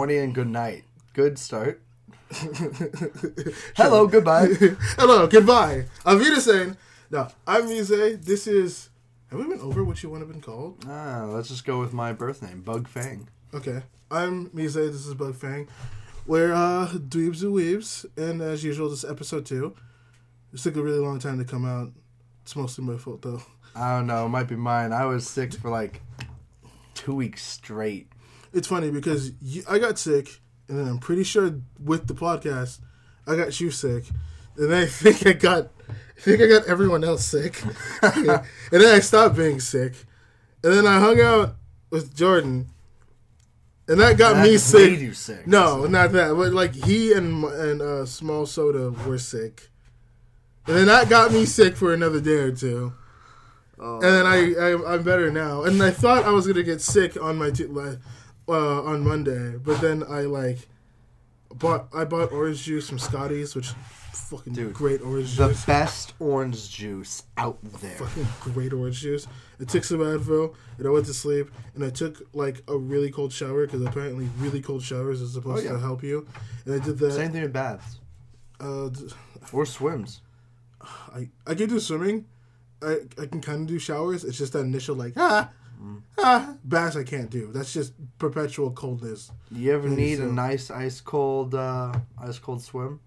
[0.00, 0.84] morning, and good night.
[1.12, 1.82] Good start.
[3.76, 4.48] Hello, goodbye.
[4.96, 5.84] Hello, goodbye.
[6.06, 6.78] Avita saying,
[7.10, 8.18] no, I'm Mise.
[8.18, 8.88] This is.
[9.28, 10.82] Have we been over what you want to been called?
[10.88, 13.28] Ah, let's just go with my birth name, Bug Fang.
[13.52, 13.82] Okay.
[14.10, 14.72] I'm Mise.
[14.72, 15.68] This is Bug Fang.
[16.26, 18.06] We're uh, Dweebs and Weebs.
[18.16, 19.76] And as usual, this is episode two.
[20.54, 21.92] It took a really long time to come out.
[22.40, 23.42] It's mostly my fault, though.
[23.76, 24.24] I don't know.
[24.24, 24.94] It might be mine.
[24.94, 26.00] I was sick for like
[26.94, 28.09] two weeks straight.
[28.52, 32.80] It's funny because you, I got sick, and then I'm pretty sure with the podcast,
[33.26, 34.04] I got you sick.
[34.56, 37.62] And then I think I got, I think I got everyone else sick.
[38.02, 38.26] and
[38.70, 39.94] then I stopped being sick.
[40.62, 41.56] And then I hung out
[41.90, 42.68] with Jordan,
[43.88, 45.00] and that got That me made sick.
[45.00, 45.46] you sick.
[45.46, 46.34] No, not that.
[46.34, 49.68] But like he and and uh, Small Soda were sick,
[50.66, 52.92] and then that got me sick for another day or two.
[53.78, 53.94] Oh.
[53.94, 55.62] And then I, I I'm better now.
[55.62, 57.64] And I thought I was gonna get sick on my t-
[58.50, 60.68] uh, on Monday, but then I like
[61.54, 63.68] bought I bought orange juice from Scotty's, which
[64.12, 65.60] fucking Dude, great orange the juice.
[65.60, 67.96] The best orange juice out there.
[67.96, 69.26] Fucking great orange juice.
[69.60, 73.10] I took some Advil and I went to sleep and I took like a really
[73.10, 75.72] cold shower because apparently really cold showers is supposed Oh, yeah.
[75.74, 76.26] to help you.
[76.64, 77.12] And I did that.
[77.12, 77.98] Same thing in baths
[78.60, 78.90] Uh,
[79.52, 80.22] or swims.
[80.80, 82.26] I I can do swimming.
[82.82, 84.24] I I can kind of do showers.
[84.24, 85.50] It's just that initial like ah
[86.18, 87.50] ah baths I can't do.
[87.52, 89.30] That's just perpetual coldness.
[89.50, 93.00] You ever need a nice ice cold uh, ice cold swim?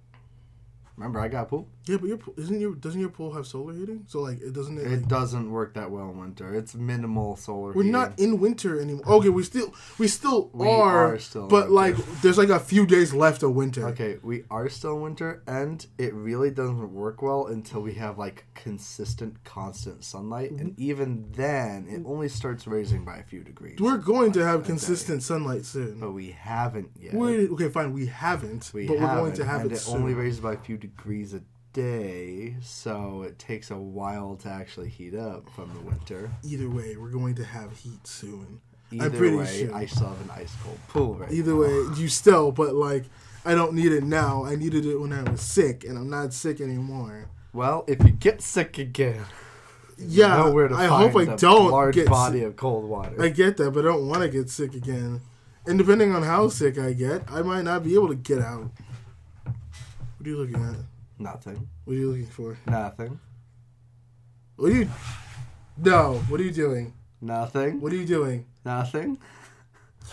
[0.97, 1.67] Remember, I got pool.
[1.85, 4.05] Yeah, but your isn't your doesn't your pool have solar heating?
[4.07, 4.77] So like it doesn't.
[4.77, 6.53] It, It like, doesn't work that well in winter.
[6.55, 7.73] It's minimal solar.
[7.73, 9.03] we're not in winter anymore.
[9.05, 12.85] Okay, we still we still We are, are still but like there's like a few
[12.85, 13.87] days left of winter.
[13.89, 18.17] Okay, we are still in winter, and it really doesn't work well until we have
[18.17, 20.81] like consistent, constant sunlight, and mm-hmm.
[20.81, 23.79] even then, it only starts raising by a few degrees.
[23.79, 25.99] We're going to have consistent sunlight soon.
[25.99, 27.13] but we haven't yet.
[27.13, 27.93] We're, okay, fine.
[27.93, 30.57] We haven't, we but we're going to have and it, it only raises by a
[30.57, 31.41] few degrees a
[31.73, 36.29] day, so it takes a while to actually heat up from the winter.
[36.43, 38.61] Either way, we're going to have heat soon.
[38.91, 39.75] Either I'm pretty way, sure.
[39.75, 41.59] I still have an ice cold pool right Either now.
[41.61, 43.05] way, you still, but like,
[43.43, 44.45] I don't need it now.
[44.45, 47.27] I needed it when I was sick, and I'm not sick anymore.
[47.53, 49.25] Well, if you get sick again,
[49.97, 52.47] Yeah, know where to I find hope I don't large get body sick.
[52.49, 53.21] of cold water.
[53.21, 55.21] I get that, but I don't want to get sick again.
[55.65, 58.69] And depending on how sick I get, I might not be able to get out.
[59.45, 60.75] What are you looking at?
[61.19, 61.67] Nothing.
[61.85, 62.57] What are you looking for?
[62.65, 63.19] Nothing.
[64.55, 64.89] What are you?
[65.77, 66.15] No.
[66.27, 66.93] What are you doing?
[67.21, 67.79] Nothing.
[67.81, 68.45] What are you doing?
[68.65, 69.17] Nothing.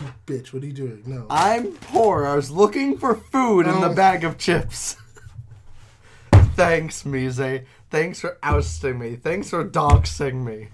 [0.01, 0.53] You bitch.
[0.53, 1.03] What are you doing?
[1.07, 1.27] No.
[1.29, 2.27] I'm poor.
[2.27, 4.97] I was looking for food in the bag of chips.
[6.55, 7.63] Thanks, Mise.
[7.91, 9.17] Thanks for ousting me.
[9.17, 10.69] Thanks for doxing me.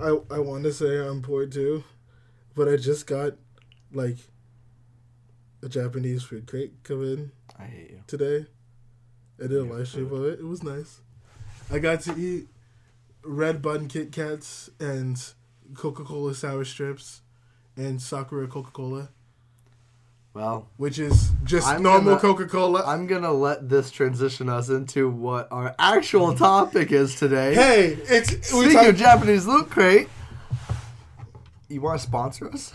[0.00, 1.84] I I want to say I'm poor too,
[2.54, 3.34] but I just got
[3.92, 4.16] like
[5.62, 8.00] a Japanese food crate come in I hate you.
[8.06, 8.46] today.
[9.42, 10.40] I did a Yeah, live stream of it.
[10.40, 11.00] It was nice.
[11.72, 12.48] I got to eat
[13.24, 15.22] red bun Kit Kats and
[15.74, 17.22] Coca Cola sour strips
[17.76, 19.08] and Sakura Coca Cola,
[20.34, 22.82] Well, which is just I'm normal Coca Cola.
[22.84, 27.54] I'm gonna let this transition us into what our actual topic is today.
[27.54, 30.08] Hey, it's Speaking talk- of Japanese loot crate,
[31.68, 32.72] you want to sponsor us?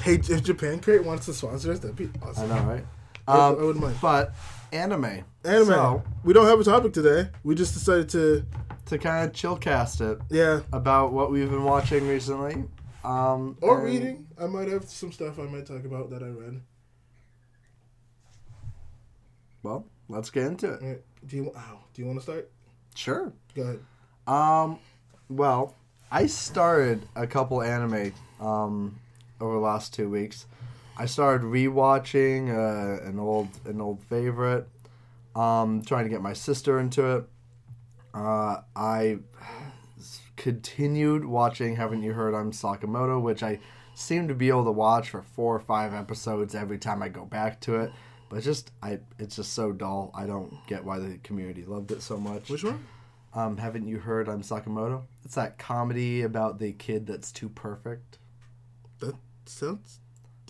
[0.00, 2.50] Hey, if Japan Crate wants to sponsor us, that'd be awesome.
[2.50, 2.84] I know, right?
[3.28, 3.96] I, I Um, wouldn't mind.
[4.00, 4.34] but
[4.72, 5.24] anime.
[5.44, 5.64] Anime.
[5.66, 7.30] So, we don't have a topic today.
[7.44, 8.44] We just decided to,
[8.86, 12.64] to kind of chill cast it yeah, about what we've been watching recently.
[13.04, 14.26] Um, or reading.
[14.38, 16.60] I might have some stuff I might talk about that I read.
[19.62, 20.82] Well, let's get into it.
[20.82, 21.00] Right.
[21.26, 21.52] Do you?
[21.56, 22.50] Ow, do you want to start?
[22.94, 23.32] Sure.
[23.54, 23.80] Go ahead.
[24.26, 24.78] Um,
[25.28, 25.74] well,
[26.10, 28.98] I started a couple anime um
[29.40, 30.46] over the last two weeks.
[31.00, 34.68] I started rewatching uh, an old an old favorite.
[35.34, 37.24] Um, trying to get my sister into it.
[38.12, 39.20] Uh, I
[40.36, 41.76] continued watching.
[41.76, 42.34] Haven't you heard?
[42.34, 43.60] I'm Sakamoto, which I
[43.94, 47.24] seem to be able to watch for four or five episodes every time I go
[47.24, 47.92] back to it.
[48.28, 50.10] But just I, it's just so dull.
[50.14, 52.50] I don't get why the community loved it so much.
[52.50, 52.86] Which one?
[53.32, 55.04] Um, haven't you heard I'm Sakamoto?
[55.24, 58.18] It's that comedy about the kid that's too perfect.
[58.98, 59.14] That
[59.46, 59.99] sounds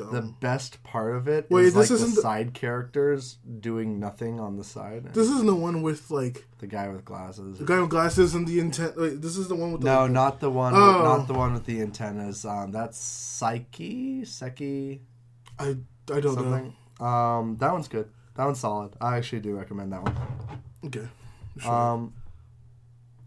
[0.04, 0.12] dumb.
[0.12, 3.98] The best part of it is Wait, this like the isn't the- side characters doing
[4.00, 5.12] nothing on the side.
[5.14, 7.58] this isn't the one with like the guy with glasses.
[7.58, 8.96] the guy with glasses and the intent.
[8.96, 10.74] Wait, this is the one with the, no, like, not the one.
[10.74, 11.02] Oh.
[11.02, 12.44] Not the one with the antennas.
[12.44, 15.00] Um, that's Psyche, Seki,
[15.58, 15.76] I
[16.12, 16.74] I don't something.
[17.00, 18.08] Um, that one's good.
[18.34, 18.94] That one's solid.
[19.00, 20.14] I actually do recommend that one.
[20.86, 21.08] Okay.
[21.58, 21.72] Sure.
[21.72, 22.14] Um,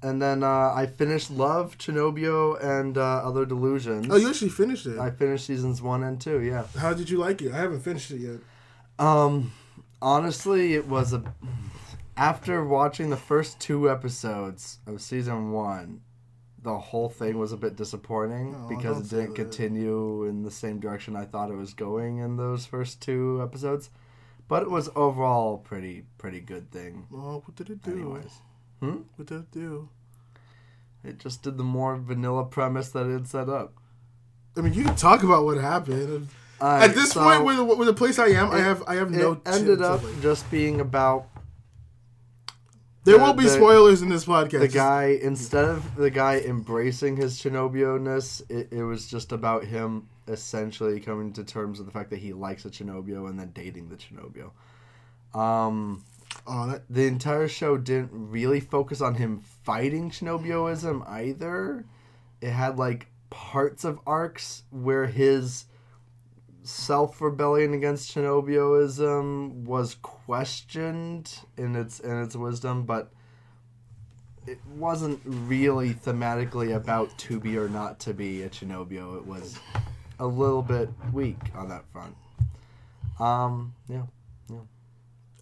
[0.03, 4.07] and then uh, I finished Love, Chunibyo, and uh, Other Delusions.
[4.09, 5.00] Oh, you actually finished it.
[5.00, 6.41] I finished seasons one and two.
[6.41, 6.65] Yeah.
[6.77, 7.53] How did you like it?
[7.53, 8.39] I haven't finished it yet.
[9.00, 9.53] Um,
[10.01, 11.23] honestly, it was a.
[12.15, 16.01] After watching the first two episodes of season one,
[16.61, 20.79] the whole thing was a bit disappointing Oh, because it didn't continue in the same
[20.79, 23.89] direction I thought it was going in those first two episodes.
[24.47, 27.07] But it was overall pretty pretty good thing.
[27.11, 27.91] Oh, what did it do?
[27.91, 28.31] Anyways,
[28.83, 29.01] hmm?
[29.15, 29.89] What did it do?
[31.03, 33.74] it just did the more vanilla premise that it set up.
[34.56, 36.30] I mean, you can talk about what happened.
[36.62, 39.12] Alright, At this so point, with, with the place I am, I have I have
[39.13, 39.41] it no.
[39.45, 41.25] ended up just being about
[43.03, 44.59] there the- will be the- spoilers in this podcast.
[44.62, 50.07] the guy instead of the guy embracing his Chunibyo-ness, it, it was just about him
[50.30, 53.89] essentially coming to terms with the fact that he likes a Chunibyo and then dating
[53.89, 54.51] the Chunibyo.
[55.38, 56.06] Um,
[56.45, 61.85] Oh, that, the entire show didn't really focus on him fighting Chunibyoism either.
[62.41, 65.65] It had like parts of arcs where his
[66.63, 73.12] self rebellion against Chunibyoism was questioned in its in its wisdom, but
[74.45, 79.18] it wasn't really thematically about to be or not to be a Chunibyo.
[79.18, 79.57] It was
[80.19, 82.15] a little bit weak on that front.
[83.19, 84.03] Um, yeah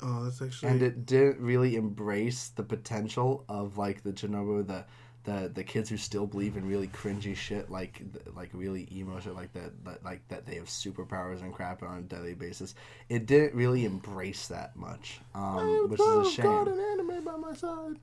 [0.02, 0.70] oh, that's actually.
[0.70, 4.86] and it didn't really embrace the potential of like the Chunibyo, the
[5.24, 8.02] the the kids who still believe in really cringy shit, like
[8.36, 12.00] like really emo shit, like that, that like that they have superpowers and crap on
[12.00, 12.74] a daily basis.
[13.10, 17.36] It didn't really embrace that much, um, which is a Oh, God, an anime by
[17.38, 17.98] my side.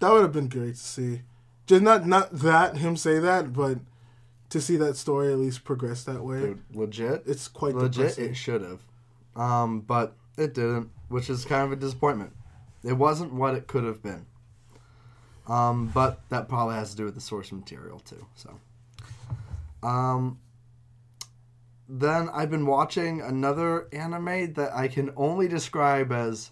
[0.00, 1.22] That would have been great to see.
[1.66, 3.78] Just not not that him say that, but
[4.50, 6.40] to see that story at least progress that way.
[6.40, 7.92] Dude, legit, It's quite legit.
[7.92, 8.24] depressing.
[8.30, 8.80] It should have,
[9.36, 12.32] um, but it didn't, which is kind of a disappointment.
[12.84, 14.26] It wasn't what it could have been.
[15.48, 18.26] Um, but that probably has to do with the source material too.
[18.34, 18.60] So,
[19.82, 20.38] um,
[21.88, 26.50] then I've been watching another anime that I can only describe as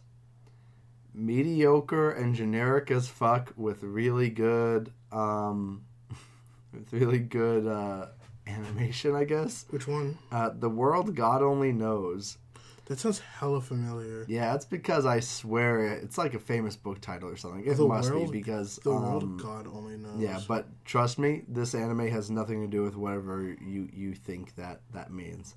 [1.13, 5.83] mediocre and generic as fuck with really good, um,
[6.73, 8.07] with really good uh,
[8.47, 9.67] animation, I guess.
[9.69, 10.17] Which one?
[10.33, 12.39] Uh, the world God only knows.
[12.87, 14.25] That sounds hella familiar.
[14.29, 17.65] Yeah, it's because I swear it, it's like a famous book title or something.
[17.67, 20.19] It The must world- be because The world um, of God only knows.
[20.21, 24.55] Yeah, but trust me, this anime has nothing to do with whatever you you think
[24.57, 25.55] that that means.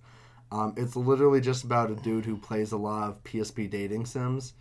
[0.52, 4.54] Um, it's literally just about a dude who plays a lot of PSP dating sims,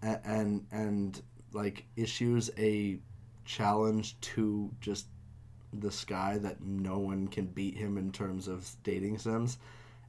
[0.00, 1.22] and and, and
[1.52, 2.98] like issues a
[3.44, 5.06] challenge to just
[5.72, 9.58] the sky that no one can beat him in terms of dating sims.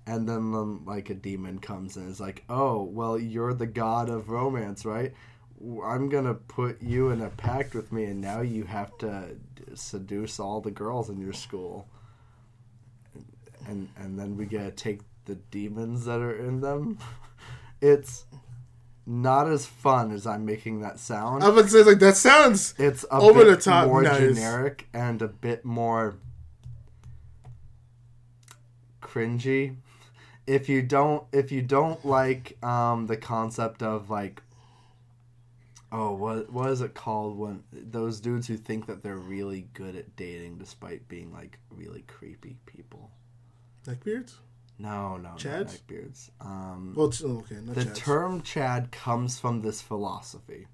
[0.07, 4.29] And then, like a demon comes and is like, "Oh, well, you're the god of
[4.29, 5.13] romance, right?
[5.83, 9.35] I'm gonna put you in a pact with me, and now you have to
[9.73, 11.87] seduce all the girls in your school."
[13.67, 16.97] And and then we gotta take the demons that are in them.
[17.81, 18.25] It's
[19.05, 21.43] not as fun as I'm making that sound.
[21.43, 22.73] I would say like that sounds.
[22.79, 24.19] It's a Over bit the top more nice.
[24.19, 26.15] generic and a bit more
[29.01, 29.75] cringy.
[30.47, 34.41] If you don't, if you don't like um, the concept of like,
[35.91, 39.95] oh, what what is it called when those dudes who think that they're really good
[39.95, 43.09] at dating despite being like really creepy people?
[43.87, 44.33] Neckbeards?
[44.77, 45.45] No, no, Chads?
[45.45, 46.29] not neckbeards.
[46.41, 47.95] Um, Well, it's, oh, okay, not the Chads.
[47.95, 50.67] term Chad comes from this philosophy.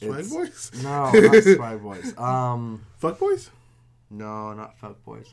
[0.00, 0.70] Swag boys?
[0.82, 2.18] No, not Swag Boys.
[2.18, 3.50] Um, Fuck boys?
[4.10, 5.32] no, not Fuck Boys.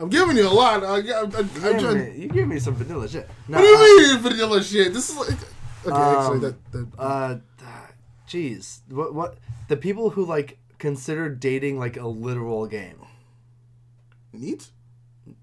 [0.00, 0.82] I'm giving you a lot.
[0.84, 3.28] I, I, I, You I'm give, me, you give me some vanilla shit.
[3.48, 3.68] No, what do
[4.02, 4.92] you mean vanilla shit?
[4.92, 5.38] This is like.
[5.86, 6.72] Okay, actually, Um, that.
[6.72, 7.86] that Uh, uh,
[8.28, 9.36] jeez, what what
[9.68, 12.98] the people who like consider dating like a literal game?
[14.32, 14.70] neat?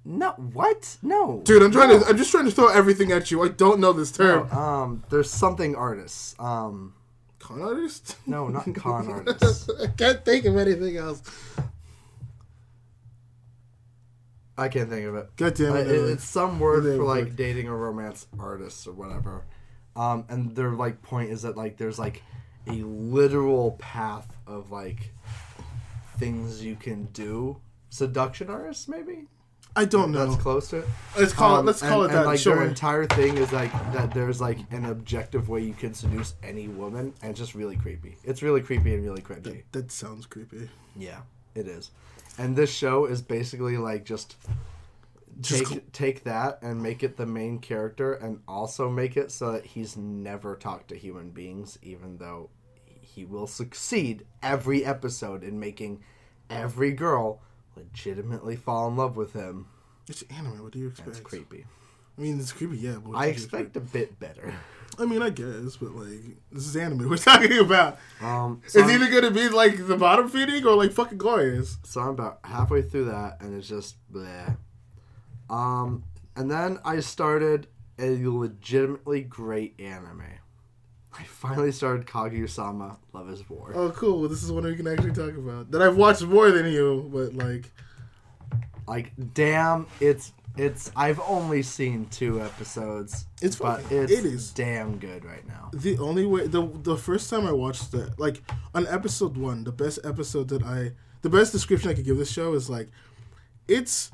[0.04, 0.98] No, what?
[1.02, 2.06] No, Dude, I'm trying no, to.
[2.08, 3.42] I'm just trying to throw everything at you.
[3.44, 4.48] I don't know this term.
[4.52, 6.36] no, um, there's something artists.
[6.40, 6.94] Um,
[7.40, 8.18] Con artist?
[8.28, 9.70] no, not con artists.
[9.82, 11.24] I can't think of anything else.
[14.58, 15.30] I can't think of it.
[15.38, 15.88] God damn it.
[15.88, 17.36] it- it's some word for like it.
[17.36, 19.46] dating a romance artist or whatever.
[19.96, 22.22] Um, and their like point is that like there's like
[22.68, 25.14] a literal path of like
[26.18, 27.58] things you can do.
[27.90, 29.28] Seduction artists, maybe.
[29.76, 30.26] I don't know.
[30.28, 30.86] That's close to it.
[31.18, 31.68] Let's call Um, it.
[31.68, 32.56] Let's and- call it and, like sure.
[32.58, 34.14] their entire thing is like that.
[34.14, 38.18] There's like an objective way you can seduce any woman, and it's just really creepy.
[38.24, 39.44] It's really creepy and really cringy.
[39.44, 40.70] that, that sounds creepy.
[40.96, 41.22] Yeah,
[41.56, 41.92] it is.
[42.38, 44.36] And this show is basically like just
[45.40, 49.32] Just take cl- take that and make it the main character, and also make it
[49.32, 52.50] so that he's never talked to human beings, even though
[53.02, 56.04] he will succeed every episode in making
[56.50, 57.42] every girl
[57.76, 59.68] legitimately fall in love with him.
[60.08, 60.62] It's anime.
[60.64, 61.08] What do you expect?
[61.08, 61.66] That's creepy.
[62.18, 62.98] I mean, it's creepy, yeah.
[63.14, 64.54] I you expect a bit better.
[65.00, 66.20] I mean, I guess, but like,
[66.52, 67.98] this is anime we're talking about.
[68.22, 71.78] Um, It's so, I'm, either gonna be like the bottom feeding or like fucking glorious.
[71.84, 74.58] so I'm about halfway through that, and it's just bleh.
[75.50, 76.04] Um,
[76.36, 77.68] and then I started
[78.00, 80.24] a legitimately great anime.
[81.18, 83.72] I finally started Kaguya-sama: Love Is War.
[83.76, 84.20] Oh, cool.
[84.22, 85.72] Well, this is one we can actually talk about.
[85.72, 87.72] That I've watched more than you, but like,
[88.88, 90.92] Like, damn, it's it's.
[90.96, 93.26] I've only seen two episodes.
[93.42, 94.52] It's but fucking- it's it is.
[94.52, 95.70] damn good right now.
[95.74, 98.42] the only way the the first time I watched it, like
[98.76, 100.92] on episode one, the best episode that I,
[101.22, 102.90] the best description I could give this show is like,
[103.68, 104.12] it's,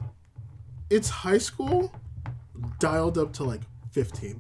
[0.89, 1.91] it's high school,
[2.79, 4.39] dialed up to like fifteen,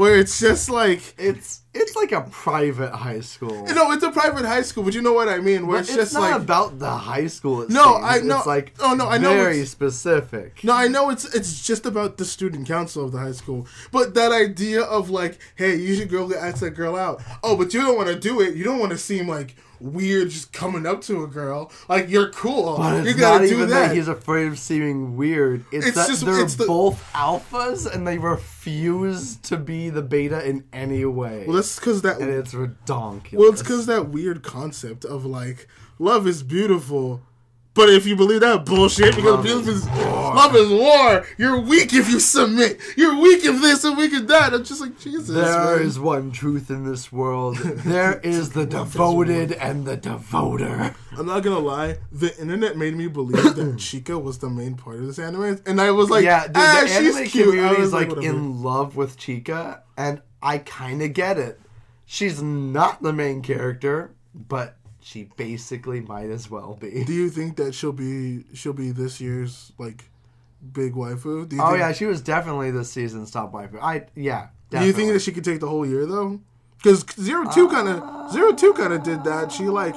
[0.00, 1.14] where it's just like.
[1.18, 3.64] It's it's like a private high school.
[3.66, 5.68] No, it's a private high school, but you know what I mean.
[5.68, 7.64] Where it's, it's, just not like about the high school.
[7.68, 8.04] No, seems.
[8.04, 10.64] I know- It's like oh, no, I know very specific.
[10.64, 14.14] No, I know it's it's just about the student council of the high school, but
[14.14, 17.22] that idea of like, hey, you should go ask that girl out.
[17.44, 18.56] Oh, but you don't want to do it.
[18.56, 21.72] You don't want to seem like weird just coming up to a girl.
[21.88, 22.76] Like you're cool.
[22.76, 23.88] But you gotta not do even that.
[23.88, 25.64] that he's afraid of seeming weird.
[25.72, 30.02] It's, It's that just- they're it's the- both alphas and they refuse to be the
[30.02, 31.44] beta in any way.
[31.46, 32.18] well, that's because that.
[32.20, 33.32] and it's redonkulous.
[33.32, 35.66] Well, it's because that weird concept of like
[35.98, 37.22] love is beautiful.
[37.80, 41.24] But if you believe that bullshit, because Love is is, love is war.
[41.38, 42.78] You're weak if you submit.
[42.94, 44.52] You're weak if this and weak if that.
[44.52, 45.28] I'm just like Jesus.
[45.34, 45.86] There man.
[45.86, 47.56] is one truth in this world.
[47.56, 50.94] There is the devoted and the devoter.
[51.16, 51.96] I'm not gonna lie.
[52.12, 55.80] The internet made me believe that Chika was the main part of this anime, and
[55.80, 57.46] I was like, yeah, dude, ah, the she's anime cute.
[57.46, 58.26] I community was like whatever.
[58.26, 61.58] in love with Chika, and I kind of get it.
[62.04, 67.04] She's not the main character, but she basically might as well be.
[67.04, 70.04] Do you think that she'll be she'll be this year's like
[70.72, 71.48] big waifu?
[71.48, 73.80] Do you Oh think, yeah, she was definitely this season's top waifu.
[73.82, 74.48] I yeah.
[74.70, 76.40] Do you think that she could take the whole year though?
[76.78, 79.50] Because zero two kind of zero two kind of did that.
[79.52, 79.94] She like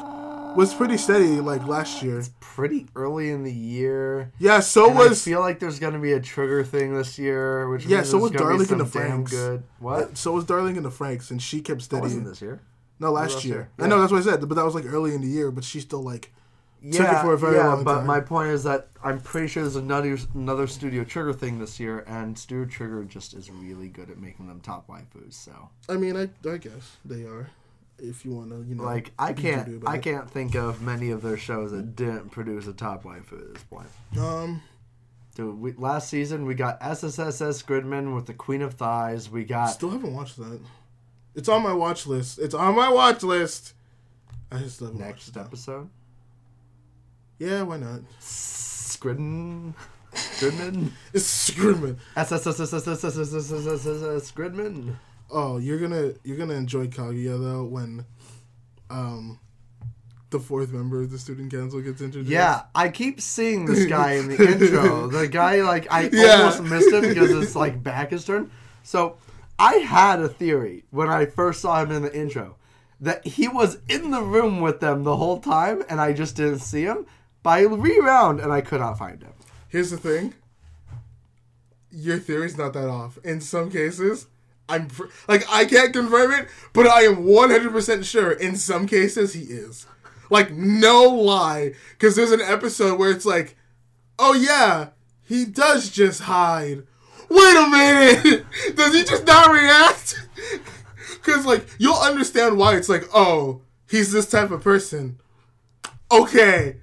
[0.55, 2.19] was pretty steady like last year.
[2.19, 4.31] It's pretty early in the year?
[4.37, 7.85] Yeah, so And I feel like there's gonna be a trigger thing this year, which
[7.85, 9.63] Yeah, so was Darling in the damn good.
[9.79, 10.15] What?
[10.17, 12.01] so was Darling in the Franxx, and she kept That steady.
[12.01, 12.61] wasn't this year.
[13.03, 13.55] No, last year.
[13.55, 13.69] year.
[13.79, 15.51] I know that's what I said, but that was like early in the year.
[15.51, 16.31] But she still like
[16.81, 18.07] Took it Yeah, for a very yeah, long but time.
[18.07, 22.03] my point is that I'm pretty sure there's another another Studio Trigger thing this year,
[22.07, 25.33] and Studio Trigger just is really good at making them top waifus.
[25.33, 27.49] So, I mean, I I guess they are.
[27.99, 30.01] If you want to, you know, like, I can't I it.
[30.01, 33.63] can't think of many of their shows that didn't produce a top waifu at this
[33.63, 33.87] point.
[34.19, 34.61] Um,
[35.35, 39.29] Dude, we, last season we got SSSS Gridman with the Queen of Thighs.
[39.29, 40.59] We got still haven't watched that.
[41.35, 42.39] It's on my watch list.
[42.39, 43.73] It's on my watch list.
[44.51, 45.89] I just love next episode.
[47.39, 48.01] Yeah, why not?
[48.19, 49.73] Scridden.
[50.13, 50.91] Scridman?
[51.11, 51.97] It's Scridman.
[54.21, 54.95] Scridman.
[55.31, 58.05] Oh, you're gonna you're gonna enjoy Kaguya though when
[58.89, 59.39] um
[60.29, 62.31] the fourth member of the student council gets introduced.
[62.31, 65.07] Yeah, I keep seeing this guy in the intro.
[65.07, 68.51] The guy like I almost missed him because it's like back his turn.
[68.83, 69.17] So
[69.59, 72.57] I had a theory when I first saw him in the intro
[72.99, 76.59] that he was in the room with them the whole time, and I just didn't
[76.59, 77.05] see him.
[77.45, 79.33] I re-round and I could not find him.
[79.67, 80.33] Here's the thing.
[81.91, 83.17] Your theory's not that off.
[83.23, 84.27] In some cases,
[84.69, 84.87] I'm
[85.27, 89.85] like I can't confirm it, but I am 100% sure in some cases he is.
[90.29, 93.57] Like no lie, cuz there's an episode where it's like,
[94.17, 94.89] "Oh yeah,
[95.21, 96.87] he does just hide."
[97.33, 98.45] Wait a minute.
[98.75, 100.21] Does he just not react?
[101.23, 105.19] Cuz like you'll understand why it's like, "Oh, he's this type of person."
[106.11, 106.77] Okay.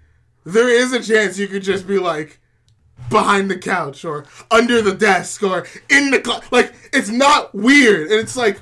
[0.45, 2.40] There is a chance you could just be like,
[3.11, 6.50] behind the couch or under the desk or in the closet.
[6.50, 8.61] Like it's not weird, and it's like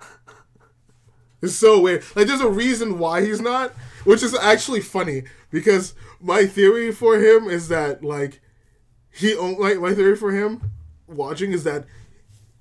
[1.42, 2.02] it's so weird.
[2.16, 3.70] Like there's a reason why he's not,
[4.04, 8.40] which is actually funny because my theory for him is that like
[9.12, 10.72] he like my theory for him
[11.08, 11.84] watching is that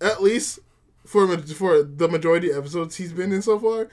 [0.02, 0.60] at least
[1.06, 3.90] for for the majority of episodes he's been in so far,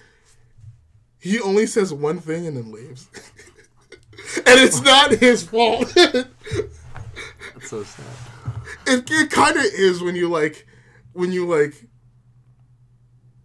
[1.18, 3.08] he only says one thing and then leaves.
[4.36, 5.92] and it's not his fault.
[5.94, 8.04] That's so sad.
[8.86, 10.66] it, it kind of is when you like
[11.12, 11.86] when you like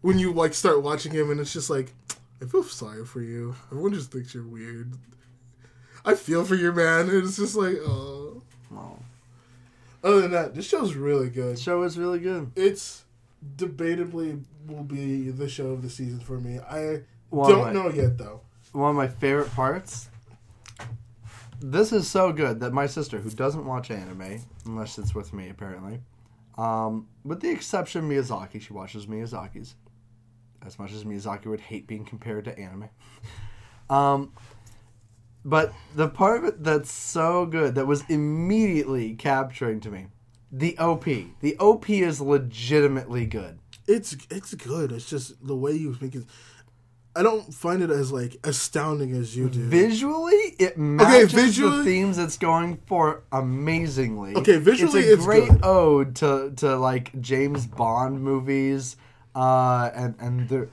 [0.01, 1.93] when you like start watching him and it's just like
[2.41, 4.93] i feel sorry for you everyone just thinks you're weird
[6.05, 8.41] i feel for you man and it's just like oh
[8.75, 8.97] Oh.
[10.03, 12.51] Other than that this show's really good The show is really good.
[12.55, 13.03] it's
[13.55, 17.89] debatably will be the show of the season for me i one Don't my, know
[17.89, 18.41] yet though.
[18.71, 20.09] one of my favorite parts.
[21.61, 25.49] This is so good that my sister, who doesn't watch anime unless it's with me,
[25.49, 25.99] apparently,
[26.57, 29.75] um, with the exception of Miyazaki, she watches Miyazaki's.
[30.65, 32.89] As much as Miyazaki would hate being compared to anime.
[33.91, 34.33] Um,
[35.45, 40.07] but the part of it that's so good that was immediately capturing to me,
[40.51, 41.05] the OP.
[41.05, 43.59] The OP is legitimately good.
[43.87, 44.91] It's it's good.
[44.91, 46.23] It's just the way you think it.
[47.15, 49.59] I don't find it as like astounding as you do.
[49.67, 54.35] Visually, it matches visually- the themes it's going for amazingly.
[54.35, 55.59] Okay, visually it's a it's great good.
[55.65, 58.95] ode to, to like James Bond movies,
[59.35, 60.69] uh, and and their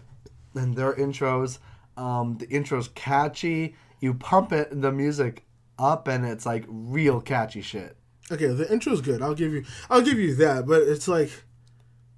[0.54, 1.58] and their intros.
[1.96, 3.74] Um, the intro's catchy.
[4.00, 5.44] You pump it the music
[5.78, 7.96] up, and it's like real catchy shit.
[8.30, 9.22] Okay, the intro's good.
[9.22, 11.30] I'll give you I'll give you that, but it's like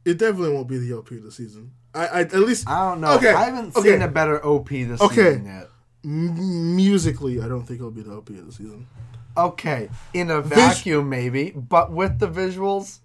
[0.04, 1.72] it definitely won't be the OP of the season.
[1.94, 3.12] I, I at least I don't know.
[3.14, 3.90] Okay, I haven't okay.
[3.92, 5.14] seen a better OP this Okay.
[5.34, 5.68] season yet.
[6.04, 8.86] m- musically, I don't think it'll be the OP of the season.
[9.36, 12.98] Okay, in a vacuum maybe, but with the visuals,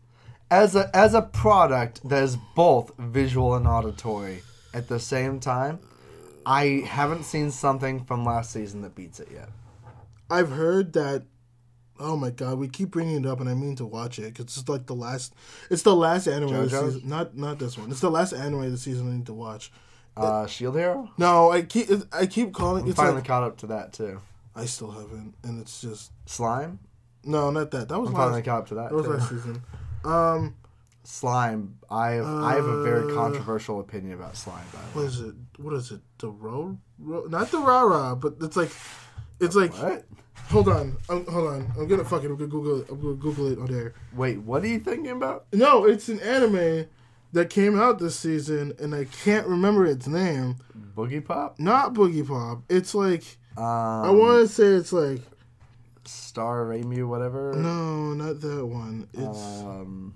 [0.50, 4.42] as a as a product that is both visual and auditory
[4.74, 5.80] at the same time,
[6.46, 9.50] I haven't seen something from last season that beats it yet.
[10.30, 11.24] I've heard that.
[12.00, 14.58] Oh my god, we keep bringing it up, and I mean to watch it because
[14.58, 15.34] it's like the last.
[15.70, 17.08] It's the last anime of the season.
[17.10, 17.92] Not not this one.
[17.92, 19.72] It's the last anime of the season I need to watch.
[20.18, 21.10] Uh, Shield Hero.
[21.18, 22.84] No, I keep I keep calling.
[22.84, 24.22] I'm It's finally like caught up to that too.
[24.56, 26.80] I still haven't, and it's just Slime.
[27.24, 27.90] no, not that.
[27.90, 28.24] That was I'm last.
[28.26, 28.90] finally caught up to that.
[28.90, 29.14] That was too.
[29.14, 29.62] last season.
[30.04, 30.56] Um,
[31.04, 31.78] Slime.
[31.90, 34.66] I have I have a very Uh, controversial opinion about slime.
[34.74, 35.06] By the way.
[35.06, 35.36] is it?
[35.58, 36.02] What is it?
[36.20, 36.78] The road?
[37.00, 38.72] Ro- not the rah rah, but it's like,
[39.40, 39.74] it's like.
[39.76, 40.06] What?
[40.50, 41.72] Hold on, um, hold on.
[41.78, 42.90] I'm gonna fucking I'm gonna Google it.
[42.90, 43.94] I'm gonna Google it on there.
[44.14, 45.46] Wait, what are you thinking about?
[45.54, 46.88] No, it's an anime
[47.32, 50.58] that came out this season, and I can't remember its name.
[50.96, 51.60] Boogie Pop.
[51.60, 52.64] Not Boogie Pop.
[52.70, 53.24] It's like
[53.56, 55.22] Um, I want to say it's like
[56.06, 57.54] Star Ramu, whatever.
[57.54, 59.08] no, not that one.
[59.14, 60.16] It's Um,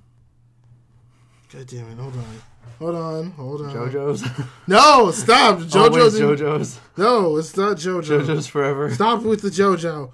[1.52, 1.98] God damn it.
[1.98, 2.42] Hold on.
[2.80, 3.32] Hold on.
[3.32, 3.74] Hold on.
[3.74, 4.24] JoJo's.
[4.68, 5.60] No, stop.
[5.60, 6.20] JoJo's.
[6.20, 6.80] Always JoJo's.
[6.98, 8.26] No, it's not JoJo.
[8.26, 8.94] JoJo's forever.
[8.94, 10.12] Stop with the JoJo.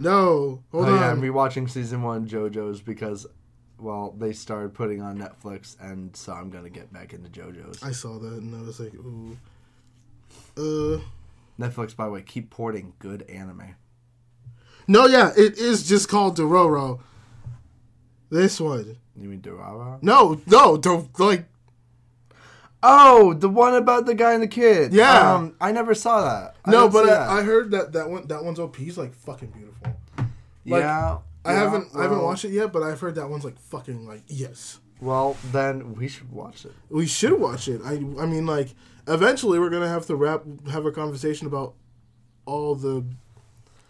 [0.00, 1.18] No, hold oh, yeah, on.
[1.18, 3.26] I'm rewatching season one JoJo's because,
[3.80, 7.82] well, they started putting on Netflix, and so I'm gonna get back into JoJo's.
[7.82, 9.36] I saw that and I was like, ooh.
[10.56, 11.00] Uh,
[11.58, 13.74] Netflix, by the way, keep porting good anime.
[14.86, 17.00] no, yeah, it is just called Dororo.
[18.30, 18.98] This one.
[19.20, 20.02] You mean Dorara?
[20.02, 21.46] No, no, don't like.
[22.82, 24.92] Oh, the one about the guy and the kid.
[24.92, 25.34] Yeah.
[25.34, 26.56] um, I never saw that.
[26.64, 27.40] I no, but I.
[27.40, 29.96] I heard that that one that one's OP is like fucking beautiful.
[30.16, 33.44] like, yeah, I yeah, haven't I haven't watched it yet, but I've heard that one's
[33.44, 34.78] like fucking like yes.
[35.00, 36.72] Well, then we should watch it.
[36.88, 37.80] We should watch it.
[37.84, 38.74] I I mean like
[39.08, 41.74] eventually we're gonna have to wrap have a conversation about
[42.46, 43.04] all the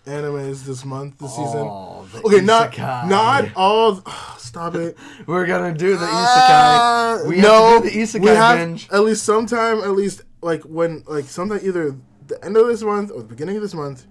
[0.06, 1.66] animes this month this season.
[1.68, 3.08] Oh, the Okay, not isekai.
[3.08, 4.02] not all.
[4.38, 4.96] stop it.
[5.26, 7.20] We're gonna do the isekai.
[7.24, 8.88] Uh, we no, have to do the isekai we have binge.
[8.90, 9.78] at least sometime.
[9.80, 11.94] At least like when like sometime either
[12.26, 14.06] the end of this month or the beginning of this month,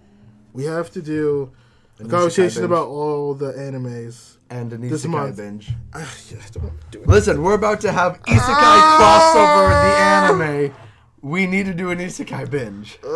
[0.53, 1.51] we have to do
[1.99, 4.37] a conversation about all the animes.
[4.49, 5.37] and an this isekai month.
[5.37, 5.69] binge.
[5.93, 7.07] Ah, yeah, don't do it.
[7.07, 8.99] Listen, we're about to have isekai Ah!
[8.99, 10.73] crossover the anime.
[11.21, 12.99] We need to do an isekai binge.
[13.03, 13.07] Uh,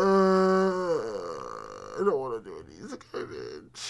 [1.99, 2.65] I don't want to do it.
[2.83, 3.81] Isekai binge.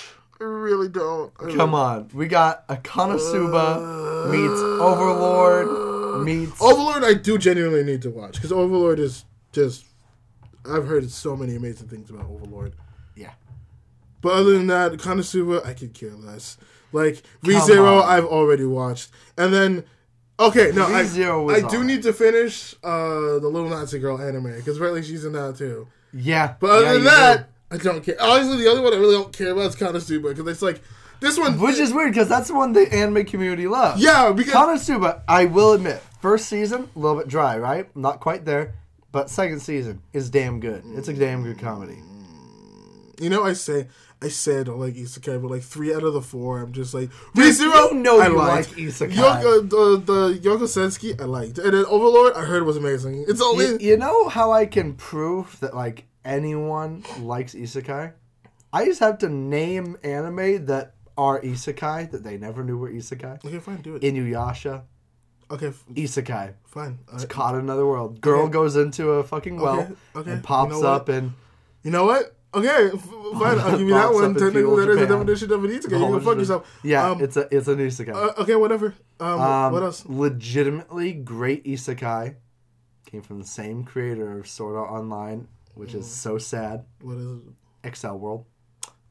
[0.41, 1.31] I really don't.
[1.39, 6.59] I Come on, we got a Konosuba meets Overlord meets.
[6.59, 9.85] Overlord, I do genuinely need to watch because Overlord is just.
[10.67, 12.73] I've heard so many amazing things about Overlord.
[13.15, 13.33] Yeah.
[14.21, 16.57] But other than that, Konosuba, I could care less.
[16.91, 18.03] Like ReZero.
[18.03, 19.83] I've already watched, and then
[20.39, 24.19] okay, no, I, ReZero was I do need to finish uh, the Little Nazi Girl
[24.19, 25.87] anime because apparently she's in that too.
[26.13, 28.15] Yeah, But other yeah, than that, I don't care.
[28.19, 30.81] Honestly, the other one I really don't care about is Konosuba because it's like
[31.21, 34.01] this one, which is weird because that's the one the anime community loves.
[34.01, 37.95] yeah, because Konosuba, I will admit, first season a little bit dry, right?
[37.95, 38.73] Not quite there,
[39.11, 40.83] but second season is damn good.
[40.95, 41.97] It's a damn good comedy.
[43.19, 43.87] you know I say.
[44.23, 47.09] I said I like isekai, but like three out of the four, I'm just like
[47.35, 47.91] ReZero.
[47.91, 48.69] you know I you liked.
[48.69, 49.13] like isekai.
[49.15, 53.25] Yoko, the the Youjo Senki, I liked, and then Overlord, I heard was amazing.
[53.27, 58.13] It's only You, you know how I can prove that like anyone likes isekai?
[58.73, 63.43] I just have to name anime that are isekai that they never knew were isekai.
[63.45, 64.01] okay, fine, do it.
[64.01, 64.83] Inuyasha,
[65.51, 66.53] okay, f- isekai.
[66.65, 66.99] fine.
[67.11, 68.21] Uh, It's caught in another world.
[68.21, 68.51] Girl Okay.
[68.53, 70.31] goes into a fucking well Okay, okay.
[70.31, 71.33] and pops You know up and
[71.83, 72.35] you know what?
[72.53, 73.59] Okay, fine.
[73.59, 74.33] I'll give you that one.
[74.35, 75.17] Technically, that is a Japan.
[75.19, 75.99] definition of an isekai.
[75.99, 76.79] You can fuck yourself.
[76.83, 78.13] Yeah, Um, it's a it's an isekai.
[78.13, 78.93] uh, okay, whatever.
[79.19, 80.05] Um, Um, what else?
[80.07, 82.35] Legitimately great isekai.
[83.05, 86.85] came from the same creator of Sword Art Online, which is so sad.
[87.01, 87.53] What is it?
[87.83, 88.45] Accel World.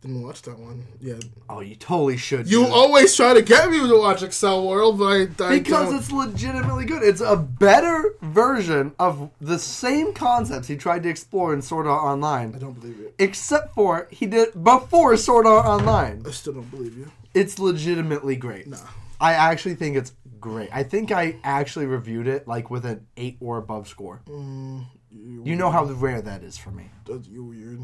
[0.00, 0.86] Didn't watch that one.
[0.98, 1.18] Yeah.
[1.50, 2.50] Oh, you totally should.
[2.50, 2.72] You dude.
[2.72, 5.04] always try to get me to watch Accel World, but
[5.44, 5.96] I, I because don't.
[5.98, 7.02] it's legitimately good.
[7.02, 12.02] It's a better version of the same concepts he tried to explore in Sword Art
[12.02, 12.54] Online.
[12.54, 13.14] I don't believe it.
[13.18, 16.22] except for he did before Sword Art Online.
[16.26, 17.10] I still don't believe you.
[17.34, 18.68] It's legitimately great.
[18.68, 18.78] Nah.
[19.20, 20.70] I actually think it's great.
[20.72, 24.22] I think I actually reviewed it like with an eight or above score.
[24.26, 26.90] Mm, you, You know how rare that is for me.
[27.06, 27.82] that's you weird.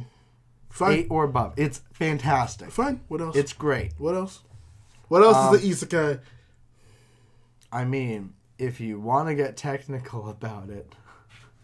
[0.70, 0.92] Fine.
[0.92, 1.54] Eight or above.
[1.56, 2.70] It's fantastic.
[2.70, 3.00] Fine.
[3.08, 3.36] What else?
[3.36, 3.92] It's great.
[3.98, 4.40] what else?
[5.08, 6.20] What else Um, is the isekai?
[7.72, 10.92] I mean, if you want to get technical about it,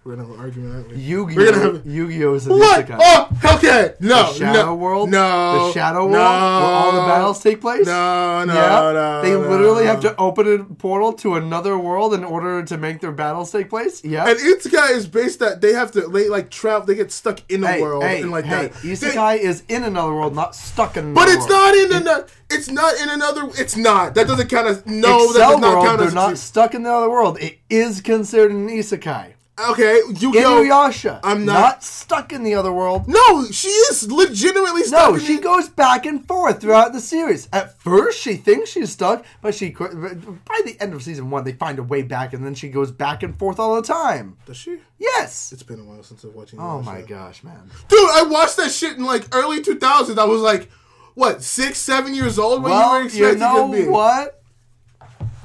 [0.04, 0.74] We're gonna have an argument.
[0.74, 0.96] aren't we?
[0.96, 1.52] Yu-Gi-Oh!
[1.74, 2.34] Have- Yu-Gi-Oh!
[2.34, 2.86] is an What?
[2.86, 2.98] isekai.
[3.00, 3.94] Oh, okay.
[4.00, 5.10] No, the Shadow no, World?
[5.10, 6.12] No, The Shadow World?
[6.12, 7.86] where all the battles take place?
[7.86, 8.92] No, no, yeah.
[8.92, 9.22] no.
[9.22, 9.90] they no, literally no.
[9.90, 13.70] have to open a portal to another world in order to make their battles take
[13.70, 14.02] place?
[14.04, 14.28] Yeah.
[14.28, 16.84] And isekai is based that they have to they like travel.
[16.84, 18.72] They get stuck in a hey, world hey, and like hey, that.
[18.72, 21.50] Isekai is in another world, not stuck in But it's world.
[21.50, 22.26] not in another.
[22.50, 23.48] It's not in another.
[23.56, 24.16] It's not.
[24.16, 25.32] That doesn't count as no.
[25.32, 27.38] that does not world, count they're not stuck in the other world.
[27.40, 29.34] It is considered an isekai.
[29.58, 30.00] Okay.
[30.08, 30.62] Yu-Gi-Oh.
[30.64, 33.06] Inuyasha, I'm not- stuck in the other world.
[33.08, 35.12] No, she is legitimately stuck.
[35.12, 37.48] No, she the- goes back and forth throughout the series.
[37.52, 41.52] At first, she thinks she's stuck, but she by the end of season one, they
[41.52, 44.36] find a way back, and then she goes back and forth all the time.
[44.46, 44.78] Does she?
[44.98, 45.52] Yes.
[45.52, 46.54] It's been a while since I've watched.
[46.58, 47.70] Oh my gosh, man.
[47.88, 47.98] dude!
[48.12, 50.18] I watched that shit in like early 2000s.
[50.18, 50.70] I was like,
[51.14, 52.60] what, six, seven years old?
[52.62, 53.86] You Well, were you expecting know of me?
[53.88, 54.38] what?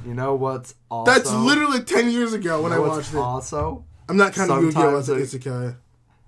[0.06, 3.18] You know what's also That's literally 10 years ago when you know I watched it.
[3.18, 5.76] also I'm not counting Yu-Gi-Oh as an isekai.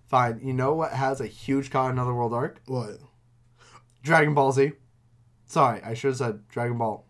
[0.07, 0.39] fine.
[0.43, 2.61] You know what has a huge Con in Another World arc?
[2.65, 2.97] What?
[4.03, 4.73] Dragon Ball Z.
[5.45, 7.05] Sorry, I should have said Dragon Ball.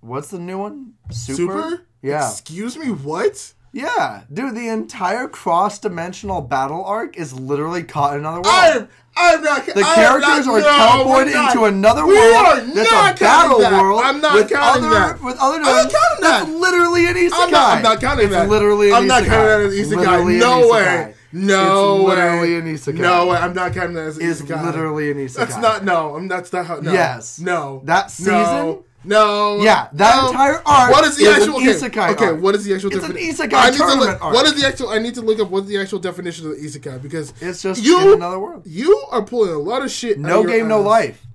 [0.00, 0.94] What's the new one?
[1.10, 1.86] Super?
[2.02, 2.28] Yeah.
[2.28, 3.52] Excuse me, what?
[3.72, 8.46] Yeah, dude, the entire cross-dimensional battle arc is literally caught in another world.
[8.48, 9.66] I'm, I'm not.
[9.66, 11.52] the I'm characters not, are no, teleported not.
[11.52, 13.72] into another We world are that's not a battle that.
[13.72, 14.00] world.
[14.04, 15.22] I'm not with counting other, that.
[15.22, 16.52] With other I'm not counting That's that.
[16.52, 17.30] literally an isekai.
[17.32, 18.48] I'm not, I'm not counting it's that.
[18.48, 19.96] literally an I'm not counting that as isekai.
[19.98, 20.72] Literally no isekai.
[20.72, 21.14] way.
[21.32, 22.14] No It's way.
[22.16, 22.98] literally an isekai.
[22.98, 23.36] No way.
[23.36, 25.34] I'm not counting that as It's literally an isekai.
[25.36, 25.84] That's not.
[25.84, 26.16] No.
[26.16, 26.26] I'm.
[26.26, 26.76] That's not how.
[26.80, 26.92] No.
[26.92, 27.38] Yes.
[27.38, 27.82] No.
[27.84, 28.32] That season?
[28.34, 28.84] No.
[29.02, 29.60] No.
[29.62, 30.28] Yeah, that no.
[30.30, 32.40] entire arc What is the is actual an okay, isekai Okay, arc.
[32.42, 33.46] what is the actual It's an definition?
[33.48, 34.34] isekai I need to tournament look, arc.
[34.34, 34.88] What is the actual?
[34.90, 37.82] I need to look up what the actual definition of the isekai because It's just
[37.82, 38.66] you in another world.
[38.66, 40.18] You are pulling a lot of shit.
[40.18, 41.26] No game, no life.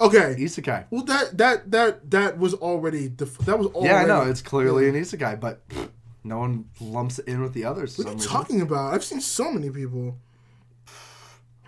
[0.00, 0.34] Okay.
[0.36, 0.86] Isekai.
[0.90, 3.88] Well, that that that that was already def- that was already.
[3.94, 4.22] Yeah, I know.
[4.28, 5.90] It's clearly an isekai, but pfft,
[6.24, 7.96] no one lumps it in with the others.
[7.96, 8.28] What are you reason.
[8.32, 8.92] talking about?
[8.94, 10.18] I've seen so many people.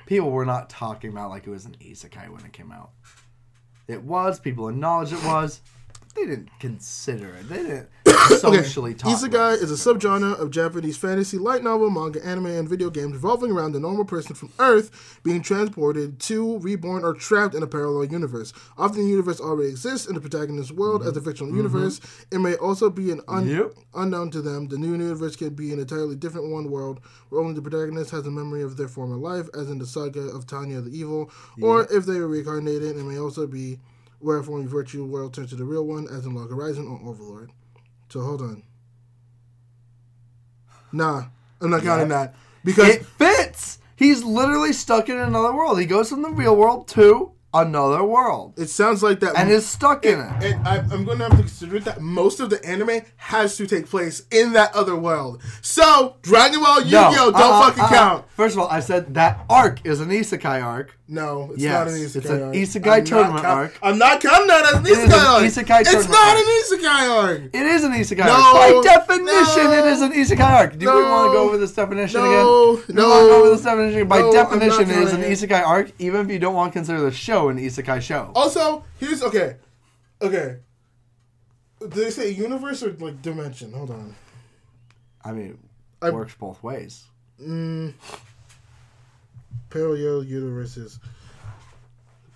[0.07, 2.91] People were not talking about like it was an isekai when it came out.
[3.87, 4.41] It was.
[4.41, 5.61] People acknowledged it was.
[6.15, 7.49] They didn't consider it.
[7.49, 7.89] They didn't
[8.39, 12.91] socially about Isekai is a subgenre of Japanese fantasy, light novel, manga, anime, and video
[12.91, 17.63] games revolving around the normal person from Earth being transported to, reborn, or trapped in
[17.63, 18.53] a parallel universe.
[18.79, 21.29] Often the universe already exists in the protagonist's world as a mm-hmm.
[21.29, 22.01] fictional universe.
[22.01, 22.37] Mm-hmm.
[22.37, 23.75] It may also be an un- Yep.
[23.95, 24.69] unknown to them.
[24.69, 28.27] The new universe can be an entirely different one world where only the protagonist has
[28.27, 31.87] a memory of their former life, as in the saga of Tanya the Evil, or
[31.93, 33.79] if they are reincarnated, it may also be
[34.19, 36.99] where a former virtual world turns to the real one, as in Log Horizon or
[37.09, 37.53] Overlord.
[38.09, 38.63] So hold on.
[40.93, 41.25] Nah,
[41.61, 43.79] I'm not counting that because It fits.
[43.97, 45.79] He's literally stuck in another world.
[45.79, 49.39] He goes from the real world to another world it sounds like that.
[49.39, 50.43] and is stuck in it.
[50.43, 53.67] and I, I'm going to have to consider that most of the anime has to
[53.67, 55.41] take place in that other world.
[55.63, 57.89] So Dragon Ball Yu-Gi-Oh don't uh-uh, fucking uh-uh.
[57.89, 58.25] count.
[58.31, 60.99] First of all, I said that arc is an isekai arc.
[61.07, 62.55] No, it's Yes, not an isekai it's an arc.
[62.55, 63.79] isekai I'm not tournament arc.
[63.83, 65.43] I'm not counting that as an isekai arc.
[65.45, 67.41] isekai it's not an isekai arc.
[67.53, 68.85] It is an isekai No, arc.
[68.85, 70.79] By definition, no, it is an isekai arc.
[70.79, 72.87] Do we want to go over this definition no, again?
[72.87, 73.97] Do no, want to go over this definition?
[73.99, 74.09] again?
[74.09, 75.31] By no, definition, it is an it.
[75.33, 78.33] isekai arc, even if you don't want to consider the show an isekai show.
[78.35, 79.57] Also, here's okay,
[80.23, 80.57] okay.
[81.81, 83.75] Did they say universe or like dimension?
[83.75, 84.15] Hold on.
[85.23, 85.59] I mean,
[86.01, 87.05] I- it works both ways.
[87.43, 87.93] Mm,
[89.79, 90.99] parallel universes.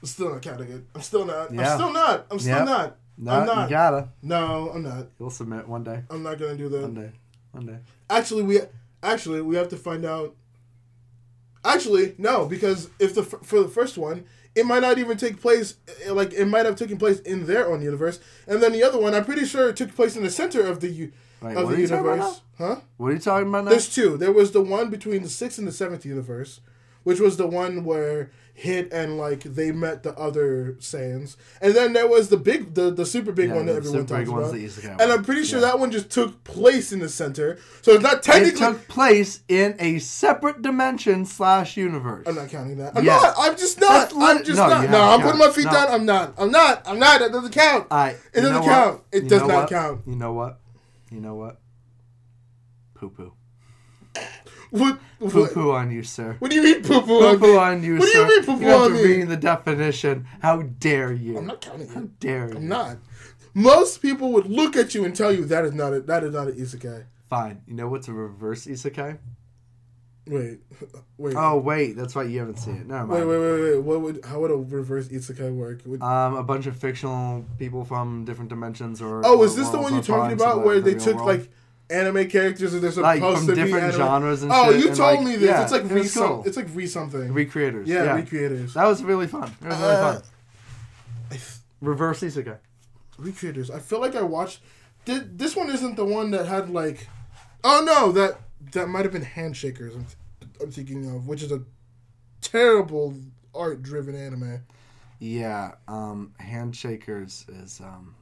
[0.02, 0.82] I'm still not counting it.
[0.94, 1.52] I'm still not.
[1.54, 1.60] Yeah.
[1.72, 2.26] I'm still not.
[2.30, 2.64] I'm still Yep.
[2.66, 2.96] not.
[3.16, 3.70] No, I'm you not.
[3.70, 4.08] gotta.
[4.22, 5.06] No, I'm not.
[5.18, 6.02] You'll submit one day.
[6.10, 6.82] I'm not gonna do that.
[6.82, 7.12] One day.
[7.52, 7.78] One day.
[8.10, 8.60] Actually, we
[9.02, 10.34] actually we have to find out.
[11.64, 14.24] Actually, no, because if the for the first one,
[14.54, 15.74] it might not even take place.
[16.04, 18.98] eh, Like it might have taken place in their own universe, and then the other
[19.00, 21.10] one, I'm pretty sure it took place in the center of the
[21.42, 22.40] Wait, of the are you talking about universe.
[22.56, 22.76] Huh?
[22.96, 23.70] What are you talking about now?
[23.70, 24.16] There's two.
[24.16, 26.60] There was the one between the sixth and the seventh universe,
[27.08, 31.92] which was the one where hit and like they met the other Saiyans, and then
[31.92, 34.52] there was the big, the the super big Yeah, one that everyone talks about.
[35.00, 35.12] and.
[35.12, 35.66] I'm pretty sure Yeah.
[35.68, 38.58] that one just took place in the center, so it's not It technically.
[38.60, 42.24] took place in a separate dimension slash universe.
[42.28, 42.96] I'm not counting that.
[42.96, 43.22] I'm Yes.
[43.22, 43.34] not.
[43.38, 44.12] I'm just not.
[44.12, 44.90] Lit- I'm just no, not.
[44.90, 45.22] No, I'm count.
[45.22, 45.72] putting my feet No.
[45.72, 45.88] down.
[45.88, 46.34] I'm not.
[46.36, 46.82] I'm not.
[46.86, 47.20] I'm not.
[47.20, 47.86] That doesn't count.
[47.90, 48.68] I, It doesn't know what?
[48.68, 49.00] count.
[49.12, 49.68] It You does not what?
[49.70, 50.00] count.
[50.06, 50.60] You know what?
[51.10, 51.58] You know what?
[52.96, 53.32] Poo poo.
[54.70, 54.98] What?
[55.18, 56.36] Poo poo on you, sir.
[56.38, 58.22] what do you mean poo poo on on you, What do sir.
[58.22, 59.02] you mean poo poo You have on to me?
[59.04, 60.26] read the definition.
[60.40, 61.38] How dare you?
[61.38, 62.20] I'm not counting How it.
[62.20, 62.56] dare you?
[62.56, 62.98] I'm not.
[63.54, 66.32] Most people would look at you and tell you that is not a, that is
[66.34, 67.04] not an isekai.
[67.28, 67.62] Fine.
[67.66, 69.18] You know what's a reverse isekai?
[70.28, 70.60] Wait,
[71.16, 72.28] wait, Oh wait, that's right.
[72.28, 72.86] You haven't seen it.
[72.86, 73.26] Never mind.
[73.28, 73.72] wait, wait, wait.
[73.76, 73.82] wait.
[73.82, 75.80] What would how would a reverse isekai work?
[75.86, 79.78] Would, Um, a bunch of fictional people from different dimensions, or oh, is this the
[79.80, 81.26] one you're talking about where they took world.
[81.26, 81.50] like
[81.90, 83.98] anime characters that they're supposed like from to be different anime?
[83.98, 85.42] genres and Oh, shit, you and, told like, me this.
[85.48, 86.42] yeah, it's like it re some.
[86.46, 87.28] It's like re something.
[87.32, 87.86] recreators.
[87.86, 88.72] yeah, Yeah, recreators.
[88.74, 89.50] that was really fun.
[89.62, 90.22] It was really Uh, fun.
[91.80, 92.58] Reverse isekai.
[93.18, 93.70] recreators.
[93.70, 94.60] I feel like I watched.
[95.04, 97.08] Did this one isn't the one that had like?
[97.64, 98.40] Oh no, that
[98.72, 99.94] that might have been Handshakers.
[99.94, 100.06] I'm,
[100.60, 101.62] I'm thinking of, which is a
[102.40, 103.14] terrible
[103.54, 104.60] art driven anime.
[105.20, 108.14] Yeah, um, Handshakers is um.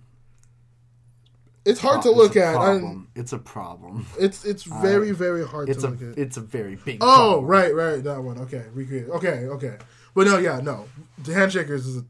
[1.66, 2.56] It's hard to look it's a at.
[2.56, 4.06] I'm- It's a problem.
[4.18, 6.18] It's it's very very hard It's to a look at.
[6.18, 6.98] it's a very big.
[7.00, 7.46] Oh problem.
[7.46, 8.38] right right that one.
[8.38, 9.08] Okay, recreate.
[9.08, 9.76] Okay okay,
[10.14, 10.86] but no yeah no,
[11.18, 12.04] the Handshakers is a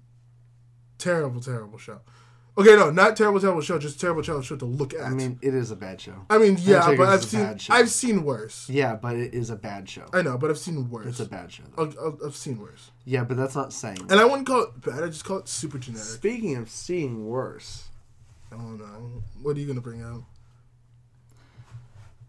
[0.99, 2.01] terrible terrible show.
[2.59, 5.03] Okay no not terrible terrible show just terrible terrible show to look at.
[5.03, 6.25] I mean, it is a bad show.
[6.31, 7.75] I mean yeah, Handshakers but I've is a seen bad show.
[7.75, 8.69] I've seen worse.
[8.71, 10.07] Yeah, but it is a bad show.
[10.13, 11.07] I know, but I've seen worse.
[11.07, 11.65] It's a bad show.
[11.77, 11.83] Though.
[11.85, 12.91] I've, I've- I've seen worse.
[13.05, 14.07] Yeah, but that's not saying.
[14.11, 15.03] And I wouldn't call it bad.
[15.05, 16.07] I just call it super generic.
[16.07, 17.86] Speaking of seeing worse,
[18.53, 19.23] I don't know.
[19.43, 20.23] What are you gonna bring out?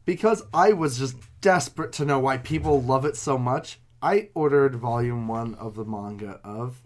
[0.05, 4.75] because I was just desperate to know why people love it so much, I ordered
[4.75, 6.77] volume one of the manga of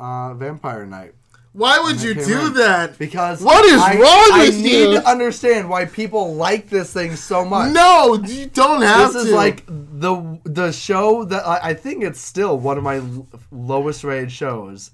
[0.00, 1.14] uh, Vampire Knight.
[1.52, 2.54] Why would you do out.
[2.54, 2.98] that?
[2.98, 4.94] Because What is I, wrong I with need you?
[4.94, 7.72] to understand why people like this thing so much.
[7.72, 9.28] No, you don't have this to.
[9.28, 13.28] is like the the show that I, I think it's still one of my l-
[13.52, 14.90] lowest rated shows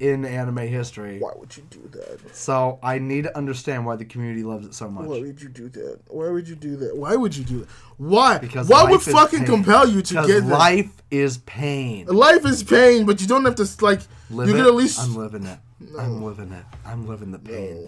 [0.00, 1.18] in anime history.
[1.18, 2.34] Why would you do that?
[2.34, 5.06] So I need to understand why the community loves it so much.
[5.06, 6.00] Why would you do that?
[6.08, 6.96] Why would you do that?
[6.96, 7.68] Why would you do that?
[7.98, 8.38] Why?
[8.38, 9.46] Because what would life is fucking pain.
[9.46, 12.06] compel you to get life is pain.
[12.06, 14.00] Life is pain, but you don't have to like.
[14.30, 15.00] Live you can at least.
[15.00, 15.58] I'm living it.
[15.98, 16.64] I'm living it.
[16.86, 17.86] I'm living the pain.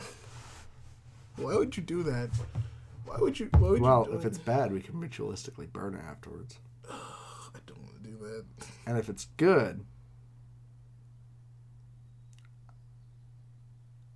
[1.37, 2.29] Why would you do that?
[3.07, 3.49] Why would you?
[3.59, 4.29] Why would Well, you if it?
[4.29, 6.59] it's bad, we can ritualistically burn it afterwards.
[6.91, 8.45] I don't want to do that.
[8.87, 9.85] And if it's good,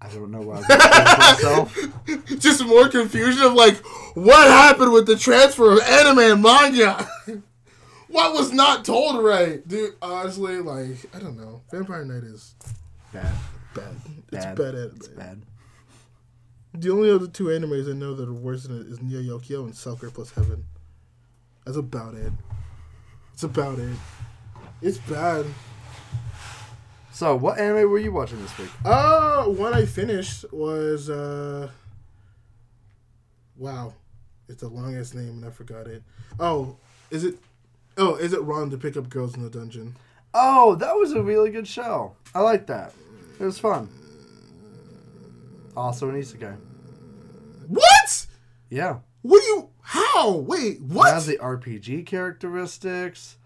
[0.01, 0.79] I don't know why I'm doing
[1.19, 2.39] myself.
[2.39, 3.77] Just more confusion of like,
[4.15, 7.09] what happened with the transfer of anime and manga?
[8.09, 9.95] what was not told right, dude?
[10.03, 11.63] Honestly, like, I don't know.
[11.71, 12.55] Vampire Knight is
[13.13, 13.33] Bad.
[13.75, 13.85] bad.
[13.85, 14.25] bad.
[14.33, 14.59] It's Bad.
[14.75, 14.93] anime.
[14.97, 15.43] It's bad.
[16.75, 19.65] The only other two animes I know that are worse than it is Neo Yokio
[19.65, 20.65] and Soccer Plus Heaven.
[21.65, 22.33] That's about it.
[23.33, 23.97] It's about it.
[24.83, 25.47] It's bad.
[27.17, 28.69] So, what anime were you watching this week?
[28.85, 31.71] Uh, one I finished was uh.
[33.57, 33.95] Wow,
[34.51, 36.03] it's the longest name and I forgot it.
[36.39, 36.77] Oh,
[37.11, 37.37] is it?
[37.97, 39.97] Oh, is it wrong to pick up girls in the dungeon?
[40.35, 42.15] Oh, that was a really good show.
[42.35, 42.93] I like that.
[43.41, 43.89] It was fun.
[45.75, 46.55] Also an isekai.
[47.67, 48.27] What?
[48.69, 48.99] Yeah.
[49.23, 49.69] What do you?
[49.81, 50.33] How?
[50.37, 51.15] Wait, It what?
[51.15, 53.39] has the RPG characteristics.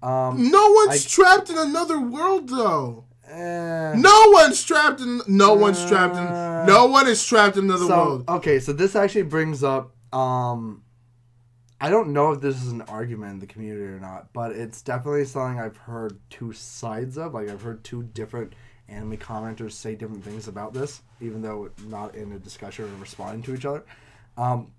[0.00, 3.02] Um, no one's I- trapped in another world though.
[3.28, 3.94] Eh.
[3.96, 5.20] No one's trapped in.
[5.26, 6.22] No one's trapped in.
[6.22, 8.24] Uh, No one is trapped in another so world.
[8.28, 9.92] okay, so this actually brings up.
[10.12, 10.82] Um,
[11.80, 14.80] I don't know if this is an argument in the community or not, but it's
[14.80, 17.34] definitely something I've heard two sides of.
[17.34, 18.54] Like I've heard two different
[18.88, 23.42] anime commenters say different things about this, even though not in a discussion or responding
[23.42, 23.84] to each other.
[24.38, 24.72] Um,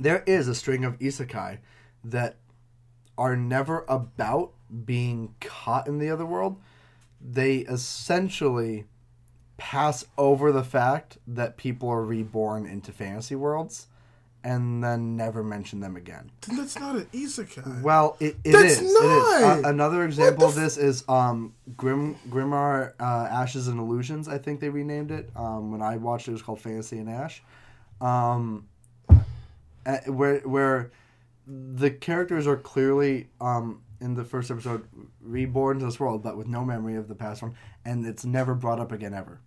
[0.00, 1.58] there is a string of isekai
[2.04, 2.36] that
[3.16, 4.52] are never about
[4.84, 6.60] being caught in the other world.
[7.20, 8.86] They essentially
[9.56, 13.88] pass over the fact that people are reborn into fantasy worlds
[14.44, 16.30] and then never mention them again.
[16.48, 17.82] That's not an isekai.
[17.82, 18.80] Well, it, it That's is.
[18.80, 18.94] It is.
[18.94, 19.42] not!
[19.42, 24.28] Uh, another example of this is um, Grim Grimgar uh, Ashes and Illusions.
[24.28, 25.30] I think they renamed it.
[25.34, 27.42] Um, when I watched it, it was called Fantasy and Ash.
[28.00, 28.68] Um,
[29.08, 30.92] uh, where where
[31.46, 34.86] the characters are clearly um, in the first episode
[35.20, 38.54] reborn to this world, but with no memory of the past one, and it's never
[38.54, 39.40] brought up again ever.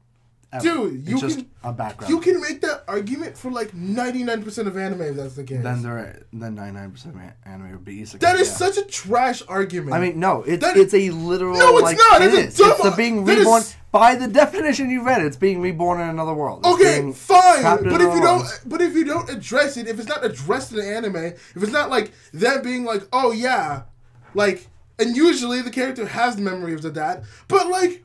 [0.51, 0.63] ever.
[0.63, 2.11] Dude, you it's just can- a background.
[2.13, 5.43] You can make that argument for like ninety nine percent of anime if that's the
[5.45, 5.63] case.
[5.63, 8.19] then there, then ninety nine percent of anime would be isekai.
[8.19, 8.53] that is yeah.
[8.55, 9.93] such a trash argument.
[9.93, 11.57] I mean, no, it's That it's is- a literal.
[11.57, 12.21] No, it's like, not.
[12.21, 12.69] It It's a is.
[12.71, 15.21] It's the being is- reborn by the definition you read.
[15.21, 16.61] It's being reborn in another world.
[16.65, 18.59] It's Okay, fine, but if you don't, world.
[18.65, 21.71] but if you don't address it, if it's not addressed in the anime, if it's
[21.73, 23.83] not like that being like, oh yeah,
[24.33, 24.67] like,
[24.99, 28.03] and usually the character has the memory of the dad, but like,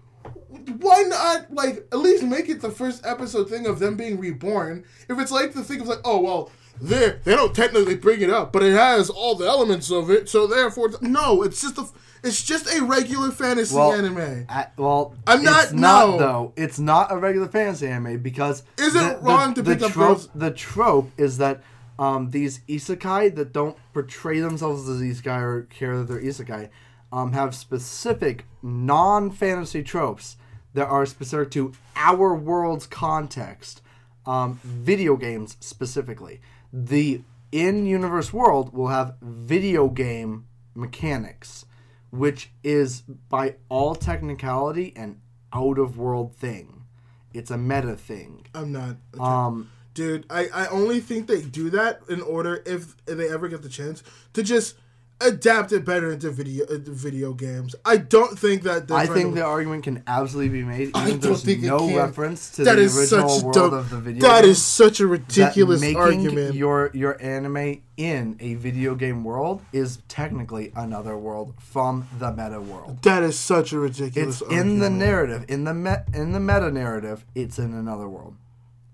[0.78, 4.84] why not like at least make it the first episode thing of them being reborn?
[5.08, 8.30] If it's like the thing of like, oh well, they they don't technically bring it
[8.30, 11.86] up, but it has all the elements of it, so therefore, no, it's just a,
[12.24, 14.46] it's just a regular fantasy Well, anime.
[14.48, 16.18] I- well, I'm not- It's not no.
[16.18, 16.52] though.
[16.56, 20.28] It's not a regular fantasy anime because Is it wrong to pick up trope, girls?
[20.34, 21.62] The trope is that
[21.98, 26.68] um, these isekai that don't portray themselves as isekai or care that they're isekai
[27.12, 30.37] um, have specific non-fantasy tropes
[30.74, 33.80] that are specific to our world's context.
[34.26, 36.40] Um, video games specifically,
[36.72, 41.64] the in-universe world will have video game mechanics
[42.11, 45.20] which is by all technicality an
[45.52, 46.85] out of world thing.
[47.32, 48.46] It's a meta thing.
[48.54, 48.96] I'm not.
[49.18, 53.48] Um, Dude, I, I only think they do that in order if, if they ever
[53.48, 54.02] get the chance
[54.35, 54.74] to just
[55.22, 57.74] adapt it better into video into video games.
[57.82, 58.90] I don't think that.
[58.90, 61.96] I think the argument can absolutely be made, I even if don't there's think no
[61.96, 63.72] reference to that the is original such a world dumb.
[63.72, 64.20] of the video.
[64.20, 66.54] That game, is such a that ridiculous making argument.
[66.54, 72.61] your your anime in a video game world is technically another world from the meta
[72.61, 73.02] world.
[73.02, 74.42] that is such a ridiculous.
[74.42, 77.24] It's in the narrative, in the me- in the meta narrative.
[77.35, 78.37] It's in another world.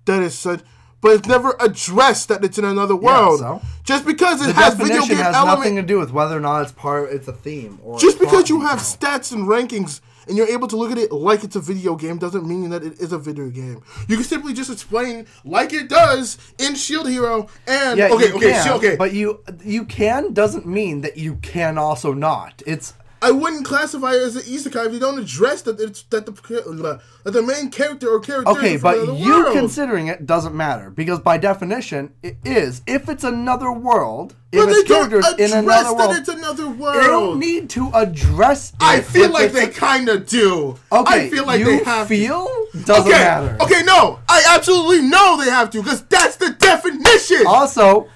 [0.04, 0.62] That is such.
[1.02, 3.40] But it's never addressed that it's in another world.
[3.40, 3.60] so?
[3.84, 6.40] Just because it The has video game has element, nothing to do with whether or
[6.40, 7.12] not it's part.
[7.12, 10.76] It's a theme or just because you have stats and rankings and you're able to
[10.76, 13.50] look at it like it's a video game doesn't mean that it is a video
[13.50, 13.82] game.
[14.06, 18.52] You can simply just explain like it does in Shield Hero and Yeah, okay, okay,
[18.52, 18.96] can, okay.
[18.96, 22.62] But you you can doesn't mean that you can also not.
[22.64, 26.26] It's I wouldn't classify it as an isekai if you don't address that it's that
[26.26, 29.56] the that the main character or characters okay, but you world.
[29.56, 32.82] considering it doesn't matter because by definition it is.
[32.84, 36.16] If it's another world, but if they it's don't characters address in another that world,
[36.16, 36.96] it's another world.
[36.96, 38.72] they don't need to address.
[38.72, 40.76] It I feel like they kind of do.
[40.90, 42.08] Okay, I feel like they have.
[42.08, 42.16] to.
[42.16, 42.48] feel
[42.84, 43.56] doesn't okay, matter.
[43.60, 47.46] okay, no, I absolutely know they have to because that's the definition.
[47.46, 48.08] Also,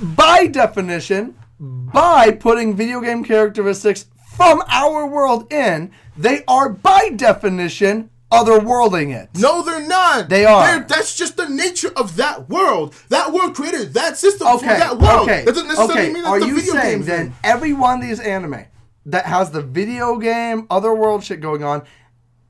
[0.00, 4.06] by definition, by putting video game characteristics
[4.40, 9.28] from our world in, they are by definition otherworlding it.
[9.36, 10.30] No, they're not.
[10.30, 10.66] They are.
[10.66, 12.94] They're- that's just the nature of that world.
[13.10, 14.58] That world created that system Okay.
[14.60, 15.28] for that world.
[15.28, 15.44] Okay.
[15.44, 16.12] That doesn't necessarily okay.
[16.14, 18.64] mean that's Are the you video saying then every one of these anime
[19.04, 21.82] that has the video game otherworld shit going on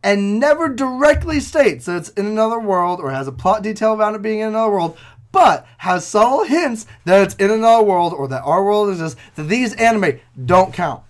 [0.05, 4.15] and never directly states that it's in another world or has a plot detail about
[4.15, 4.97] it being in another world,
[5.33, 9.45] but has subtle hints that it's in another world or that our world exists, that
[9.45, 11.03] these anime don't count.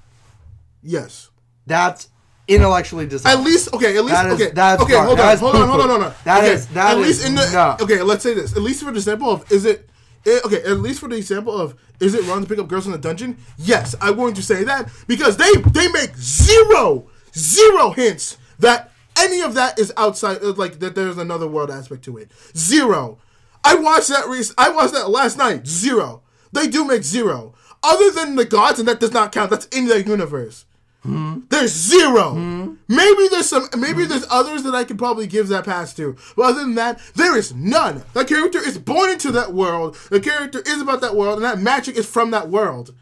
[0.82, 1.28] Yes.
[1.66, 2.08] That's
[2.48, 3.38] intellectually dishonest.
[3.38, 3.96] At least okay.
[3.96, 4.50] At least That is- okay.
[4.52, 4.94] that's okay.
[4.96, 5.32] Hold on.
[5.34, 5.68] is Hold on.
[5.68, 5.88] Hold on.
[5.90, 6.14] Hold on.
[6.24, 6.52] That okay.
[6.54, 7.76] is- that at least in the no.
[7.84, 8.02] okay.
[8.02, 8.52] Let's say this.
[8.56, 9.88] At least for the example of is it.
[10.26, 12.86] eh, Okay, at least for the example of is it wrong to pick up girls
[12.86, 13.36] in the dungeon?
[13.58, 19.40] Yes, I'm going to say that because they they make zero zero hints that any
[19.42, 22.30] of that is outside uh, like that there's another world aspect to it.
[22.56, 23.18] Zero.
[23.62, 25.66] I watched that rec- I watched that last night.
[25.66, 26.22] Zero.
[26.52, 27.54] They do make zero.
[27.82, 29.50] Other than the gods, and that does not count.
[29.50, 30.64] That's in their universe.
[31.02, 32.74] There's 0 hmm?
[32.88, 33.68] Maybe there's some.
[33.78, 36.16] Maybe there's others that I could probably give that pass to.
[36.36, 38.02] But other than that, there is none.
[38.12, 39.96] That character is born into that world.
[40.10, 42.94] The character is about that world, and that magic is from that world.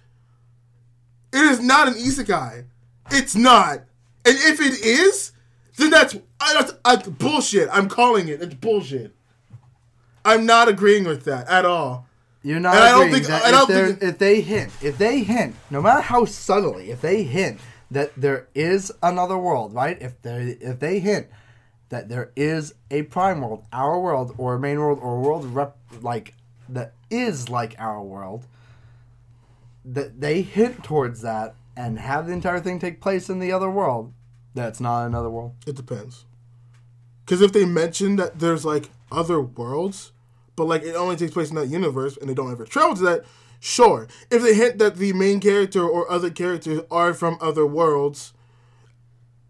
[1.32, 2.66] It is not an isekai.
[3.10, 3.78] It's not.
[4.24, 5.32] And if it is,
[5.76, 7.68] then that's, that's, that's bullshit.
[7.72, 8.40] I'm calling it.
[8.40, 9.14] It's bullshit.
[10.24, 12.06] I'm not agreeing with that at all.
[12.42, 14.72] You're not And I don't agreeing think- that I don't if, think- if they hint,
[14.82, 19.74] if they hint, no matter how subtly, if they hint that there is another world,
[19.74, 20.00] right?
[20.00, 21.28] If they if they hint
[21.88, 25.44] that there is a prime world, our world, or a main world, or a world
[25.46, 26.34] rep like
[26.68, 28.44] that is like our world,
[29.84, 33.70] that they hint towards that and have the entire thing take place in the other
[33.70, 34.12] world,
[34.54, 35.54] that's not another world.
[35.66, 36.24] It depends.
[37.24, 40.12] Because if they mention that there's like other worlds,
[40.56, 43.02] but like it only takes place in that universe and they don't ever travel to
[43.04, 43.24] that,
[43.60, 44.08] sure.
[44.30, 48.32] If they hint that the main character or other characters are from other worlds,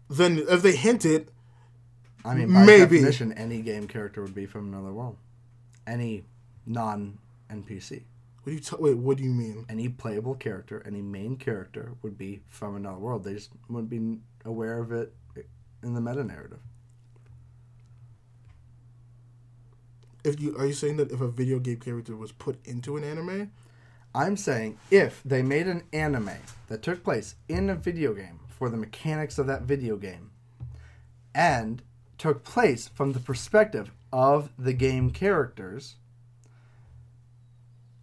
[0.09, 1.29] then if they hint it,
[2.25, 2.97] I mean, by Maybe.
[2.97, 5.17] definition, any game character would be from another world.
[5.87, 6.23] Any
[6.65, 7.17] non
[7.49, 8.03] NPC.
[8.43, 8.97] what do you t- wait?
[8.97, 9.65] What do you mean?
[9.69, 13.23] any playable character, any main character would be from another world.
[13.23, 15.13] They just wouldn't be aware of it
[15.81, 16.59] in the meta narrative.
[20.23, 23.03] If you are you saying that if a video game character was put into an
[23.03, 23.51] anime,
[24.13, 26.31] I'm saying if they made an anime
[26.67, 30.31] that took place in a video game for the mechanics of that video game
[31.33, 31.81] and
[32.17, 35.95] took place from the perspective of the game characters,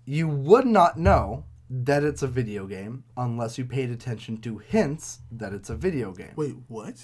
[0.04, 5.18] you would not know that it's a video game unless you paid attention to hints
[5.32, 6.32] that it's a video game.
[6.36, 6.94] wait, what?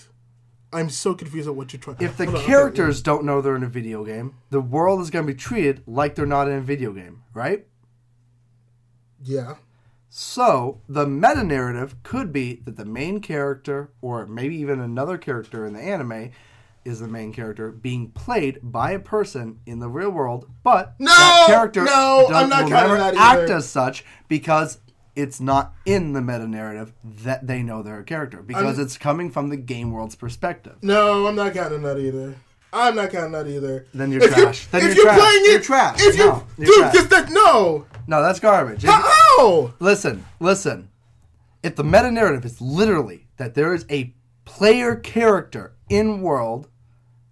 [0.72, 1.98] I'm so confused on what you're trying.
[2.00, 5.00] If the Hold on, okay, characters don't know they're in a video game, the world
[5.02, 7.66] is going to be treated like they're not in a video game, right?
[9.24, 9.54] Yeah,
[10.08, 15.64] So the meta narrative could be that the main character, or maybe even another character
[15.66, 16.30] in the anime,
[16.84, 21.06] is the main character being played by a person in the real world, but No!
[21.08, 24.78] that character No, does- I'm not will never that act as such because
[25.14, 28.98] it's not in the meta narrative that they know they're a character because I'm- it's
[28.98, 30.74] coming from the game world's perspective.
[30.82, 32.34] no, I'm not counting that either.
[32.74, 33.86] I'm not counting that either.
[33.94, 34.66] Then you're If you- trash.
[34.68, 35.18] Then if you're you're trash.
[35.20, 35.96] playing You're trash.
[36.00, 36.94] If you, No, you're dude, trash.
[36.94, 37.84] just that no.
[38.06, 38.84] No, that's garbage.
[38.84, 38.90] If-?
[39.80, 40.88] Listen, listen.
[41.62, 46.68] If the meta narrative is literally that there is a player character in world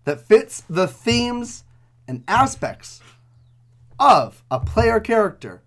[0.05, 1.65] that fits the themes
[2.07, 3.01] and aspects
[3.99, 5.63] of a player character,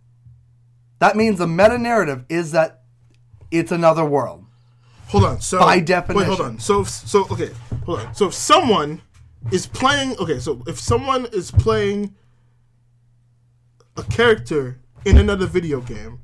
[0.99, 2.83] that means the meta narrative is that
[3.51, 4.45] it's another world.
[5.07, 5.41] Hold on.
[5.41, 5.79] So By
[6.15, 6.59] Wait, hold on.
[6.59, 7.51] So so okay.
[7.85, 8.15] Hold on.
[8.15, 9.01] So if someone
[9.51, 12.15] is playing okay, so if someone is playing
[13.95, 16.19] a character in another video game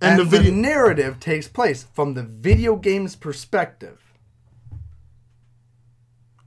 [0.00, 4.00] And, and, the the, video narrative takes place from the video game's perspective.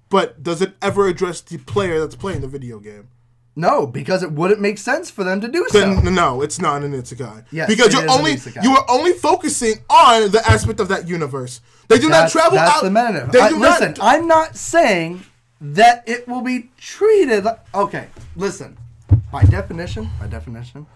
[0.09, 3.09] but does it ever address the player that's playing the video game?
[3.55, 5.99] No, because it wouldn't make sense for them to do so.
[6.01, 7.43] No, it's not an isekai.
[7.51, 11.59] Yes, because you're only you are only focusing on the aspect of that universe.
[11.87, 12.83] They do That's, not travel that's out.
[12.83, 13.27] the meta.
[13.31, 13.99] They I- do listen, not.
[13.99, 15.23] I'm not saying
[15.59, 17.45] that it will be treated.
[17.45, 18.77] Like, okay, listen.
[19.37, 20.87] By definition, by definition,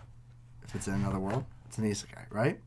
[0.64, 2.60] if it's in another world, it's an isekai, right?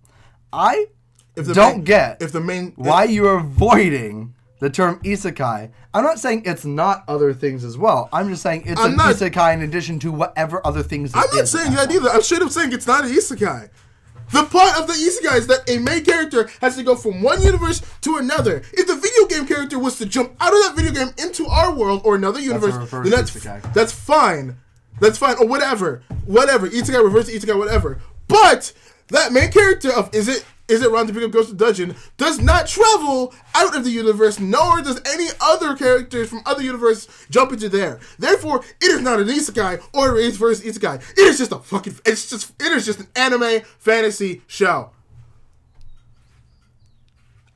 [0.52, 0.86] I
[1.34, 5.70] if the don't main- get if the main why you're avoiding the term isekai.
[5.92, 8.08] I'm not saying it's not other things as well.
[8.12, 11.10] I'm just saying it's I'm an not- isekai in addition to whatever other things.
[11.10, 12.08] it I'm not saying at that either.
[12.08, 13.68] I'm straight up saying it's not an isekai.
[14.30, 17.42] The plot of the isekai is that a main character has to go from one
[17.42, 18.62] universe to another.
[18.72, 21.74] If the video game character was to jump out of that video game into our
[21.74, 22.74] world or another universe,
[23.10, 23.74] that's isekai.
[23.74, 24.56] that's fine.
[25.00, 26.68] That's fine or whatever, whatever.
[26.68, 28.00] Isekai reverse isekai, whatever.
[28.28, 28.72] But
[29.08, 32.40] that main character of is it is it Ron the Pickup Goes to Dungeon does
[32.40, 37.52] not travel out of the universe, nor does any other characters from other universe jump
[37.52, 38.00] into there.
[38.18, 41.02] Therefore, it is not an isekai or a reverse isekai.
[41.12, 41.98] It is just a fucking.
[42.06, 44.90] It's just it is just an anime fantasy show.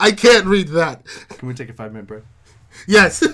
[0.01, 1.05] I can't read that.
[1.31, 2.25] Can we take a five minute break?
[2.87, 3.27] Yes,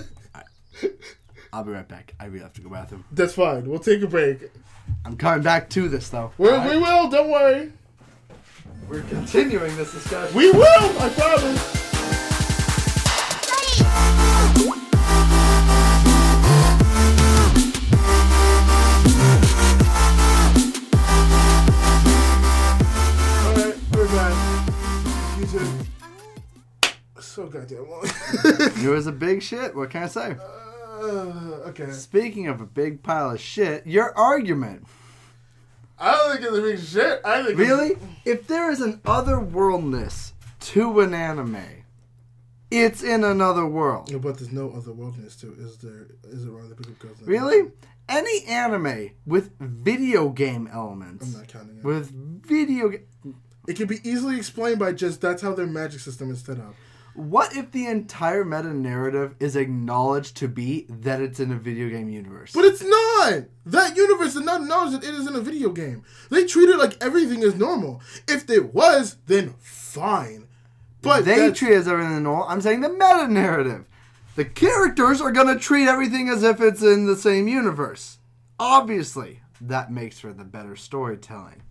[1.55, 2.15] I'll be right back.
[2.19, 3.05] I really have to go bathroom.
[3.13, 3.69] that's fine.
[3.71, 4.51] We'll take a break.
[5.05, 6.33] I'm coming back to this though.
[6.37, 6.71] We're, All right?
[6.71, 7.09] We will.
[7.09, 7.73] Don't worry.
[8.89, 10.37] We're continuing this discussion.
[10.37, 10.99] We will.
[10.99, 11.85] I promise.
[23.47, 24.69] Alright, we're back.
[25.39, 25.69] You two.
[27.21, 28.05] So goddamn long.
[28.85, 29.75] It was a big shit.
[29.75, 30.33] What can I say?
[30.33, 30.64] Uh,
[30.95, 31.91] uh, okay.
[31.91, 34.87] Speaking of a big pile of shit, your argument.
[35.99, 37.21] I don't think it's a big shit.
[37.25, 37.97] I think it's- Really?
[38.25, 41.63] If there is an otherworldness to an anime,
[42.71, 44.11] it's in another world.
[44.11, 45.59] Yeah, but there's no other wilderness to it.
[45.59, 46.09] Is there?
[46.25, 47.17] Is it wrong that people goes?
[47.27, 47.71] Really?
[48.09, 51.85] Any anime with video game elements, I'm not counting it.
[51.85, 52.11] with
[52.45, 53.05] video ga-
[53.67, 56.75] It can be easily explained by just that's how their magic system is set up.
[57.15, 61.89] What if the entire meta narrative is acknowledged to be that it's in a video
[61.89, 62.51] game universe?
[62.53, 63.45] But it's not.
[63.67, 66.03] That universe does not acknowledge that it is in a video game.
[66.31, 68.03] They treat it like everything is normal.
[68.27, 70.49] If it was, then fine.
[71.03, 72.49] But they treat it as everything normal.
[72.49, 73.87] I'm saying the meta narrative.
[74.35, 78.19] The characters are gonna treat everything as if it's in the same universe.
[78.59, 81.63] Obviously, that makes for the better storytelling.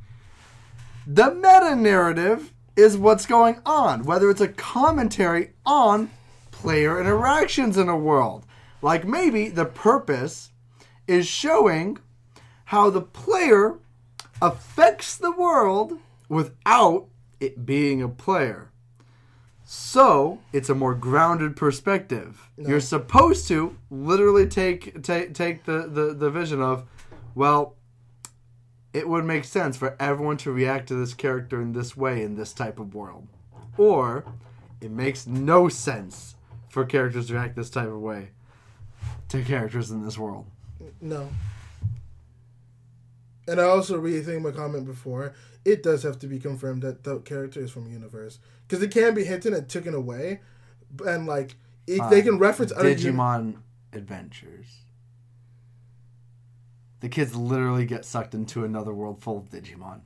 [1.06, 6.10] The meta narrative is what's going on, whether it's a commentary on
[6.52, 8.46] player interactions in a world.
[8.82, 10.52] Like maybe the purpose
[11.08, 12.00] is showing
[12.66, 13.80] how the player
[14.42, 16.00] affects the world
[16.30, 17.08] without
[17.40, 18.72] it being a player.
[19.66, 22.50] So it's a more grounded perspective.
[22.58, 26.86] You're supposed to literally take take take the, the, the vision of,
[27.34, 27.76] well,
[28.94, 32.36] it would make sense for everyone to react to this character in this way in
[32.36, 33.28] this type of world.
[33.78, 34.24] Or
[34.82, 36.36] it makes no sense
[36.70, 38.30] for characters to react this type of way
[39.30, 40.46] to characters in this world.
[41.02, 41.30] no.
[43.46, 45.34] And I also rethink my comment before.
[45.66, 49.14] It does have to be confirmed that the character is from universe because it can
[49.14, 50.39] be hinted and taken away,
[51.06, 53.56] and like if they uh, can reference other uni- Digimon
[53.91, 54.83] Adventures.
[57.04, 59.99] The kids literally get sucked into another world full of Digimon.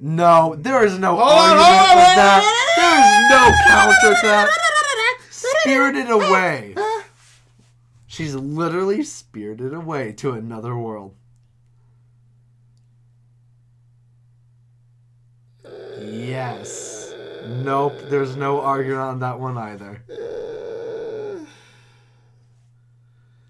[0.00, 2.42] No, there is no argument with that.
[2.76, 4.48] There is no counter to that.
[5.30, 6.76] Spirited away.
[8.06, 11.16] She's literally spirited away to another world.
[15.98, 17.12] Yes.
[17.48, 20.04] Nope, there's no argument on that one either.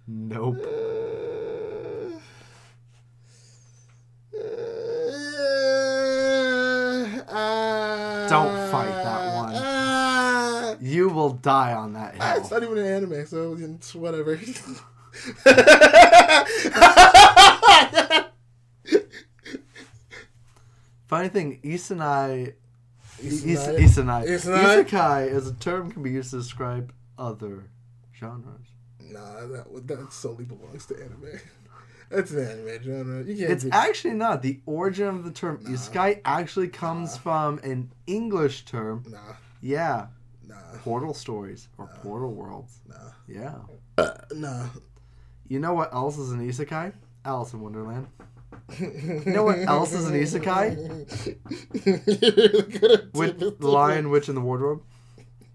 [0.09, 0.57] Nope.
[8.29, 10.79] Don't fight that one.
[10.81, 12.41] You will die on that ah, hill.
[12.43, 14.37] It's not even an anime, so it's whatever.
[21.07, 22.55] Funny thing, Isanai.
[23.23, 23.79] Is- Isanai?
[23.79, 24.27] Isanai.
[24.27, 24.85] Isanai?
[24.85, 27.71] Isekai as a term can be used to describe other
[28.15, 28.76] genres.
[29.13, 31.41] Nah, that that solely belongs to anime.
[32.11, 33.25] That's an anime genre.
[33.25, 33.51] You can't.
[33.51, 34.43] It's do- actually not.
[34.43, 39.05] The origin of the term isekai actually comes from an English term.
[39.11, 39.19] nah,
[39.61, 40.07] Yeah,
[40.47, 40.55] nah,
[40.85, 42.81] portal stories or portal worlds.
[42.89, 42.95] nah,
[43.27, 43.55] Yeah.
[43.99, 44.67] Uh, nah.
[45.49, 46.93] You know what else is an isekai?
[47.25, 48.07] Alice in Wonderland.
[48.79, 50.77] You know what else is an isekai?
[53.15, 54.83] With the Lion, Witch, and the Wardrobe.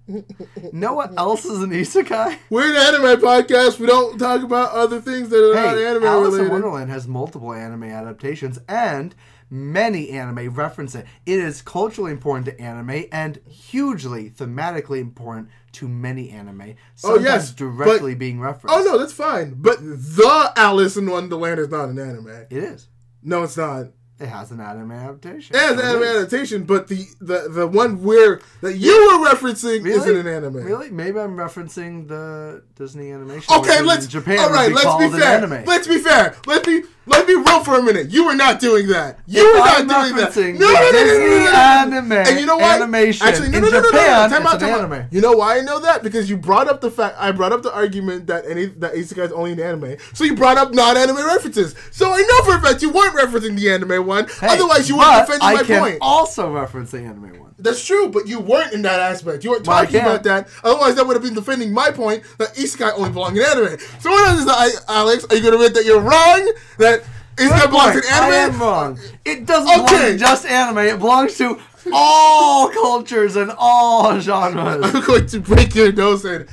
[0.73, 2.37] know what else is an isekai?
[2.49, 3.79] We're an anime podcast.
[3.79, 6.49] We don't talk about other things that are not Hey, anime Alice in.
[6.49, 9.15] Wonderland has multiple anime adaptations, and
[9.49, 11.05] many anime reference it.
[11.25, 16.75] It is culturally important to anime and hugely thematically important to many anime.
[17.03, 18.75] Oh, yes, directly but- being referenced.
[18.77, 19.55] Oh no, that's fine.
[19.57, 22.45] But the Alice in Wonderland is not an anime.
[22.49, 22.87] It is.
[23.23, 23.87] No, it's not.
[24.22, 25.55] It has an anime adaptation.
[25.55, 29.84] It has an anime adaptation, but the, the the one where that you were referencing
[29.84, 29.97] Really?
[29.97, 30.57] isn't an anime.
[30.57, 30.91] Really?
[30.91, 33.51] Maybe I'm referencing the Disney animation.
[33.57, 34.72] Okay, let's Japan all right.
[34.72, 35.63] Let's be fair.
[35.65, 36.36] Let's be fair.
[36.45, 38.11] Let's be let's be real for a minute.
[38.11, 39.19] You were not doing that.
[39.27, 40.35] You If were not doing that.
[40.35, 42.75] No, no, no, no, no, no, no, anime And you know why?
[42.75, 43.97] animation Actually, no, in no, no, no, no, no.
[43.99, 44.91] Japan, Time out, time out.
[44.91, 45.07] anime.
[45.11, 46.03] You know why I know that?
[46.03, 49.25] Because you brought up the fact I brought up the argument that any that isekai
[49.25, 49.97] is only an anime.
[50.13, 51.75] So you brought up non-anime references.
[51.91, 54.27] So I know for a fact you weren't referencing the anime one.
[54.39, 55.97] Hey, Otherwise, you wouldn't defend I my can point.
[56.01, 57.50] also reference the anime one.
[57.62, 59.43] That's true, but you weren't in that aspect.
[59.43, 60.47] You weren't Well, talking about that.
[60.64, 63.78] Otherwise, that would have been defending my point that isekai only belongs in anime.
[63.99, 65.26] So what what is that, Alex?
[65.30, 66.53] Are you going to admit that you're wrong?
[66.80, 67.03] That
[67.38, 68.14] isekai belongs in Point.
[68.14, 68.59] I am anime?
[68.62, 68.99] wrong.
[69.26, 70.12] It doesn't belong Okay.
[70.14, 70.80] to just anime.
[70.80, 71.59] It belongs to
[71.93, 74.84] all cultures and all genres.
[74.95, 76.47] I'm going to break your nose in.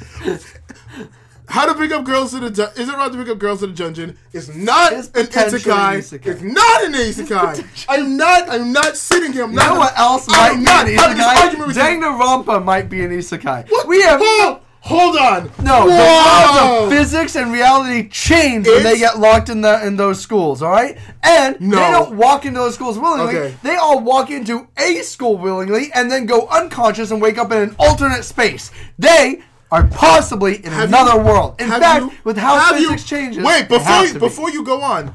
[1.49, 3.63] How to pick up girls in a dun- is it wrong to pick up girls
[3.63, 4.19] in a dungeon?
[4.33, 5.99] It's not an isekai.
[5.99, 6.27] isekai.
[6.27, 7.87] It's not an isekai.
[7.89, 8.49] I'm not.
[8.51, 9.45] I'm not sitting here.
[9.45, 9.73] I'm You not.
[9.75, 12.01] know what else might am be not an having this argument isekai?
[12.03, 13.71] Danganronpa might be an isekai.
[13.71, 13.89] What?
[13.89, 15.45] We have Hold, hold on.
[15.63, 15.97] No, the Whoa.
[15.97, 20.61] laws of physics and reality change when they get locked in the in those schools.
[20.63, 21.77] All right, and No.
[21.77, 23.35] they don't walk into those schools willingly.
[23.37, 23.55] Okay.
[23.63, 27.59] They all walk into a school willingly and then go unconscious and wake up in
[27.59, 28.71] an alternate space.
[28.99, 29.41] They
[29.71, 31.61] are possibly in Have another you- world.
[31.61, 34.19] In fact, you- with how physics you, changes, Wait, it before you, be.
[34.19, 35.15] before you go on,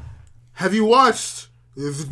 [0.54, 1.48] have you watched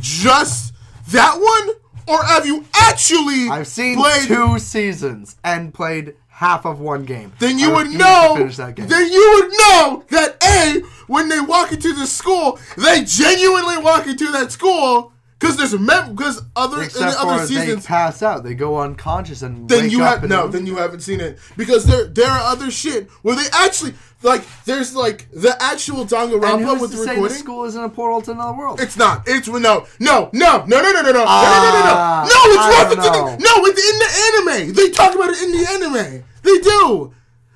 [0.01, 0.73] just
[1.11, 1.75] that one,
[2.07, 3.49] or have you actually?
[3.49, 7.33] I've seen played, two seasons and played half of one game.
[7.39, 8.35] Then you would know.
[8.49, 14.07] Then you would know that a when they walk into the school, they genuinely walk
[14.09, 15.13] into that school
[15.43, 17.83] because there's mem because other in the other seasons.
[17.85, 20.47] they pass out, they go unconscious and then you have no.
[20.49, 24.43] Then you haven't seen it because there there are other shit where they actually like
[24.65, 28.31] there's like the actual Danganronpa with to the say the school isn't a portal to
[28.31, 28.81] another world?
[28.81, 29.25] It's not.
[29.27, 32.25] It's no, no, no, no, no, no, no, no, no, no, no, no, no, Ah,
[32.25, 32.53] no.
[32.53, 33.39] It's referencing.
[33.39, 34.73] the- No, it's in the anime.
[34.75, 36.25] They talk about it in the anime.
[36.43, 37.13] They do.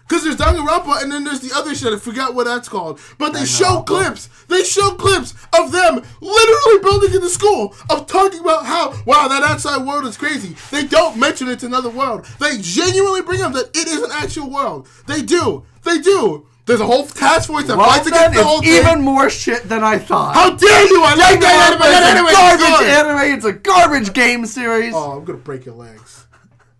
[0.08, 1.92] Cause there's Danganronpa and then there's the other shit.
[1.92, 3.00] I forgot what that's called.
[3.18, 4.28] But they show clips.
[4.48, 9.26] They show clips of them literally building in the school of talking about how wow
[9.28, 10.54] that outside world is crazy.
[10.70, 12.24] They don't mention it's another world.
[12.38, 14.88] They genuinely bring up that it is an actual world.
[15.06, 15.64] They do.
[15.82, 16.46] They do.
[16.66, 18.70] There's a whole task force that well, fights against the whole thing.
[18.70, 20.34] even more shit than I thought.
[20.34, 21.00] How dare you!
[21.00, 21.80] I like that anime.
[21.80, 22.88] That anime it's a garbage good.
[22.88, 23.36] anime.
[23.36, 24.92] It's a garbage game series.
[24.92, 26.25] Oh, I'm gonna break your legs.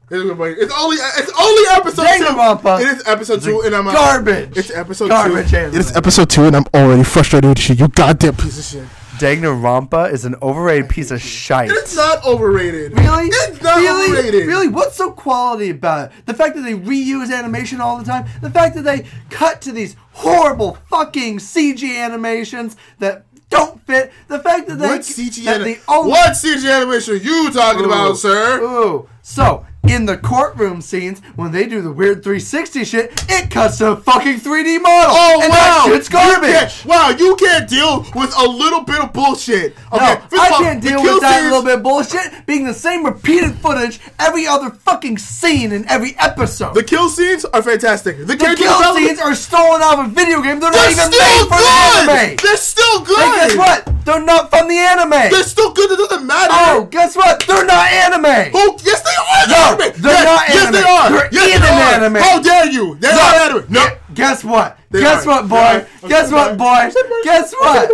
[0.08, 2.84] It's gonna break- it's only it's only episode Danganronpa two.
[2.86, 4.56] It is episode two, and I'm garbage.
[4.56, 5.56] It's episode Garbage two.
[5.56, 5.74] anime.
[5.74, 7.74] It is episode two, and I'm already frustrated with you.
[7.74, 8.88] You goddamn piece of shit.
[9.18, 11.70] Danganronpa is an overrated piece of shite.
[11.72, 12.92] It's not overrated.
[12.96, 13.26] Really?
[13.28, 14.12] It's not really?
[14.12, 14.46] overrated.
[14.46, 14.68] Really?
[14.68, 16.26] What's so quality about it?
[16.26, 18.26] The fact that they reuse animation all the time?
[18.42, 24.12] The fact that they cut to these horrible fucking CG animations that don't fit.
[24.28, 27.50] The fact that they What CG that anim- the only What CG animation are you
[27.50, 27.86] talking Ooh.
[27.86, 28.60] about, sir?
[28.60, 29.08] Ooh.
[29.22, 33.92] So, in the courtroom scenes, when they do the weird 360 shit, it cuts to
[33.92, 35.14] a fucking 3D model.
[35.16, 35.56] Oh and wow!
[35.56, 36.84] that shit's You garbage.
[36.84, 39.76] wow, you can't deal with a little bit of bullshit.
[39.92, 43.04] Okay, No, I all, can't deal with that little bit of bullshit being the same
[43.04, 46.74] repeated footage every other fucking scene in every episode.
[46.74, 48.18] The kill scenes are fantastic.
[48.18, 50.60] The, The kill development- scenes are stolen out of a video game.
[50.60, 52.06] They're, They're not even made for good.
[52.06, 52.36] the anime.
[52.42, 53.18] They're still good.
[53.18, 53.92] Hey, guess what?
[54.04, 55.10] They're not from the anime.
[55.10, 55.90] They're still good.
[55.90, 56.52] It doesn't matter.
[56.54, 57.44] oh, guess what?
[57.46, 58.52] They're not anime.
[58.54, 59.46] Oh, yes, they are.
[59.50, 60.02] No, anime.
[60.02, 60.72] they're yes, not Yes, anime.
[60.72, 61.10] they are.
[61.10, 62.04] They're yes, they are.
[62.04, 62.22] anime.
[62.22, 62.94] How dare you?
[62.96, 63.66] They're not anime.
[63.72, 63.86] No.
[63.88, 64.78] Gu- Guess what?
[64.90, 65.42] They Guess are.
[65.42, 65.86] what, boy?
[66.08, 66.90] Guess what, boy?
[67.22, 67.90] Guess what?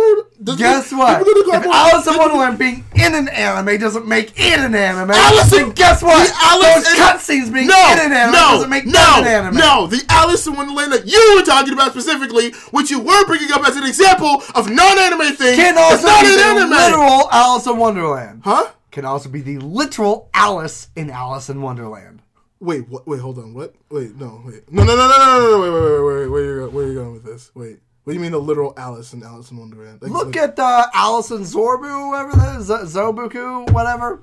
[0.57, 1.23] Guess what?
[1.27, 5.71] If Alice in Wonderland being in an anime doesn't make it an anime, Alice in-
[5.71, 6.25] guess what?
[6.27, 9.55] the Alice Those cutscenes being no, in an anime no, doesn't make no, an anime.
[9.57, 13.51] No, the Alice in Wonderland that you were talking about specifically, which you were bringing
[13.51, 16.69] up as an example of non-anime thing, Can is also not be an the anime.
[16.69, 18.41] literal Alice in Wonderland.
[18.45, 18.67] Huh?
[18.93, 22.21] Can also be the literal Alice in Alice in Wonderland.
[22.59, 23.07] Wait, what?
[23.07, 23.53] Wait, hold on.
[23.55, 23.73] What?
[23.89, 26.27] Wait, no, wait, no, no, no, no, no, no, no, wait, wait, wait, wait, wait,
[26.29, 27.49] where you go- where you going with this?
[27.55, 29.99] Wait, what do you mean the literal Alice in Alice in Wonderland?
[30.01, 34.21] Like, Look like- at uh, Alice and Zorbu, whatever that is, Zobuku, whatever.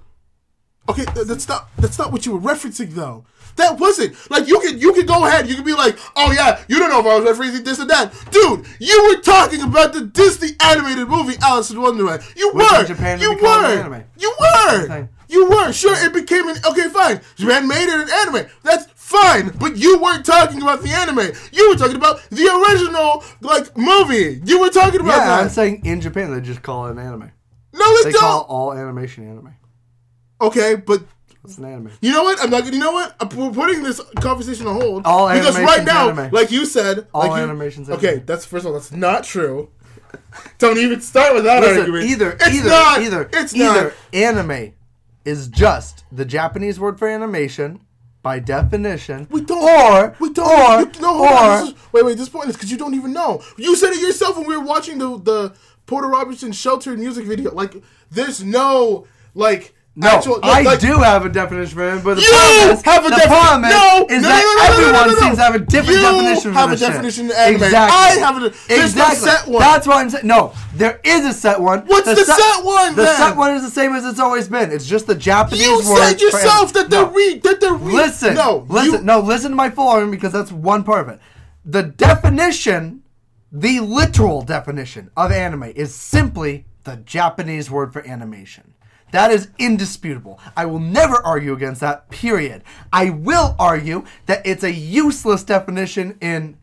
[0.89, 3.25] Okay, that's not that's not what you were referencing though.
[3.61, 5.47] That wasn't like you could you could go ahead.
[5.49, 7.85] You could be like, oh yeah, you don't know if I was referencing this or
[7.87, 8.65] that, dude.
[8.81, 12.23] You were talking about the Disney animated movie Alice in Wonderland.
[12.37, 14.05] You Which in were, Japan you were, anime.
[14.17, 15.73] you were, you were.
[15.73, 17.21] Sure, it became an okay, fine.
[17.37, 18.51] Japan made it an anime.
[18.63, 21.31] That's fine, but you weren't talking about the anime.
[21.53, 24.41] You were talking about the original like movie.
[24.45, 25.43] You were talking about Yeah, that.
[25.43, 27.31] I'm saying in Japan they just call it an anime.
[27.75, 28.49] no, They they call don't.
[28.51, 29.55] all animation anime.
[30.41, 31.03] Okay, but
[31.45, 31.91] It's an anime.
[32.03, 32.39] You know what?
[32.43, 32.71] I'm not.
[32.71, 33.17] You know what?
[33.19, 36.31] I'm, we're putting this conversation on hold All because right now, anime.
[36.33, 38.27] like you said, All like you- animation's Okay, anime.
[38.27, 39.71] that's first of all, that's not true.
[40.59, 42.05] Don't even start with that Listen, argument.
[42.11, 43.93] either it's either not, either it's either not.
[44.13, 44.73] anime
[45.25, 47.81] is just the Japanese word for animation
[48.23, 49.27] by definition.
[49.31, 49.63] We don't.
[49.63, 50.47] Or we don't.
[50.49, 52.19] or you, no, hold or is, wait, wait.
[52.19, 53.43] This point is because you don't even know.
[53.57, 55.55] You said it yourself when we were watching the the
[55.87, 57.53] Porter Robinson sheltered music video.
[57.55, 57.77] Like,
[58.11, 59.75] there's no like.
[59.97, 62.83] No, actual, I like, do have a definition for it, but the You problem is,
[62.83, 65.01] have a the problem is, no, is no, that no, no, no, no, everyone no,
[65.01, 65.21] no, no.
[65.21, 66.89] seems to have a different You definition for have a shit.
[66.89, 67.63] definition of anime.
[67.65, 67.99] Exactly.
[67.99, 68.47] I have a- no
[68.85, 69.17] exactly.
[69.29, 69.61] set one.
[69.61, 70.27] That's what I'm saying.
[70.27, 71.81] No, there is a set one.
[71.87, 73.17] What's the set one, The then?
[73.17, 74.71] set one is the same as it's always been.
[74.71, 75.99] It's just the Japanese You word.
[75.99, 77.11] said for yourself that they're No.
[77.11, 80.33] re that they're re- Listen, No, listen, you- no, listen to my full argument because
[80.33, 81.21] that's one part of it.
[81.65, 83.03] The definition,
[83.53, 88.70] the literal definition of anime is simply the Japanese word for animation.
[89.13, 90.39] That is indisputable.
[90.57, 92.63] I will never argue against that, period.
[92.93, 96.59] I will argue that it's a useless definition in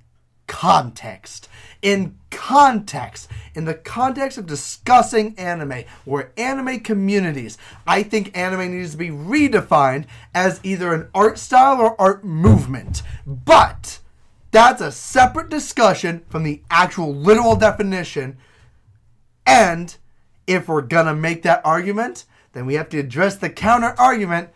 [0.48, 1.50] context.
[1.82, 8.92] In context, in the context of discussing anime, or anime communities, I think anime needs
[8.92, 13.04] to be redefined as either an art style or art movement.
[13.26, 14.00] But
[14.52, 18.38] that's a separate discussion from the actual literal definition.
[19.46, 19.96] And
[20.48, 22.26] if we're gonna make that argument,
[22.58, 24.50] then we have to address the counter argument.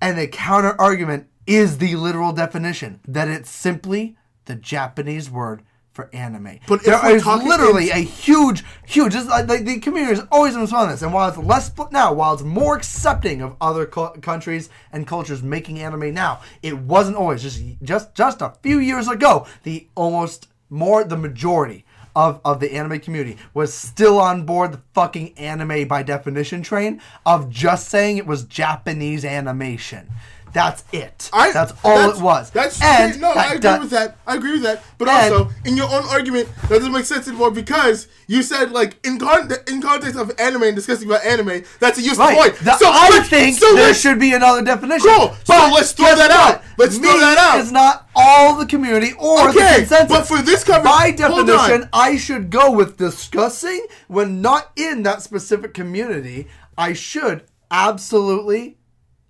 [0.00, 6.08] And the counter argument is the literal definition that it's simply the Japanese word for
[6.12, 6.60] anime.
[6.68, 9.14] But there is literally in- a huge, huge.
[9.14, 11.90] This, like, the, the community has always been on this, and while it's less split
[11.90, 16.78] now, while it's more accepting of other co- countries and cultures making anime now, it
[16.78, 17.42] wasn't always.
[17.42, 21.84] Just, just, just a few years ago, the almost more the majority
[22.18, 27.00] of, of the anime community was still on board the fucking anime by definition train
[27.24, 30.10] of just saying it was Japanese animation.
[30.52, 31.28] That's it.
[31.32, 32.50] I, that's all it was.
[32.50, 34.16] That's and no, that I agree do- with that.
[34.26, 34.82] I agree with that.
[34.96, 38.96] But also, in your own argument, that doesn't make sense anymore because you said like
[39.06, 42.38] in con- in context of anime and discussing about anime, that's a useful Right.
[42.38, 42.56] point.
[42.56, 45.10] The- so I let's- think so there should be another definition.
[45.10, 45.28] Cool.
[45.44, 46.54] So But let's throw that what?
[46.56, 46.62] out.
[46.78, 47.60] Let's throw Me that out.
[47.60, 50.08] Is not all the community or the Okay, consensus.
[50.08, 51.88] but for this cover- by definition, on.
[51.92, 56.48] I should go with discussing when not in that specific community.
[56.76, 58.77] I should absolutely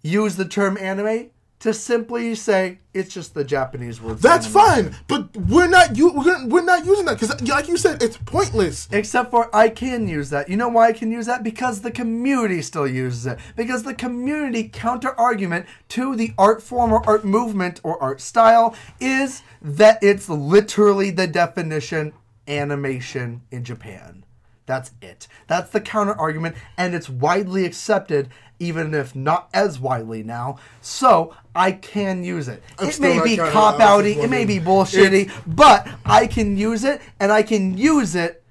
[0.09, 1.31] use the term anime
[1.61, 4.19] to simply say it's just the Japanese word.
[4.19, 4.93] That's anime.
[4.93, 8.17] fine, but we're not you we're, we're not using that because, like you said, it's
[8.17, 8.89] pointless.
[8.93, 10.49] Except for I can use that.
[10.49, 11.43] You know why I can use that?
[11.43, 13.39] Because the community still uses it.
[13.57, 18.77] Because the community counter argument to the art form or art movement or art style
[19.01, 22.13] is that it's literally the definition
[22.47, 24.25] animation in Japan.
[24.69, 25.29] That's it.
[25.47, 28.29] That's the counter argument, and it's widely accepted,
[28.59, 30.59] even if not as widely now.
[30.81, 32.63] So I can use it.
[32.79, 37.01] I'm it may be cop outy, it may be bullshitty, but I can use it,
[37.21, 38.45] and I can use it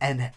[0.00, 0.30] and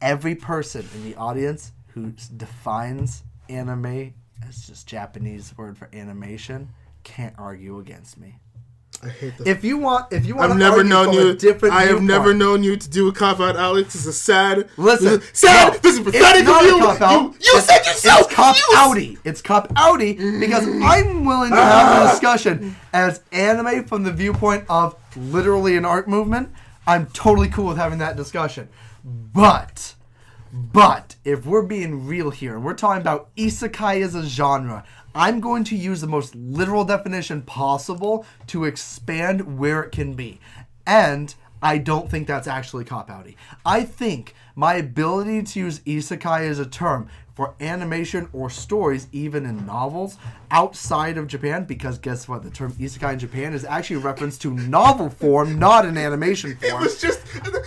[0.00, 4.14] every person in the audience who defines anime
[4.46, 6.68] as just Japanese word for animation
[7.04, 8.38] can't argue against me.
[9.02, 9.48] I hate the.
[9.48, 11.34] If you want, if you want, I've to never known you.
[11.36, 13.92] Different I have never known you to do a cop out, Alex.
[13.92, 14.68] This is a sad.
[14.76, 15.72] Listen, this is sad.
[15.72, 17.18] no, this is pathetic of a you.
[17.18, 18.26] You, you said yourself.
[18.26, 19.18] It's cop outy.
[19.24, 22.10] It's cop outy because I'm willing to have a ah.
[22.10, 26.50] discussion as anime from the viewpoint of literally an art movement.
[26.86, 28.68] I'm totally cool with having that discussion.
[29.04, 29.94] But,
[30.58, 34.84] but if we're being real here and we're talking about isekai as a genre,
[35.14, 40.40] I'm going to use the most literal definition possible to expand where it can be.
[40.86, 41.32] And
[41.62, 43.36] I don't think that's actually cop outy.
[43.64, 49.46] I think my ability to use isekai as a term for animation or stories, even
[49.46, 50.16] in novels
[50.50, 52.42] outside of Japan, because guess what?
[52.42, 56.56] The term isekai in Japan is actually a reference to novel form, not an animation
[56.60, 56.82] form.
[56.82, 57.20] It was just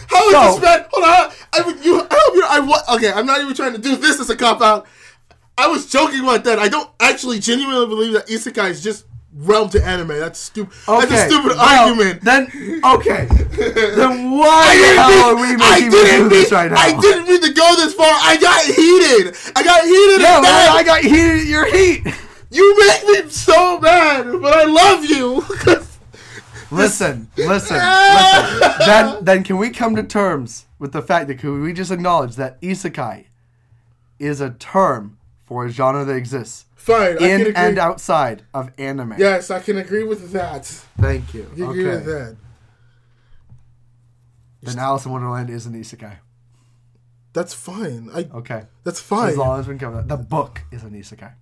[0.09, 0.85] how is So- this man?
[0.91, 1.31] Hold on.
[1.53, 2.07] I mean, you.
[2.51, 2.75] I hope you're.
[2.75, 3.11] I wa- okay.
[3.11, 4.87] I'm not even trying to do this as a cop out.
[5.57, 6.59] I was joking about that.
[6.59, 10.07] I don't actually genuinely believe that isekai is just realm to anime.
[10.09, 10.73] That's stupid.
[10.87, 11.07] Okay.
[11.07, 12.21] That's a stupid well, argument.
[12.21, 12.43] Then
[12.83, 13.25] okay.
[13.57, 16.77] then why the hell are we making me do this mean- right now?
[16.77, 18.07] I didn't mean to go this far.
[18.07, 19.35] I got heated.
[19.55, 20.21] I got heated.
[20.21, 20.69] Yeah, mad.
[20.69, 22.05] I got heated at your heat.
[22.51, 25.45] You make me so mad, but I love you.
[26.71, 28.57] Listen, listen, ah!
[28.59, 28.79] listen.
[28.85, 32.35] Then, then can we come to terms with the fact that can we just acknowledge
[32.35, 33.25] that isekai
[34.19, 37.21] is a term for a genre that exists Fine.
[37.21, 39.13] In and outside of anime?
[39.19, 40.65] Yes, I can agree with that.
[40.65, 41.47] Thank you.
[41.51, 42.37] I can agree with that.
[44.63, 46.17] Then Alice in Wonderland is an isekai.
[47.33, 48.09] That's fine.
[48.13, 48.27] I.
[48.33, 48.63] Okay.
[48.83, 49.29] That's fine.
[49.29, 50.07] As long as we can cover that.
[50.07, 51.33] The book is an isekai.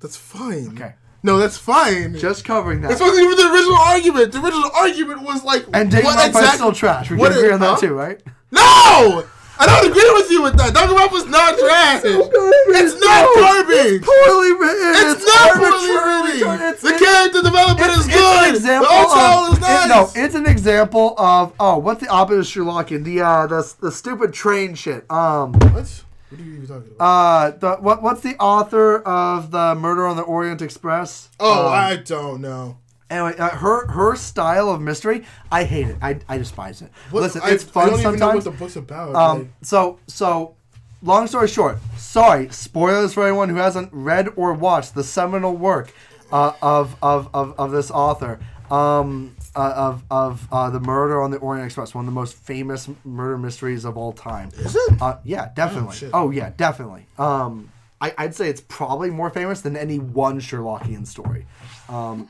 [0.00, 0.68] That's fine.
[0.68, 0.94] Okay.
[1.26, 2.16] No, that's fine.
[2.16, 2.88] Just covering that.
[2.88, 4.30] This wasn't even the original argument.
[4.30, 6.42] The original argument was like, and Dave what exactly?
[6.42, 7.10] is still trash.
[7.10, 8.22] We can agree on that too, right?
[8.52, 9.26] No,
[9.58, 10.72] I don't agree with you with that.
[10.72, 12.02] Danganronpa's not trash.
[12.04, 14.02] It's not garbage.
[14.06, 14.92] Poorly written.
[15.10, 16.62] It's not poorly written.
[16.68, 18.48] It's- The it's- character development is It's good.
[18.48, 19.84] an example the art of, is nice.
[19.84, 23.02] it- no, it's an example of oh, what's the opposite of Sherlockian?
[23.02, 25.10] The uh, the the stupid train shit.
[25.10, 26.04] Um, what?
[26.28, 27.04] What are you even talking about?
[27.04, 31.28] uh, the what what's the author of the Murder on the Orient Express?
[31.38, 32.78] oh, Um, I don't know.
[33.10, 35.96] anyway, uh, her her style of mystery, I hate it.
[36.02, 36.90] I I despise it.
[37.10, 38.44] What, Listen, I, it's I fun don't even know sometimes.
[38.44, 39.14] what the book's about.
[39.14, 40.56] Um, like- so so,
[41.02, 45.92] long story short, sorry, spoilers for anyone who hasn't read or watched the seminal work
[46.32, 48.40] uh, of, of of of this author.
[48.68, 52.34] Um, uh, of of uh, the murder on the Orient Express, one of the most
[52.34, 54.50] famous murder mysteries of all time.
[54.58, 55.00] Is it?
[55.00, 55.96] Uh, yeah, definitely.
[55.96, 56.10] shit.
[56.12, 57.06] Oh, yeah, definitely.
[57.18, 61.46] Um, I, I'd say it's probably more famous than any one Sherlockian story.
[61.88, 62.28] Um,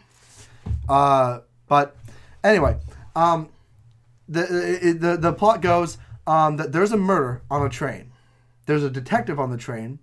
[0.88, 1.96] uh, but
[2.44, 2.76] anyway,
[3.16, 3.48] um,
[4.28, 5.98] the, the the the plot goes
[6.28, 8.12] um, that there's a murder on a train.
[8.66, 9.98] There's a detective on the train,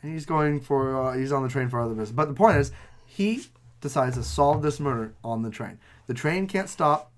[0.00, 2.12] and he's going for uh, he's on the train for other business.
[2.12, 2.72] But the point is,
[3.04, 3.42] he
[3.82, 5.78] decides to solve this murder on the train.
[6.06, 7.12] The train can't stop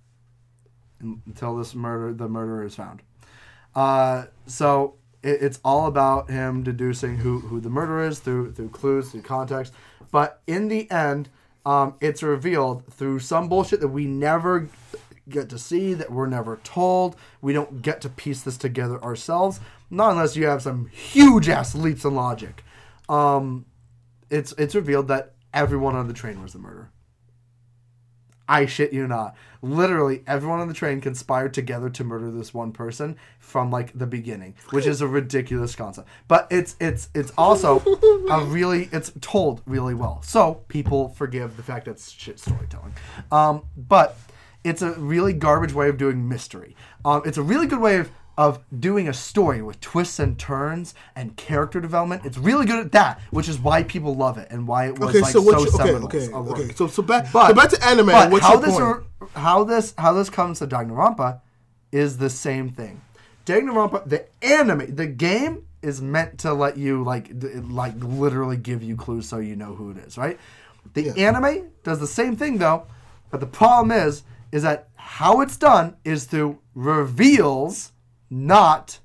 [1.00, 3.02] until this murder the murderer is found.
[3.74, 8.70] Uh, so it, it's all about him deducing who, who the murderer is through through
[8.70, 9.72] clues, through context.
[10.10, 11.28] But in the end,
[11.66, 14.68] um, it's revealed through some bullshit that we never
[15.28, 17.16] get to see, that we're never told.
[17.40, 19.60] We don't get to piece this together ourselves,
[19.90, 22.62] not unless you have some huge ass leaps in logic.
[23.08, 23.66] Um,
[24.30, 26.90] it's it's revealed that everyone on the train was the murderer.
[28.48, 29.36] I shit you not.
[29.62, 34.06] Literally, everyone on the train conspired together to murder this one person from like the
[34.06, 36.08] beginning, which is a ridiculous concept.
[36.28, 37.80] But it's it's it's also
[38.30, 42.94] a really it's told really well, so people forgive the fact that it's shit storytelling.
[43.32, 44.18] Um, but
[44.64, 46.76] it's a really garbage way of doing mystery.
[47.04, 50.94] Um, it's a really good way of of doing a story with twists and turns
[51.14, 52.24] and character development.
[52.24, 55.10] It's really good at that, which is why people love it and why it was
[55.10, 56.04] Okay, like so so you, seminal.
[56.06, 56.58] okay, work.
[56.58, 56.72] okay.
[56.74, 58.06] So so back But- so back to anime.
[58.06, 59.04] But What's how this are-
[59.34, 61.40] how this how this comes to Danganronpa
[61.92, 63.00] is the same thing.
[63.46, 67.30] Danganronpa, the anime, the game is meant to let you like
[67.68, 70.38] like literally give you clues so you know who it is, right?
[70.94, 71.28] The Yeah.
[71.28, 72.84] anime does the same thing though,
[73.30, 77.92] but the problem is is that how it's done is through reveals,
[78.34, 78.98] not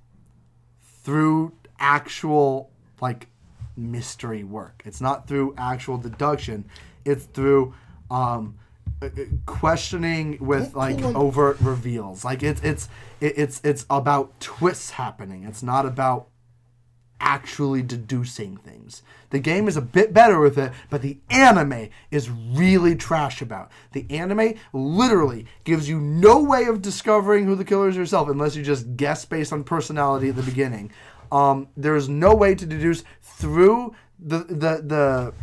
[1.03, 3.27] through actual like
[3.77, 4.81] mystery work.
[4.85, 6.65] It's not through actual deduction.
[7.05, 7.75] It's through
[8.09, 8.57] um,
[9.01, 9.09] uh, uh,
[9.45, 12.25] questioning with like overt reveals.
[12.25, 12.89] Like it's it's
[13.21, 15.43] it's it's about twists happening.
[15.43, 16.28] It's not about
[17.19, 19.03] actually deducing things.
[19.29, 23.71] The game is a bit better with it, but the anime is really trash about.
[23.91, 28.55] The anime literally gives you no way of discovering who the killer is yourself unless
[28.55, 30.91] you just guess based on personality at the beginning.
[31.31, 35.33] Um, there is no way to deduce through the the the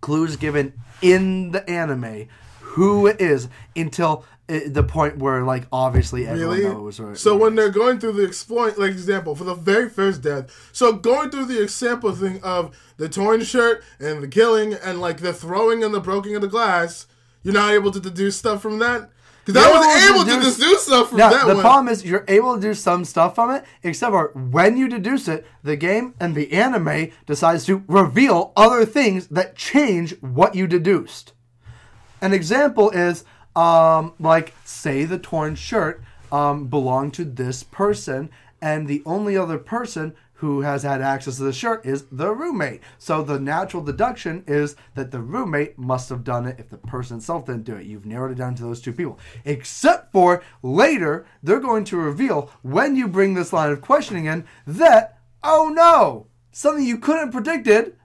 [0.00, 0.72] clues given
[1.02, 2.28] in the anime
[2.60, 6.68] who it is until Eh, the point where like obviously everyone Really?
[6.68, 7.00] knows.
[7.18, 10.92] So when they're going through the exploit, like example for the very first death, so
[10.92, 15.32] going through the example thing of the torn shirt and the killing and like the
[15.32, 17.06] throwing and the breaking of the glass,
[17.42, 19.08] you're not able to deduce stuff from that.
[19.46, 21.62] Because I was able able to to deduce- deduce stuff from Now, that the one.
[21.62, 25.26] problem is you're able to do some stuff from it, except for when you deduce
[25.26, 30.66] it, the game and the anime decides to reveal other things that change what you
[30.66, 31.32] deduced.
[32.22, 33.24] An example is,
[33.56, 36.02] um, like, say the torn shirt
[36.32, 38.30] um, belonged to this person,
[38.60, 42.80] and the only other person who has had access to the shirt is the roommate.
[42.98, 47.18] So the natural deduction is that the roommate must have done it if the person
[47.18, 47.86] itself didn't do it.
[47.86, 49.18] You've narrowed it down to those two people.
[49.44, 54.44] Except for later, they're going to reveal when you bring this line of questioning in
[54.66, 57.96] that, oh no, something you couldn't predicted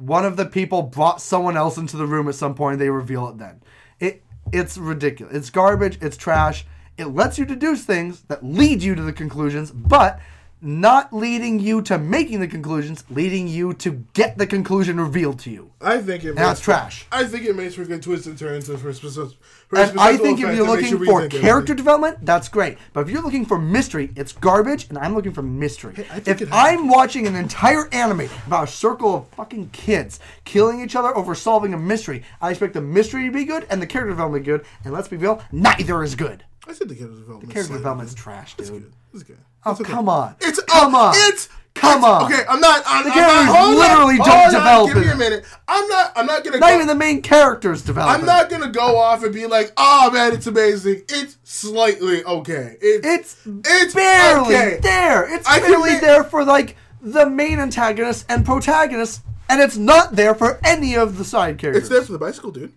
[0.00, 2.78] one of the people brought someone else into the room at some point point.
[2.78, 3.62] they reveal it then
[3.98, 4.22] it
[4.52, 5.34] it's ridiculous.
[5.34, 5.98] It's garbage.
[6.00, 6.64] It's trash.
[6.96, 10.20] It lets you deduce things that lead you to the conclusions but
[10.62, 15.50] not leading you to making the conclusions leading you to get the conclusion revealed to
[15.50, 15.70] you.
[15.80, 17.06] I think it that's trash.
[17.10, 19.38] I think it makes for good twists and turns and for specific.
[19.72, 22.78] And I think if you're looking for character development, that's great.
[22.92, 25.94] But if you're looking for mystery, it's garbage, and I'm looking for mystery.
[26.10, 30.18] I think if it I'm watching an entire anime about a circle of fucking kids
[30.44, 33.80] killing each other over solving a mystery, I expect the mystery to be good and
[33.80, 34.64] the character development good.
[34.84, 36.44] And let's be real, neither is good.
[36.66, 37.48] I said the character development.
[37.48, 38.20] The Character development's good.
[38.22, 38.82] trash, It's dude.
[38.82, 38.92] good.
[39.14, 39.38] It's good.
[39.64, 39.84] Oh okay.
[39.84, 40.36] come on!
[40.40, 41.14] It's come oh, on!
[41.16, 41.48] It's
[41.80, 42.32] come on!
[42.32, 42.82] Okay, I'm not.
[42.86, 45.16] I'm, The I'm not, characters hold on, literally hold don't on, develop Give me a
[45.16, 45.44] minute.
[45.68, 46.12] I'm not.
[46.16, 46.58] I'm not gonna.
[46.58, 48.10] Not go, even the main characters develop.
[48.18, 52.76] I'm not gonna go off and be like, "Oh man, it's amazing." It's slightly okay.
[52.80, 53.36] It's It's
[53.68, 54.78] it's barely okay.
[54.82, 55.32] there.
[55.34, 60.34] It's I barely there for like the main antagonist and protagonist, and it's not there
[60.34, 61.84] for any of the side characters.
[61.84, 62.72] It's there for the bicycle dude.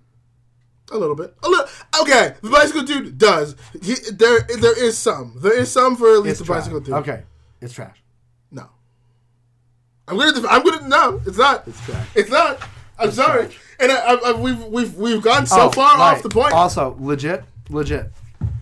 [0.92, 1.34] A little bit.
[1.42, 1.66] A little.
[2.02, 3.56] Okay, the bicycle dude does.
[3.82, 5.34] He, there, there is some.
[5.38, 6.60] There is some for at least It's the trash.
[6.60, 6.94] bicycle dude.
[6.96, 7.24] Okay,
[7.62, 8.03] it's trash.
[10.08, 10.34] I'm gonna.
[10.34, 10.88] def- I'm gonna.
[10.88, 11.68] No, it's not.
[11.68, 12.08] It's trash.
[12.16, 12.60] It's not.
[13.00, 13.46] I'm sorry.
[13.48, 13.60] trash.
[13.80, 16.16] And I, I, I, we've we've we've gone so Oh, far right.
[16.16, 16.54] off the point.
[16.54, 18.12] Also, legit, legit.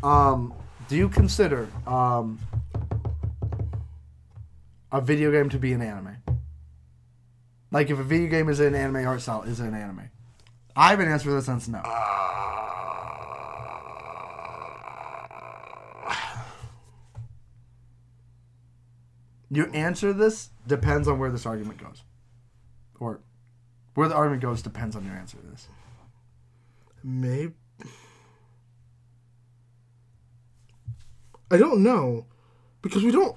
[0.03, 0.53] Um,
[0.87, 2.39] do you consider um
[4.91, 6.17] a video game to be an anime?
[7.71, 10.09] Like, if a video game is an anime art style, is it an anime?
[10.75, 11.81] I have an answer for this, and it's no.
[19.53, 22.03] Your answer to this depends on where this argument goes.
[22.99, 23.19] Or
[23.95, 25.67] where the argument goes depends on your answer to this.
[27.03, 27.53] Maybe.
[31.51, 32.27] I don't know,
[32.81, 33.35] because we don't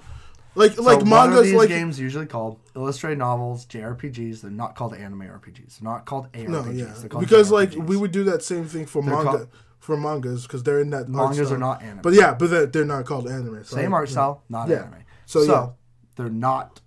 [0.54, 4.40] like like so are mangas these like games usually called illustrated novels, JRPGs.
[4.42, 5.80] They're not called anime RPGs.
[5.80, 6.48] They're not called ARPGs.
[6.48, 9.48] no yeah They're called because like we would do that same thing for manga called-
[9.80, 12.02] for mangas because they're in that mangas are not anime.
[12.02, 13.64] But yeah, but they're, they're not called anime.
[13.64, 14.76] So Same art style, not Yeah.
[14.82, 15.02] anime.
[15.26, 15.68] So, So, yeah.
[16.16, 16.80] They're not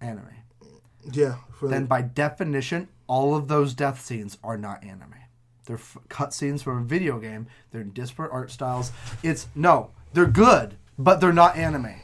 [0.00, 0.28] anime.
[1.12, 1.36] Yeah.
[1.52, 5.14] For Then by definition, all of those death scenes are not anime.
[5.66, 7.46] They're f- cut scenes from a video game.
[7.70, 8.92] They're in disparate art styles.
[9.22, 11.94] It's no, they're good, but they're not anime.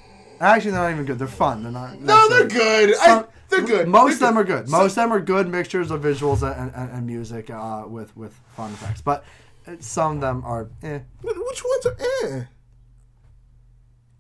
[0.40, 1.18] Actually, they're not even good.
[1.18, 1.62] They're fun.
[1.62, 2.00] They're not.
[2.00, 2.94] no, they're good.
[3.00, 3.86] I, they're good.
[3.88, 4.68] Most of They're them are good.
[4.68, 8.34] Most of them are good mixtures of visuals and, and, and music uh, with with
[8.56, 9.02] fun effects.
[9.02, 9.24] But
[9.66, 11.00] uh, some of them are eh.
[11.22, 12.44] Which ones are eh?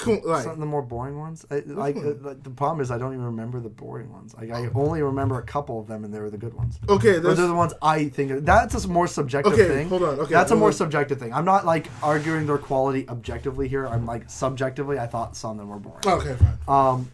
[0.02, 1.46] Cool, like, Some of the more boring ones.
[1.50, 4.34] I, like, like the problem is I don't even remember the boring ones.
[4.34, 6.78] Like I only remember a couple of them, and they were the good ones.
[6.88, 8.44] okay, there's, they're the ones I think.
[8.44, 9.88] That's a more subjective Okay, thing.
[9.88, 10.72] hold on, okay, that's a more on.
[10.74, 11.32] subjective thing.
[11.32, 13.86] I'm not like arguing their quality objectively here.
[13.86, 14.98] I'm like subjectively.
[14.98, 16.00] I thought some of them were boring.
[16.06, 16.58] okay, fine.
[16.68, 17.10] Um,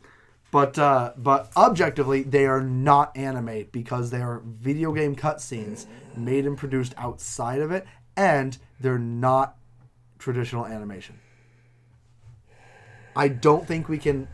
[0.50, 5.84] but uh, but objectively, they are not anime because they are video game cutscenes
[6.16, 7.86] made and produced outside of it,
[8.16, 9.56] and they're not
[10.18, 11.20] traditional animation.
[13.16, 14.28] I don't think we can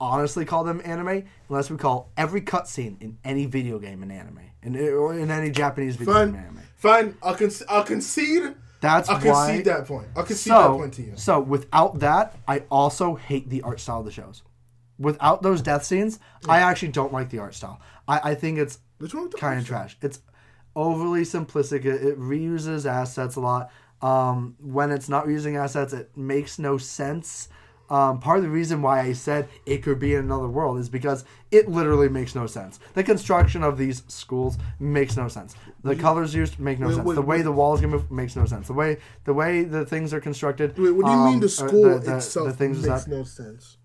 [0.00, 4.40] honestly call them anime unless we call every cutscene in any video game an anime,
[4.62, 6.60] in, or in any Japanese video game Fine, anime.
[6.76, 7.16] fine.
[7.22, 8.54] I'll con- I'll concede.
[8.80, 9.48] That's I'll why.
[9.48, 10.08] concede that point.
[10.16, 11.12] I'll concede that So, point to you.
[11.16, 14.42] so without that, I also hate the art style of the shows.
[14.98, 17.80] Without those death scenes, I actually don't like the art style.
[18.08, 19.96] I, I think it's What's wrong with the kind of trash.
[20.02, 20.20] It's
[20.76, 21.84] overly simplistic.
[21.84, 23.70] It, it reuses assets a lot.
[24.00, 27.48] Um, when it's not reusing assets, it makes no sense.
[27.90, 30.88] Um, part of the reason why I said it could be in another world is
[30.88, 32.80] because it literally makes no sense.
[32.94, 35.54] The construction of these schools makes no sense.
[35.82, 37.06] The colors used make no Wait, sense.
[37.06, 37.42] wait, the way wait.
[37.42, 38.68] the walls get moved makes no sense.
[38.68, 40.78] The way the way the things are constructed.
[40.78, 43.24] Wait, what do you um, mean the school the- the- itself the things makes no
[43.24, 43.76] sense?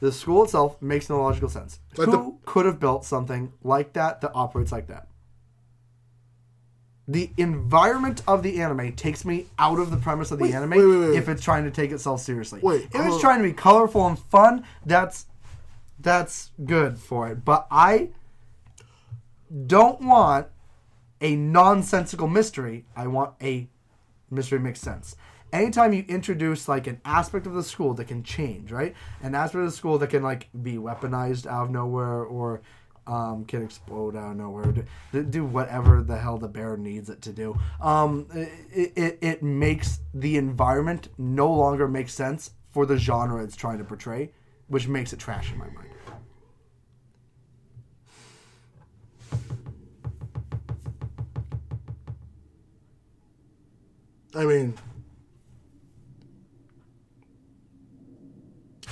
[0.00, 1.80] the school itself makes no logical sense.
[1.96, 5.07] Like Who the- could have built something like that that operates like that?
[7.10, 10.70] The environment of the anime takes me out of the premise of the Wait, anime
[10.70, 12.60] wait, wait, if it's trying to take itself seriously.
[12.62, 15.24] Wait, if it's trying to be colorful and fun, that's
[15.98, 17.46] that's good for it.
[17.46, 18.10] But I
[19.66, 20.48] don't want
[21.22, 22.84] a nonsensical mystery.
[22.94, 23.68] I want a
[24.30, 25.16] mystery makes sense.
[25.50, 28.94] Anytime you introduce like an aspect of the school that can change, right?
[29.22, 32.60] An aspect of the school that can like be weaponized out of nowhere or
[33.08, 34.72] um, can explode out of nowhere,
[35.12, 37.58] do, do whatever the hell the bear needs it to do.
[37.80, 43.56] Um, it, it, it makes the environment no longer make sense for the genre it's
[43.56, 44.32] trying to portray,
[44.68, 45.86] which makes it trash in my mind.
[54.34, 54.74] I mean,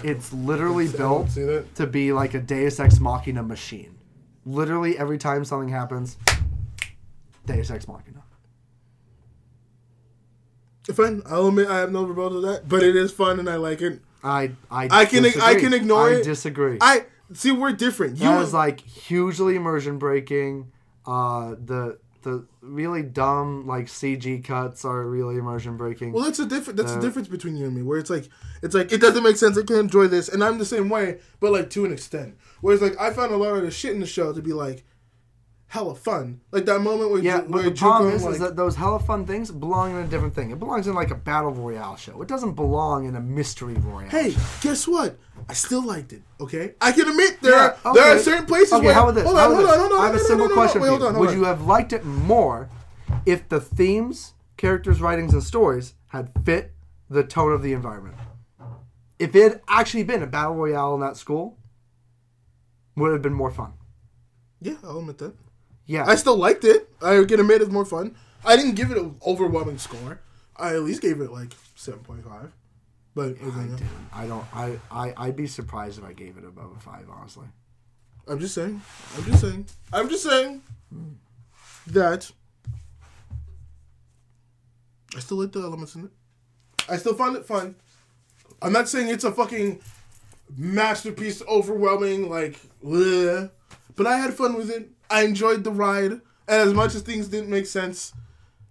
[0.03, 3.96] It's literally built to be like a Deus Ex Machina machine.
[4.57, 6.17] Literally every time something happens,
[7.47, 8.23] Deus Ex Machina.
[10.95, 13.57] Fine, I'll admit I have no rebuttal to that, but it is fun and I
[13.57, 14.01] like it.
[14.23, 16.19] I I I can- I can ignore I it.
[16.21, 16.79] I disagree.
[16.81, 18.19] I see we're different.
[18.19, 20.71] You that was like hugely immersion breaking.
[21.05, 26.13] Uh, the the really dumb like CG cuts are really immersion breaking.
[26.13, 26.77] well, that's a different.
[26.77, 27.83] That's Uh, the difference between you and me.
[27.83, 28.29] Where it's like,
[28.63, 29.59] it's like it doesn't make sense.
[29.59, 32.37] I can enjoy this, and I'm the same way, but like to an extent.
[32.67, 34.83] Whereas like I found a lot of the shit in the show to be like,
[35.69, 36.41] hella fun.
[36.51, 38.75] Like that moment where yeah, Ju- but where the problem is, like, is that those
[38.75, 40.51] hella fun things belong in a different thing.
[40.51, 42.21] It belongs in like a battle royale show.
[42.23, 44.11] It doesn't belong in a mystery royale.
[44.11, 44.41] Hey, show.
[44.63, 45.17] guess what?
[45.49, 46.23] I still liked it.
[46.41, 48.95] Okay, I can admit there Yeah, are there are certain places Okay, where.
[48.95, 49.25] how about this?
[49.27, 50.01] Hold on, hold on, hold on.
[50.01, 51.39] I have no, a simple no, no, question Wait, hold on, hold Would on.
[51.39, 52.69] you have liked it more
[53.25, 56.73] if the themes, characters, writings, and stories had fit
[57.09, 58.17] the tone of the environment?
[59.21, 61.59] If it had actually been a battle royale in that school,
[62.97, 63.75] would have been more fun.
[64.61, 65.35] Yeah, I'll admit that.
[65.87, 66.89] Yeah, I still liked it.
[67.01, 68.17] I can admit it's more fun.
[68.45, 70.21] I didn't give it an overwhelming score.
[70.57, 72.53] I at least gave it like seven point five.
[73.15, 73.83] But I uh, didn't.
[74.13, 74.45] I don't.
[74.55, 77.07] I, I I'd be surprised if I gave it above a five.
[77.11, 77.47] Honestly.
[78.29, 78.81] I'm just saying.
[79.17, 79.67] I'm just saying.
[79.93, 80.63] I'm just saying
[81.89, 82.31] that
[85.15, 86.11] I still like the elements in it.
[86.89, 87.77] I still find it fun.
[88.61, 89.81] I'm not saying it's a fucking
[90.57, 93.51] masterpiece, overwhelming, like, bleh.
[93.95, 94.91] but I had fun with it.
[95.11, 98.13] I enjoyed the ride, and as much as things didn't make sense,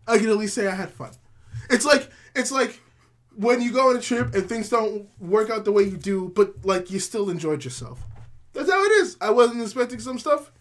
[0.08, 1.12] I can at least say I had fun.
[1.70, 2.80] It's like it's like
[3.36, 6.32] when you go on a trip and things don't work out the way you do,
[6.36, 8.04] but like you still enjoyed yourself.
[8.54, 9.18] That's how it is.
[9.20, 10.52] I wasn't expecting some stuff.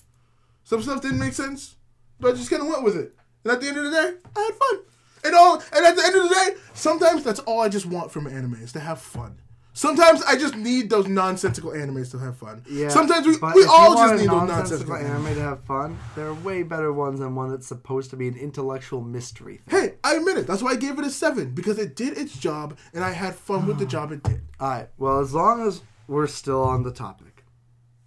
[0.64, 1.76] Some stuff didn't make sense,
[2.18, 3.14] but I just kind of went with it.
[3.44, 4.80] And at the end of the day, I had fun.
[5.24, 8.10] And all, and at the end of the day, sometimes that's all I just want
[8.10, 9.38] from an anime is to have fun.
[9.76, 12.62] Sometimes I just need those nonsensical animes to have fun.
[12.70, 12.88] Yeah.
[12.90, 15.98] Sometimes we, we all just need those nonsensical anime to have fun.
[16.14, 19.60] There are way better ones than one that's supposed to be an intellectual mystery.
[19.66, 19.80] Thing.
[19.80, 20.46] Hey, I admit it.
[20.46, 23.34] That's why I gave it a seven because it did its job and I had
[23.34, 24.42] fun with the job it did.
[24.60, 24.88] All right.
[24.96, 27.44] Well, as long as we're still on the topic.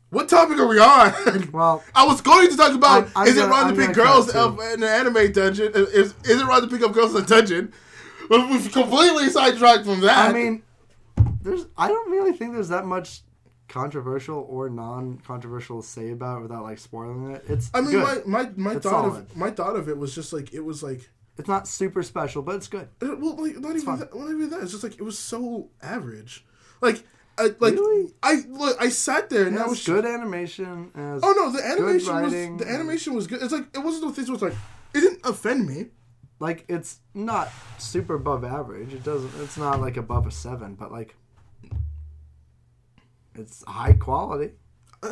[0.09, 1.49] What topic are we on?
[1.51, 3.87] Well, I was going to talk about I'm- I'm is it gonna- wrong I'm to
[3.87, 5.73] pick girls up in an anime dungeon?
[5.75, 7.73] Is is it wrong to pick up girls in a dungeon?
[8.29, 10.29] But we've completely sidetracked from that.
[10.29, 10.63] I mean,
[11.47, 11.65] there's.
[11.77, 13.21] I don't really think there's that much
[13.67, 17.43] controversial or non-controversial to say about it without like spoiling it.
[17.47, 17.69] It's.
[17.73, 18.25] I mean, good.
[18.27, 19.23] my my, my It's thought solid.
[19.31, 22.41] of my thought of it was just like it was like It's not super special,
[22.41, 22.87] but it's good.
[23.01, 23.99] it, well, like not even fun.
[23.99, 24.61] that, not even that.
[24.61, 26.45] It's just like it was so average.
[26.81, 27.03] Like,
[27.39, 28.13] I, like Really?
[28.23, 30.91] I look, I sat there and It that was good animation.
[30.95, 33.41] Oh no, the animation was the animation was good.
[33.43, 34.55] It's like it wasn't the things It was like
[34.93, 35.87] it didn't offend me.
[36.39, 38.93] Like it's not super above average.
[38.93, 39.31] It doesn't.
[39.41, 41.15] It's not like above a seven, but like
[43.37, 44.51] it's high quality.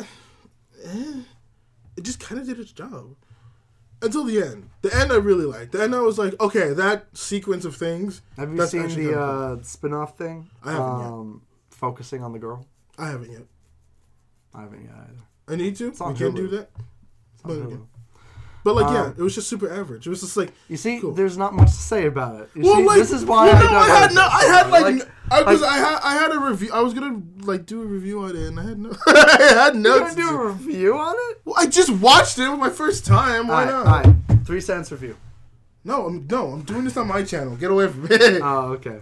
[1.96, 3.16] It just kind of did its job
[4.02, 4.68] until the end.
[4.82, 5.72] The end I really liked.
[5.72, 8.20] The end I was like, okay, that sequence of things.
[8.36, 10.50] Have you seen the uh, spin-off thing?
[10.62, 11.06] I haven't yet.
[11.06, 12.66] um, Focusing on the girl.
[12.98, 13.46] I haven't yet.
[14.54, 15.22] I haven't yet either.
[15.48, 15.90] I need to.
[15.90, 16.36] We can Hulu.
[16.36, 16.70] do that.
[17.34, 17.78] It's on But.
[18.66, 20.08] But like, yeah, Um, it was just super average.
[20.08, 21.12] It was just like, You see, Cool.
[21.12, 22.50] there's not much to say about it.
[22.56, 24.22] You well, see, like this is why well, I no, I had no.
[24.22, 26.70] I had like, Like, I was, like- I had, I had a review.
[26.72, 29.74] I was gonna like do a review on it, and I had no, I had
[29.76, 29.98] You no.
[30.00, 31.42] gonna do a review on it?
[31.44, 32.42] Well, I just watched it.
[32.42, 33.46] It my first time.
[33.46, 34.06] Why Alright, not?
[34.06, 34.44] alright.
[34.44, 35.16] Three cents review.
[35.84, 37.54] No, I'm no, I'm doing this on my channel.
[37.54, 38.08] Get away from me.
[38.42, 38.98] Oh, okay.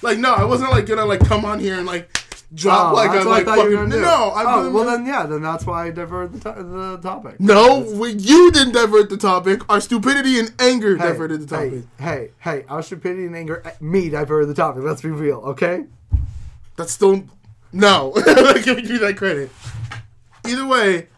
[0.00, 2.08] Like no, I wasn't like gonna like come on here and like
[2.54, 4.32] drop Oh, like that's a what I like thought you were fucking no.
[4.34, 7.38] I'm oh, well then yeah, then that's why I diverted the, to- the topic.
[7.40, 9.68] no, we, you didn't divert the topic.
[9.70, 11.82] Our stupidity and anger Hey, diverted the topic.
[11.98, 12.30] Hey, hey,
[12.60, 14.82] hey, our stupidity and anger, eh, me diverted the topic.
[14.82, 15.84] Let's be real, okay?
[16.76, 17.24] That's still
[17.72, 18.12] no.
[18.26, 19.50] I'm not giving you that credit.
[20.46, 21.08] Either way,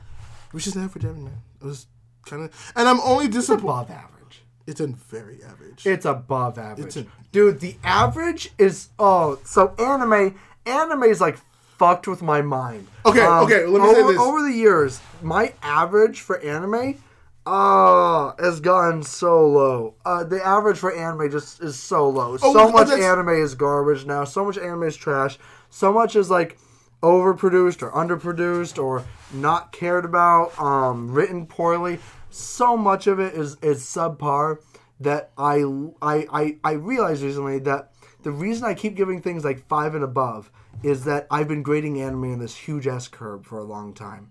[0.53, 1.43] we just average every man.
[1.63, 1.87] It was
[2.27, 3.65] kind of, and I'm only disappointed.
[3.65, 4.43] above average.
[4.67, 5.87] It's a very average.
[5.87, 6.97] It's above average.
[6.97, 10.35] A- Dude, the average is oh, so anime
[10.67, 11.39] anime is like
[11.79, 12.87] fucked with my mind.
[13.05, 14.21] Um, Okay, okay, let me say over, this.
[14.21, 17.03] Over the years, my average for anime
[17.47, 19.95] uh has gotten so low.
[20.05, 22.37] Uh the average for anime just is so low.
[22.43, 24.25] Oh, so much that's- anime is garbage now.
[24.25, 25.39] So much anime is trash.
[25.71, 26.59] So much is like
[27.03, 31.99] overproduced or underproduced or not cared about, um, written poorly.
[32.29, 34.59] So much of it is is subpar
[35.01, 35.65] that I
[36.03, 37.91] I I, I realized recently that
[38.23, 40.51] the reason I keep giving things like five and above
[40.83, 44.31] is that I've been grading anime in this huge S curve for a long time.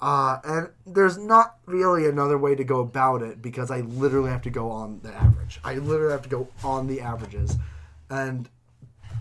[0.00, 4.42] Uh, and there's not really another way to go about it because I literally have
[4.42, 5.60] to go on the average.
[5.62, 7.56] I literally have to go on the averages.
[8.10, 8.48] And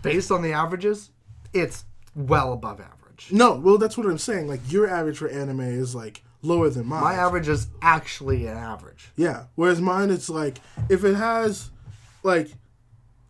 [0.01, 1.11] based on the averages,
[1.53, 1.85] it's
[2.15, 3.27] well above average.
[3.31, 4.47] no, well, that's what I'm saying.
[4.47, 7.03] Like your average for anime is like lower than mine.
[7.03, 9.11] My average is actually an average.
[9.15, 9.45] Yeah.
[9.55, 10.57] Whereas mine, it's like
[10.89, 11.69] if it has,
[12.23, 12.51] like,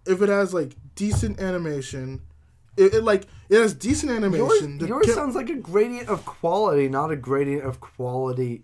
[0.06, 2.22] if it has like decent animation,
[2.78, 4.80] it, it like it has decent animation.
[4.80, 8.64] yours ca- sounds like a gradient of quality, not a gradient of quality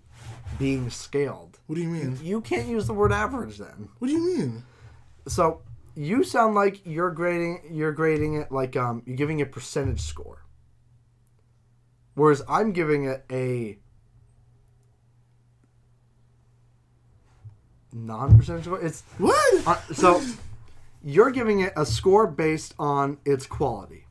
[0.58, 1.60] being scaled.
[1.68, 2.18] What do you mean?
[2.24, 3.90] You can't use the word average then.
[4.00, 4.64] What do you mean?
[5.28, 5.62] So
[5.96, 10.44] you sound like you're grading you're grading it like um you're giving it percentage score.
[12.16, 13.78] Whereas I'm giving it a
[17.94, 18.82] non percentage score.
[18.82, 19.68] It's What?
[19.68, 20.22] uh, so
[21.08, 24.06] you're giving it a score based on its quality.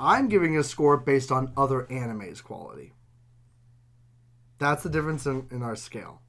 [0.00, 2.92] I'm giving a score based on other anime's quality.
[4.58, 6.20] That's the difference in, in our scale.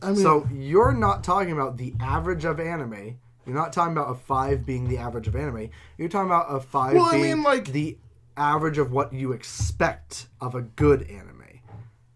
[0.00, 3.18] I mean, So you're not talking about the average of anime.
[3.44, 5.70] You're not talking about a five being the average of anime.
[5.96, 7.98] You're talking about a five Well, I being mean, like- the
[8.36, 11.42] average of what you expect of a good anime.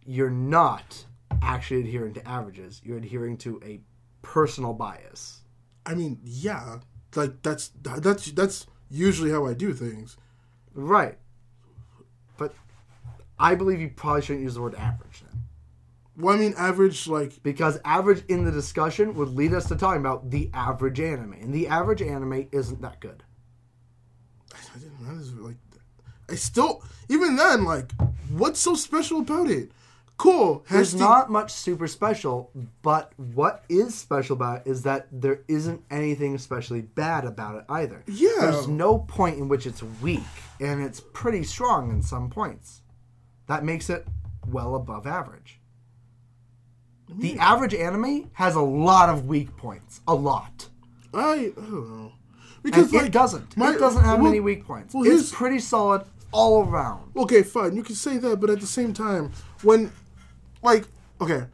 [0.07, 1.05] You're not
[1.43, 2.81] actually adhering to averages.
[2.85, 3.81] You're adhering to a
[4.23, 5.41] personal bias.
[5.85, 6.78] I mean, yeah,
[7.14, 10.16] like that's that's that's usually how I do things.
[10.74, 11.18] Right.
[12.37, 12.55] But
[13.39, 15.43] I believe you probably shouldn't use the word average then.
[16.16, 20.01] Well, I mean, average like Because average in the discussion would lead us to talking
[20.01, 21.33] about the average anime.
[21.35, 23.22] And the average anime isn't that good.
[24.55, 25.07] I didn't.
[25.07, 25.57] That is like,
[26.28, 27.93] I still even then like,
[28.30, 29.72] what's so special about it?
[30.23, 30.64] Cool.
[30.70, 32.53] There's not much super special,
[32.83, 37.64] but what is special about it is that there isn't anything especially bad about it
[37.68, 38.05] either.
[38.07, 38.29] Yeah.
[38.39, 40.23] There's no point in which it's weak,
[40.61, 42.83] and it's pretty strong in some points.
[43.49, 44.07] That makes it
[44.47, 45.59] well above average.
[47.09, 50.03] The average anime has a lot of weak points.
[50.07, 50.68] A lot.
[51.12, 52.12] I, I don't know
[52.62, 53.57] And because it doesn't.
[53.57, 54.95] my- it doesn't have well- many weak points.
[54.95, 57.11] well, it's pretty solid all around.
[57.16, 57.75] Okay, fine.
[57.75, 59.33] You can say that, but at the same time,
[59.64, 59.93] when,
[60.63, 60.87] like,
[61.21, 61.47] okay,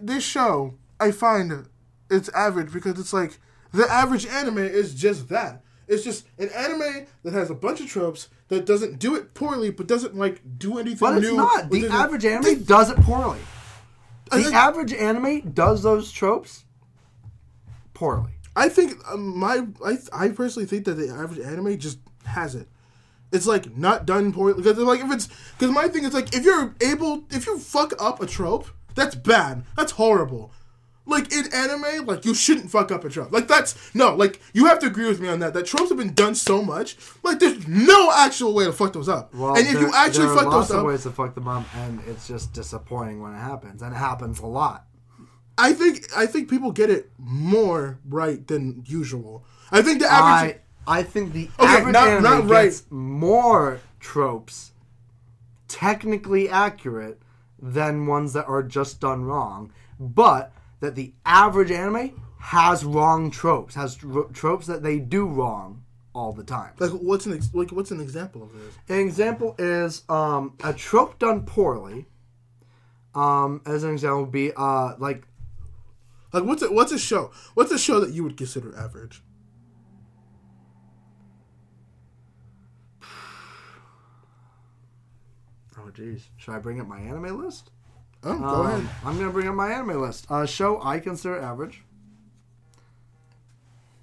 [0.00, 1.66] this show, I find
[2.10, 3.38] it's average because it's like
[3.72, 5.62] the average anime is just that.
[5.86, 9.70] It's just an anime that has a bunch of tropes that doesn't do it poorly,
[9.70, 11.70] but doesn't like do anything But it's not.
[11.70, 13.38] The average They- anime does it poorly.
[14.30, 16.64] The think- average anime does those tropes
[17.94, 18.32] poorly.
[18.54, 22.68] I think um, my I I personally think that the average anime just has it.
[23.30, 25.28] It's like not done poorly because like if it's
[25.58, 29.14] because my thing is like if you're able if you fuck up a trope that's
[29.14, 30.52] bad that's horrible.
[31.04, 33.32] Like in anime, like you shouldn't fuck up a trope.
[33.32, 35.54] Like that's no, like you have to agree with me on that.
[35.54, 39.08] That tropes have been done so much, like there's no actual way to fuck those
[39.08, 39.34] up.
[39.34, 41.10] Well, and if there, you actually there are fuck lots those of up, ways to
[41.10, 44.84] fuck them up, and it's just disappointing when it happens, and it happens a lot.
[45.56, 49.46] I think I think people get it more right than usual.
[49.72, 50.56] I think the average.
[50.56, 52.64] I I think the Okay, average not- anime not right.
[52.64, 54.72] gets more tropes
[55.68, 57.20] technically accurate
[57.60, 59.70] than ones that are just done wrong,
[60.00, 63.98] but that the average anime has wrong tropes, has
[64.32, 65.82] tropes that they do wrong
[66.14, 66.72] all the time.
[66.78, 68.74] like what's an ex- like what's an example of this?
[68.88, 72.06] An example is um, a trope done poorly.
[73.14, 75.24] Um, as an example, would be uh, like
[76.32, 77.30] Like what's a, what's a show?
[77.54, 79.22] What's a show that you would consider average?
[86.36, 87.70] Should I bring up my anime list?
[88.24, 88.90] Oh, go Um, ahead.
[89.04, 90.26] I'm gonna bring up my anime list.
[90.30, 91.84] A show I consider average.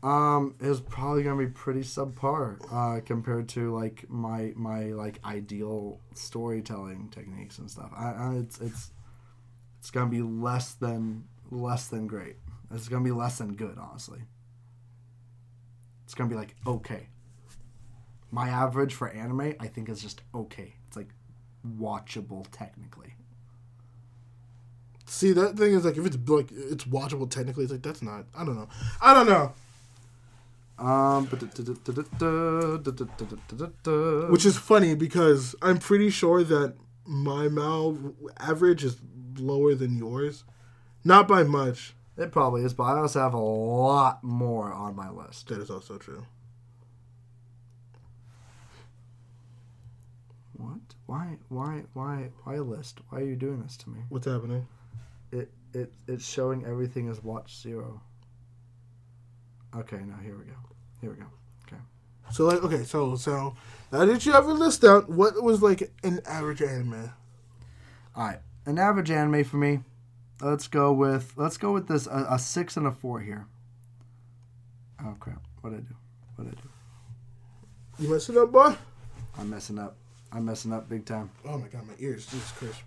[0.03, 5.99] Um, it's probably gonna be pretty subpar uh, compared to like my my like ideal
[6.13, 7.91] storytelling techniques and stuff.
[7.95, 8.91] I, I it's it's
[9.79, 12.35] it's gonna be less than less than great.
[12.71, 14.19] It's gonna be less than good, honestly.
[16.03, 17.07] It's gonna be like okay.
[18.31, 20.75] My average for anime, I think, is just okay.
[20.87, 21.09] It's like
[21.79, 23.15] watchable technically.
[25.05, 28.25] See, that thing is like if it's like it's watchable technically, it's like that's not.
[28.35, 28.67] I don't know.
[29.01, 29.53] I don't know.
[30.77, 31.27] Um,
[34.29, 36.75] Which is funny because I'm pretty sure that
[37.05, 37.97] my Mal
[38.37, 38.97] average is
[39.37, 40.43] lower than yours,
[41.03, 41.93] not by much.
[42.17, 45.47] it probably is, but I also have a lot more on my list.
[45.47, 46.25] That is also true.
[50.57, 50.84] What?
[51.05, 51.37] Why?
[51.49, 51.83] Why?
[51.93, 52.29] Why?
[52.43, 52.99] Why list?
[53.09, 53.99] Why are you doing this to me?
[54.09, 54.67] What's happening?
[55.31, 58.01] It it it's showing everything as watch zero.
[59.75, 60.55] Okay, now here we go.
[61.01, 61.25] Here we go.
[61.67, 61.81] Okay.
[62.31, 63.55] So like, okay, so so
[63.91, 67.11] now did you ever list out what was like an average anime?
[68.15, 69.81] All right, an average anime for me.
[70.41, 73.45] Let's go with let's go with this a, a six and a four here.
[75.03, 75.43] Oh crap!
[75.61, 75.95] What I do?
[76.35, 76.69] What I do?
[77.99, 78.75] You messing up, boy?
[79.37, 79.97] I'm messing up.
[80.35, 81.31] I'm messing up big time.
[81.45, 82.83] Oh my god, my ears, Jesus Christ!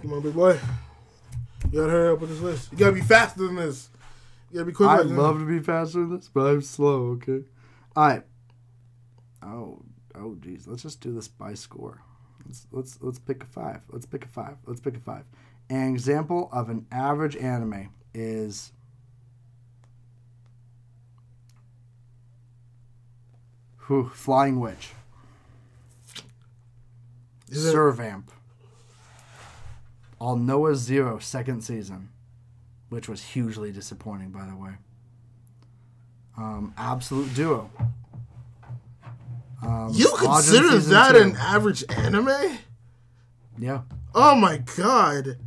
[0.00, 0.56] Come on, big boy.
[1.72, 2.70] You gotta hurry up with this list.
[2.70, 3.88] You gotta be faster than this.
[4.50, 4.92] You gotta be quicker.
[4.92, 7.08] I'd love to be faster than this, but I'm slow.
[7.14, 7.40] Okay.
[7.96, 8.22] All right.
[9.42, 9.82] Oh,
[10.14, 10.68] oh, geez.
[10.68, 12.02] Let's just do this by score.
[12.46, 13.80] Let's let's let's pick a five.
[13.90, 14.58] Let's pick a five.
[14.64, 15.24] Let's pick a five.
[15.68, 18.70] An example of an average anime is.
[23.90, 24.92] Whew, Flying Witch.
[27.48, 28.26] Is it- Servamp.
[30.20, 32.10] Aldnoah.Zero second season,
[32.88, 34.74] which was hugely disappointing, by the way.
[36.36, 37.68] Um, Absolute Duo.
[39.60, 41.22] Um, You consider season that two.
[41.22, 42.58] an average anime?
[43.58, 43.80] Yeah.
[44.14, 45.24] Oh my god.
[45.24, 45.38] To be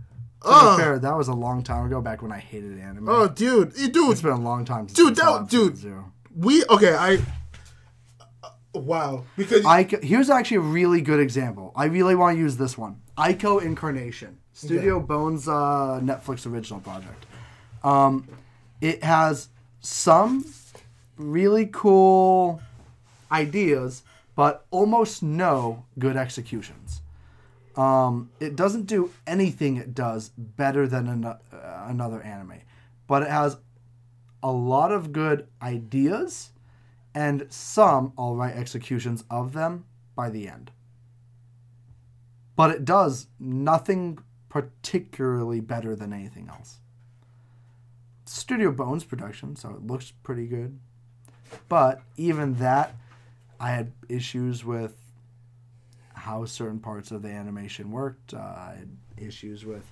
[0.41, 3.07] Oh, fair, that was a long time ago, back when I hated anime.
[3.07, 5.77] oh, dude, dude, it's been a long time since Dude, I saw that- Absolute dude.
[5.77, 6.11] Zero.
[6.35, 6.93] we okay.
[6.93, 7.21] I
[8.73, 11.71] wow because I, here's actually a really good example.
[11.75, 13.01] I really want to use this one.
[13.17, 13.59] A.I.C.O.
[13.59, 17.25] Incarnation, Studio Bones uh, Netflix original project.
[17.83, 18.27] Um,
[18.81, 20.45] it has some
[21.17, 22.61] really cool
[23.31, 24.03] ideas,
[24.35, 27.01] but almost no good executions.
[27.75, 31.37] Um, it doesn't do anything it does better than an, uh,
[31.87, 32.61] another anime,
[33.07, 33.57] but it has
[34.43, 36.52] a lot of good ideas
[37.15, 39.85] and some all right executions of them
[40.15, 40.71] by the end.
[42.55, 44.19] But it does nothing
[44.49, 46.77] particularly better than anything else.
[48.25, 50.79] Studio Bones production, so it looks pretty good.
[51.67, 52.95] But even that,
[53.59, 54.95] I had issues with
[56.13, 58.33] how certain parts of the animation worked.
[58.33, 59.83] Uh, I had issues with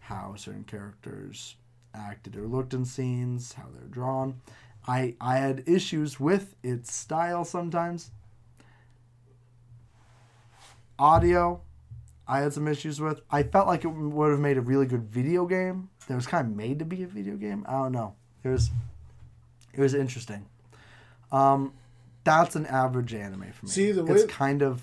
[0.00, 1.56] how certain characters
[1.94, 4.40] acted or looked in scenes, how they're drawn.
[4.86, 8.10] I I had issues with its style sometimes.
[10.98, 11.60] Audio,
[12.26, 13.20] I had some issues with.
[13.30, 15.90] I felt like it would have made a really good video game.
[16.08, 17.64] That was kind of made to be a video game.
[17.68, 18.14] I don't know.
[18.44, 18.70] It was
[19.74, 20.46] it was interesting.
[21.32, 21.72] Um,
[22.24, 23.72] that's an average anime for me.
[23.72, 24.82] See, the it's kind of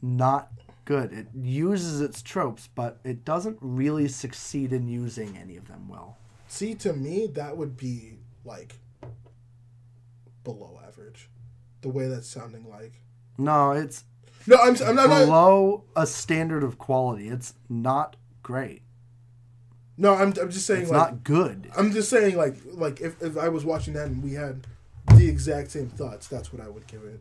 [0.00, 0.50] not
[0.84, 1.12] good.
[1.12, 6.18] It uses its tropes, but it doesn't really succeed in using any of them well.
[6.48, 8.76] see to me that would be like
[10.44, 11.28] below average.
[11.80, 12.92] The way that's sounding like.
[13.38, 14.04] No, it's
[14.46, 15.08] No, I'm I'm not.
[15.08, 17.28] not below a standard of quality.
[17.28, 18.82] It's not great.
[19.96, 21.70] no, I'm I'm just saying It's like not good.
[21.76, 24.66] I'm just saying like like if if I was watching that and we had
[25.16, 27.20] the exact same thoughts, that's what I would give it.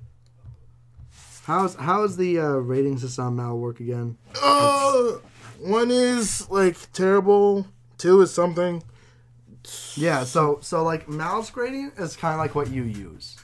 [1.46, 4.18] How's how's the uh, rating system now work again?
[4.42, 5.14] Uh,
[5.60, 7.68] one is like terrible.
[7.98, 8.82] Two is something.
[9.96, 13.38] Yeah, so so like Mal's grading is kind of like what you use,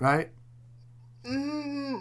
[0.00, 0.30] right?
[1.24, 2.00] Mm,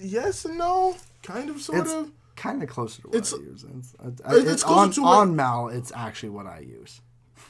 [0.00, 2.10] yes and no, kind of, sort It's of.
[2.36, 3.64] kind of closer to what It's- I use.
[3.64, 5.68] It's, it's, it's it's closer on to what- on Mal.
[5.68, 7.00] It's actually what I use.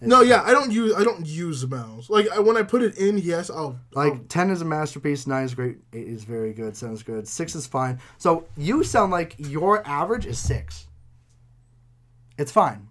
[0.00, 2.10] No, yeah, I don't use I don't use mouse.
[2.10, 5.26] Like I, when I put it in, yes, I'll Like I'll- ten is a masterpiece,
[5.26, 8.00] nine is great, eight is very good, seven is good, six is fine.
[8.18, 10.86] So you sound like your average is six.
[12.36, 12.88] It's fine,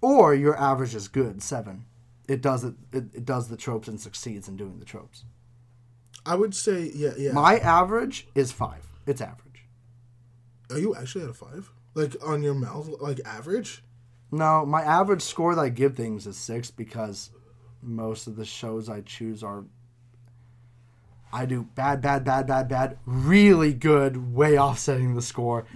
[0.00, 1.84] or your average is good, seven.
[2.28, 3.04] It does it, it.
[3.14, 5.24] It does the tropes and succeeds in doing the tropes.
[6.26, 7.32] I would say yeah, yeah.
[7.32, 8.86] My average is five.
[9.06, 9.64] It's average.
[10.70, 11.70] Are you actually at a five?
[11.94, 13.82] Like on your mouth, like average?
[14.30, 17.30] No, my average score that I give things is six because
[17.82, 19.64] most of the shows I choose are.
[21.32, 25.66] I do bad, bad, bad, bad, bad, really good, way offsetting the score.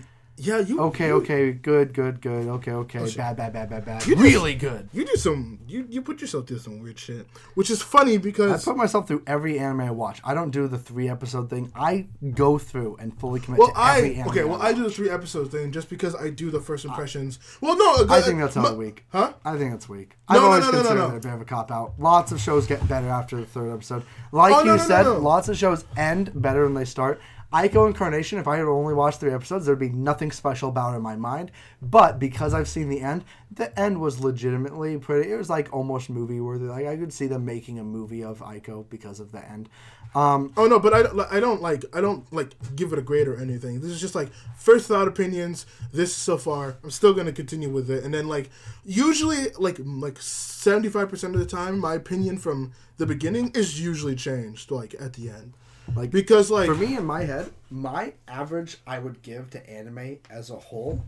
[0.42, 0.80] Yeah, you.
[0.80, 2.48] Okay, you, okay, good, good, good.
[2.48, 3.16] Okay, okay, shit.
[3.16, 4.06] bad, bad, bad, bad, bad.
[4.06, 4.88] You really good.
[4.92, 5.60] You do some.
[5.68, 9.06] You you put yourself through some weird shit, which is funny because I put myself
[9.06, 10.20] through every anime I watch.
[10.24, 11.70] I don't do the three episode thing.
[11.76, 14.28] I go through and fully commit well, to every I anime.
[14.30, 14.44] okay.
[14.44, 14.76] Well, I watch.
[14.76, 17.38] do the three episodes thing just because I do the first uh, impressions.
[17.60, 19.04] well, no, I uh, think that's hella weak.
[19.12, 19.34] Huh?
[19.44, 20.16] I think that's weak.
[20.28, 21.14] No, I've no, always no, no, no, considered no.
[21.14, 21.94] it a bit of a cop out.
[21.98, 24.02] Lots of shows get better after the third episode.
[24.32, 25.18] Like Oh, you no, no, no, said, no.
[25.18, 27.20] lots of shows end better than they start.
[27.52, 27.86] A.I.C.O.
[27.86, 31.02] Incarnation, if I had only watched three episodes, there'd be nothing special about it in
[31.02, 31.50] my mind.
[31.80, 35.30] But because I've seen the end, the end was legitimately pretty.
[35.30, 36.66] It was like almost movie worthy.
[36.66, 38.86] Like I could see them making a movie of A.I.C.O.
[38.88, 39.68] because of the end.
[40.14, 43.28] Um, Oh no, but I, I don't like I don't like give it a grade
[43.28, 43.80] or anything.
[43.80, 45.64] This is just like first thought opinions.
[45.92, 48.50] This so far, I'm still gonna continue with it, and then like
[48.84, 53.80] usually like like seventy five percent of the time, my opinion from the beginning is
[53.80, 55.54] usually changed like at the end,
[55.94, 60.18] like because like for me in my head, my average I would give to anime
[60.30, 61.04] as a whole,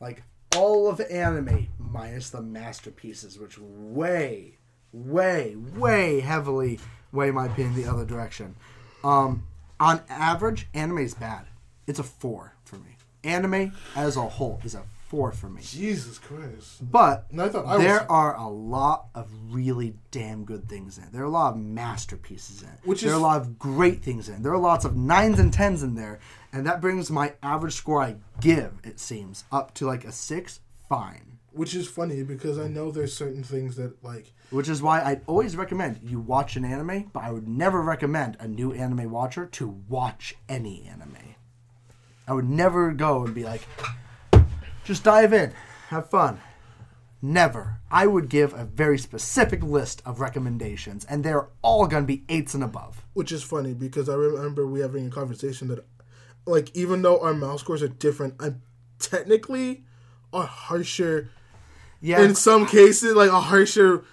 [0.00, 0.22] like
[0.56, 4.58] all of anime minus the masterpieces, which way,
[4.92, 6.80] way, way heavily
[7.12, 8.56] weigh my opinion the other direction.
[9.02, 9.44] Um,
[9.78, 11.46] on average, anime is bad.
[11.86, 12.96] It's a four for me.
[13.24, 15.60] Anime as a whole is a four for me.
[15.60, 16.88] Jesus Christ.
[16.88, 20.98] But And I thought I there was- are a lot of really damn good things
[20.98, 21.12] in it.
[21.12, 22.78] There are a lot of masterpieces in it.
[22.84, 24.42] Which there is- are a lot of great things in it.
[24.44, 26.20] There are lots of nines and tens in there,
[26.52, 30.60] and that brings my average score I give, it seems, up to like a six.
[30.88, 31.38] Fine.
[31.52, 35.22] Which is funny because I know there's certain things that like Which is why I'd
[35.26, 39.46] always recommend you watch an anime, but I would never recommend a new anime watcher
[39.46, 41.34] to watch any anime.
[42.28, 43.62] I would never go and be like,
[44.84, 45.52] just dive in,
[45.88, 46.40] have fun.
[47.22, 47.80] Never.
[47.90, 52.24] I would give a very specific list of recommendations, and they're all going to be
[52.28, 53.04] eights and above.
[53.12, 55.84] which is funny because I remember we having a conversation that,
[56.46, 58.62] like, even though our Mal's scores are different, I'm
[58.98, 59.84] technically
[60.32, 61.30] a harsher.
[62.00, 64.04] Yeah, In some cases, like a harsher,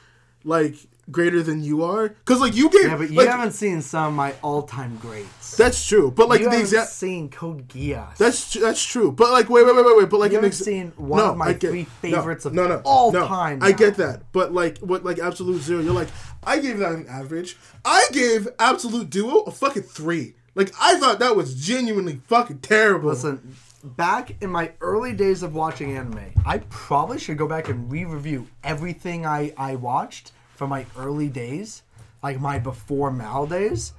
[0.43, 0.75] like
[1.09, 2.83] greater than you are, because like you gave.
[2.83, 5.55] yeah, but you like, haven't seen some of my all-time greats.
[5.55, 6.89] That's true, but like you the exact.
[6.91, 8.17] seen Code Geass.
[8.17, 10.51] That's tr- that's true, but like wait wait wait wait wait, but like You haven't
[10.51, 13.77] exa- seen one of my three favorites of all time I now.
[13.77, 16.09] get that, but like what like Absolute Zero, you're like
[16.43, 17.57] I gave that an average.
[17.85, 20.35] I gave Absolute Duo a fucking three.
[20.55, 23.09] Like I thought that was genuinely fucking terrible.
[23.09, 27.91] Listen, back in my early days of watching anime, I probably should go back and
[27.91, 31.83] re-review everything I, I watched from my early days,
[32.23, 33.93] like my before Mal days,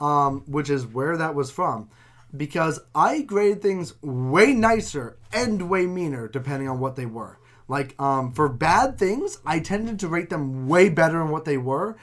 [0.00, 1.88] um, which is where that was from.
[2.34, 7.38] Because I graded things way nicer and way meaner depending on what they were.
[7.68, 11.58] Like um, for bad things, I tended to rate them way better than what they
[11.58, 11.96] were,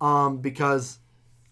[0.00, 0.98] um, because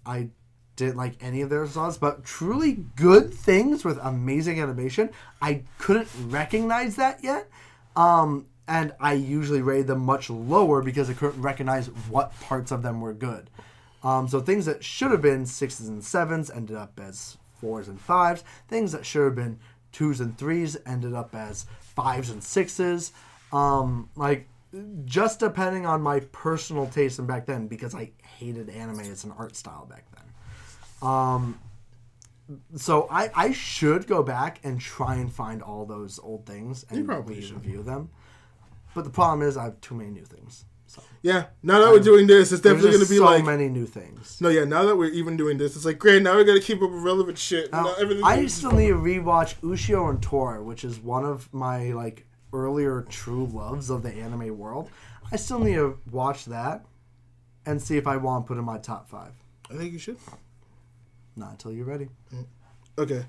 [0.06, 0.30] I
[0.76, 5.10] didn't like any of their songs, but truly good things with amazing animation.
[5.40, 7.48] I couldn't recognize that yet.
[7.96, 12.82] Um, and I usually rated them much lower because I couldn't recognize what parts of
[12.82, 13.50] them were good.
[14.02, 18.00] Um, so things that should have been sixes and sevens ended up as fours and
[18.00, 18.44] fives.
[18.68, 19.58] Things that should have been
[19.92, 23.12] twos and threes ended up as fives and sixes.
[23.52, 24.48] Um, like
[25.04, 29.32] just depending on my personal taste and back then because I hated anime as an
[29.38, 31.08] art style back then.
[31.08, 31.60] Um,
[32.76, 36.98] so I, I should go back and try and find all those old things and
[37.54, 38.10] review them.
[38.94, 40.64] But the problem is I have too many new things.
[40.86, 43.86] So yeah, now that we're doing this, it's definitely gonna be so like many new
[43.86, 44.40] things.
[44.40, 44.64] no, yeah.
[44.64, 46.22] Now that we're even doing this, it's like great.
[46.22, 47.72] Now we gotta keep up with relevant shit.
[47.72, 51.92] Now, Now I still need to rewatch Ushio and Tora, which is one of my
[51.92, 54.88] like earlier true loves of the anime world.
[55.32, 56.84] I still need to watch that
[57.66, 59.32] and see if I want to put in my top five.
[59.70, 60.18] I think you should.
[61.36, 62.08] Not until you're ready.
[62.32, 62.46] Mm.
[62.98, 63.24] Okay.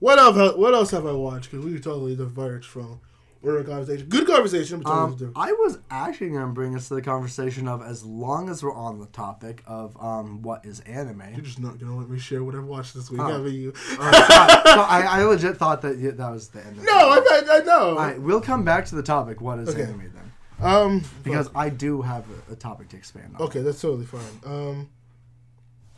[0.00, 0.56] What else?
[0.56, 1.50] What else have I watched?
[1.50, 3.00] Because we totally diverged from
[3.44, 4.08] our conversation.
[4.08, 5.32] Good conversation, but Um.
[5.36, 8.74] I was actually going to bring us to the conversation of as long as we're
[8.74, 11.22] on the topic of um, what is anime.
[11.32, 13.28] You're just not gonna let me share what I've watched this week, Oh.
[13.42, 13.72] have you?
[13.98, 16.78] Uh, so- so I, I legit thought that y- that was the end.
[16.78, 17.88] Of no, I, I, I know.
[17.90, 19.40] All right, we'll come back to the topic.
[19.40, 19.82] What is Okay.
[19.82, 20.32] anime then?
[20.66, 23.42] um, Because I do have a, a topic to expand on.
[23.46, 24.20] okay, that's totally fine.
[24.46, 24.88] Um,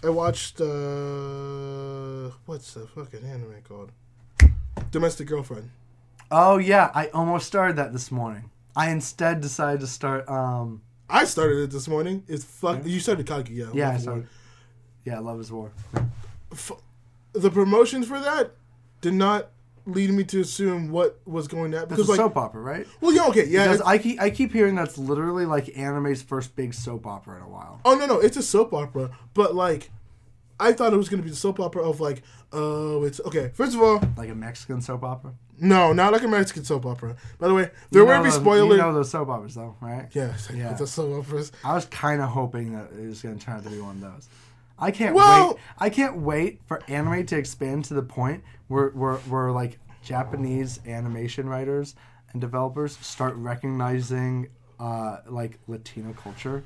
[0.02, 3.90] I watched uh, what's the fucking anime called?
[4.90, 5.70] Domestic Girlfriend.
[6.30, 8.50] Oh yeah, I almost started that this morning.
[8.76, 10.28] I instead decided to start.
[10.28, 12.24] Um, I started it this morning.
[12.28, 12.84] It's fuck.
[12.84, 13.74] You started Kaguya.
[13.74, 14.22] yeah, I started.
[14.22, 14.28] War.
[15.04, 15.70] Yeah, Love is War.
[16.52, 16.72] F-
[17.32, 18.52] the promotions for that
[19.00, 19.50] did not
[19.86, 21.92] lead me to assume what was going to happen.
[21.92, 22.86] It's a Because like, soap opera, right?
[23.02, 23.64] well, yeah, okay, yeah.
[23.64, 27.42] Because I keep I keep hearing that's literally like anime's first big soap opera in
[27.42, 27.80] a while.
[27.84, 29.90] oh no, no, it's a soap opera, but like,
[30.60, 32.22] I thought it was going to be the soap opera of like,
[32.52, 33.50] oh, it's okay.
[33.54, 35.32] First of all, Like a Mexican soap opera.
[35.58, 37.16] no, not like a Mexican soap opera.
[37.38, 38.76] By the way, there You will know be spoilers.
[38.76, 40.06] You know those soap operas, though, right?
[40.12, 40.72] yes, Yeah.
[40.74, 41.50] the soap operas.
[41.64, 43.96] I was kind of hoping that it was going to turn out to be one
[43.96, 44.28] of those.
[44.78, 45.56] I can't Well- wait.
[45.78, 50.80] I can't wait for anime to expand to the point where where, where like Japanese
[50.86, 51.94] animation writers
[52.32, 54.48] and developers start recognizing
[54.80, 56.64] uh, like Latino culture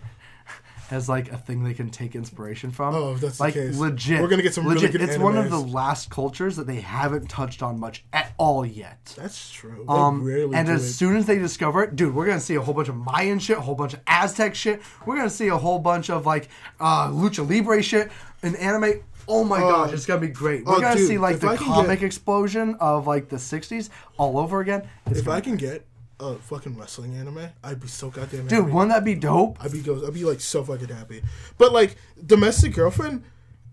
[0.90, 2.94] as like a thing they can take inspiration from.
[2.94, 3.77] Oh, if that's the like case.
[3.78, 4.20] legit.
[4.23, 4.93] We're gonna get some really legit.
[4.93, 8.65] good It's one of the last cultures that they haven't touched on much at all
[8.65, 9.12] yet.
[9.16, 9.85] That's true.
[9.86, 10.93] They Um, and as it.
[10.93, 13.59] soon as they discover it, dude, we're gonna see a whole bunch of Mayan shit,
[13.59, 14.81] a whole bunch of Aztec shit.
[15.06, 16.48] We're gonna see a whole bunch of like
[16.81, 18.10] uh, lucha libre shit
[18.43, 19.01] in anime.
[19.31, 19.69] Oh my Oh.
[19.70, 20.65] gosh, it's gonna be great.
[20.65, 24.39] We're Oh, gonna dude, see like the comic get- explosion of like the '60s all
[24.39, 24.89] over again.
[25.06, 25.85] It's if I can get
[26.20, 28.73] a fucking wrestling anime, I'd be so goddamn Dude, happy.
[28.73, 29.62] wouldn't that be dope?
[29.62, 31.23] I'd be go, I'd be like so fucking happy.
[31.57, 31.97] But like
[32.27, 33.24] domestic girlfriend,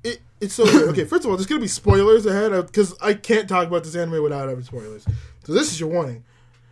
[0.03, 1.05] it it's so okay.
[1.05, 4.21] First of all, there's gonna be spoilers ahead because I can't talk about this anime
[4.21, 5.05] without having spoilers.
[5.43, 6.23] So this is your warning.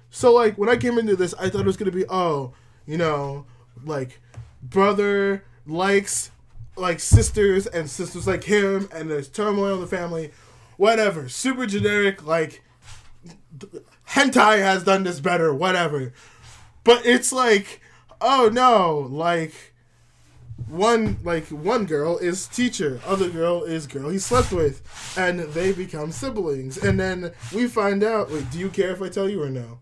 [0.10, 2.54] So like when I came into this, I thought it was gonna be oh,
[2.86, 3.45] you know,
[3.84, 4.22] like
[4.62, 6.32] brother likes
[6.76, 10.32] like sisters and sisters like him, and there's turmoil in the family,
[10.78, 11.30] whatever.
[11.30, 12.64] Super generic like
[14.10, 16.14] hentai has done this better, whatever.
[16.84, 17.82] But it's like,
[18.22, 19.74] oh no, like
[20.68, 24.82] one like one girl is teacher, other girl is girl he slept with,
[25.18, 26.78] and they become siblings.
[26.78, 28.32] And then we find out.
[28.32, 29.80] Wait, do you care if I tell you or no?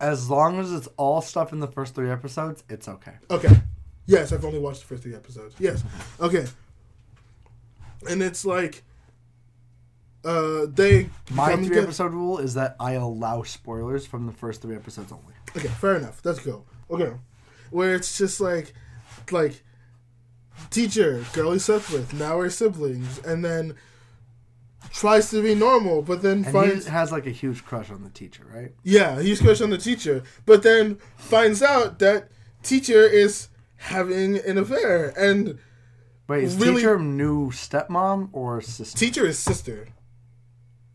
[0.00, 3.12] As long as it's all stuff in the first three episodes, it's okay.
[3.30, 3.60] Okay.
[4.06, 5.54] Yes, I've only watched the first three episodes.
[5.58, 5.84] Yes.
[6.18, 6.46] Okay.
[8.08, 8.82] And it's like,
[10.24, 14.76] uh, they My three episode rule is that I allow spoilers from the first three
[14.76, 15.34] episodes only.
[15.56, 16.20] Okay, fair enough.
[16.24, 16.64] Let's go.
[16.90, 17.12] Okay,
[17.70, 18.72] where it's just like,
[19.30, 19.62] like,
[20.70, 23.74] teacher, girl he slept with, now we're siblings, and then
[24.92, 28.10] tries to be normal, but then And finds has like a huge crush on the
[28.10, 28.72] teacher, right?
[28.82, 32.28] yeah, huge crush on the teacher, but then finds out that
[32.62, 35.58] teacher is having an affair, and
[36.28, 38.96] Wait, is Really- teacher new stepmom or sister?
[38.98, 39.88] teacher is sister.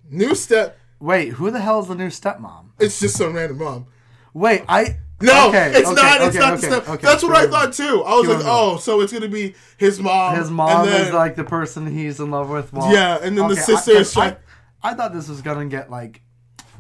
[0.10, 0.78] New step.
[1.00, 2.68] Wait, who the hell is the new stepmom?
[2.80, 3.88] It's just some random mom.
[4.34, 6.22] Wait, I No, okay, it's okay, not.
[6.22, 7.02] It's okay, not okay, the step.
[7.02, 8.04] That's what I thought too.
[8.04, 10.36] I was like, oh, so it's gonna be his mom.
[10.36, 12.72] His mom and then- is like the person he's in love with.
[12.74, 14.36] While, Yeah, and then the sister I, is trying-
[14.84, 16.22] I, I thought this was gonna get like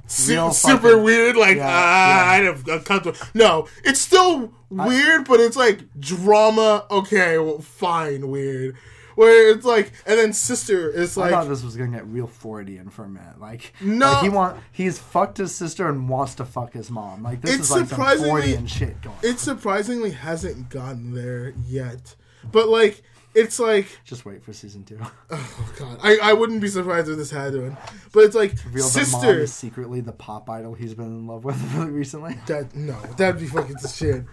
[0.07, 1.35] Su- super weird.
[1.35, 3.18] Like, Yeah, ah, I don't uncomfortable.
[3.34, 6.85] No, it's still weird, but it's like drama.
[6.91, 8.76] Okay, well, fine, weird.
[9.16, 11.32] Where it's like, and then sister is like.
[11.34, 13.40] I thought this was gonna get real Freudian for a minute.
[13.40, 14.12] Like, No.
[14.12, 17.24] like he want he's fucked his sister and wants to fuck his mom.
[17.24, 19.16] Like this It's is like some Freudian shit going.
[19.24, 22.16] it surprisingly hasn't gotten there yet.
[22.52, 23.02] But like,
[23.34, 25.00] it's like, Just wait for season two.
[25.32, 27.76] oh god, I, I wouldn't be surprised if this had one.
[28.14, 29.40] But it's like Real sister.
[29.40, 32.38] is secretly the pop idol he's been in love with recently.
[32.48, 34.24] That no, that'd be fucking shit.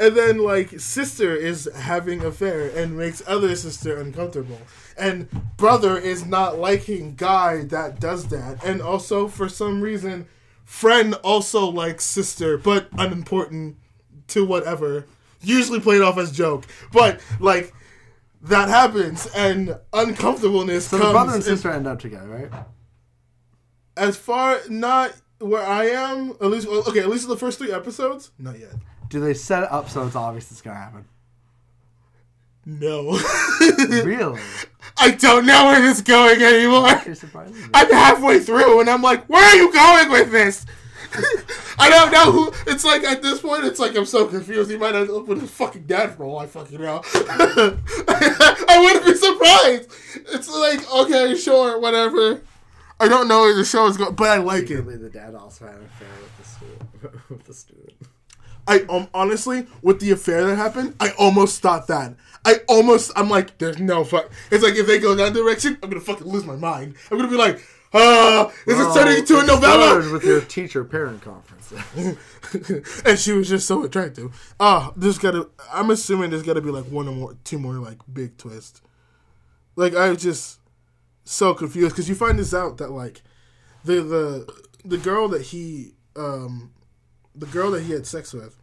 [0.00, 4.58] And then like sister is having affair and makes other sister uncomfortable.
[4.96, 8.64] And brother is not liking guy that does that.
[8.64, 10.26] And also for some reason
[10.64, 13.76] friend also likes sister, but unimportant
[14.28, 15.06] to whatever.
[15.40, 16.64] Usually played off as joke.
[16.92, 17.74] But like
[18.42, 22.64] that happens and uncomfortableness So comes the brother and and- sister end up together, right?
[23.96, 27.72] as far not where I am, at least okay, at least in the first three
[27.72, 28.72] episodes, not yet.
[29.12, 31.04] Do they set it up so it's obvious it's gonna happen?
[32.64, 33.10] No.
[33.88, 34.40] really?
[34.96, 36.88] I don't know where this is going anymore.
[36.88, 37.54] Actually surprising.
[37.54, 37.68] me.
[37.74, 40.64] I'm halfway through and I'm like, where are you going with this?
[41.78, 42.52] I don't know who.
[42.66, 44.70] It's like at this point, it's like I'm so confused.
[44.70, 47.02] He might end up with his fucking dad for all I fucking know.
[47.14, 49.90] I wouldn't be surprised.
[50.32, 52.40] It's like okay, sure, whatever.
[52.98, 54.68] I don't know where the show is going, but I like it.
[54.68, 57.28] Secretly, the dad also had an affair with the student.
[57.28, 58.11] with the student.
[58.66, 62.14] I um honestly, with the affair that happened, I almost thought that.
[62.44, 64.30] I almost, I'm like, there's no fuck.
[64.50, 66.96] It's like if they go that direction, I'm gonna fucking lose my mind.
[67.10, 67.64] I'm gonna be like,
[67.94, 70.12] ah, this is turning into a novella.
[70.12, 71.72] with your teacher parent conference.
[73.04, 74.54] and she was just so attractive.
[74.58, 75.48] Ah, there's gotta.
[75.72, 78.82] I'm assuming there's gotta be like one or more, two more like big twists.
[79.76, 80.58] Like I was just
[81.24, 83.22] so confused because you find this out that like
[83.84, 86.72] the the the girl that he um
[87.34, 88.58] the girl that he had sex with,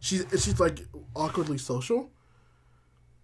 [0.00, 0.80] she's she's like
[1.14, 2.10] awkwardly social,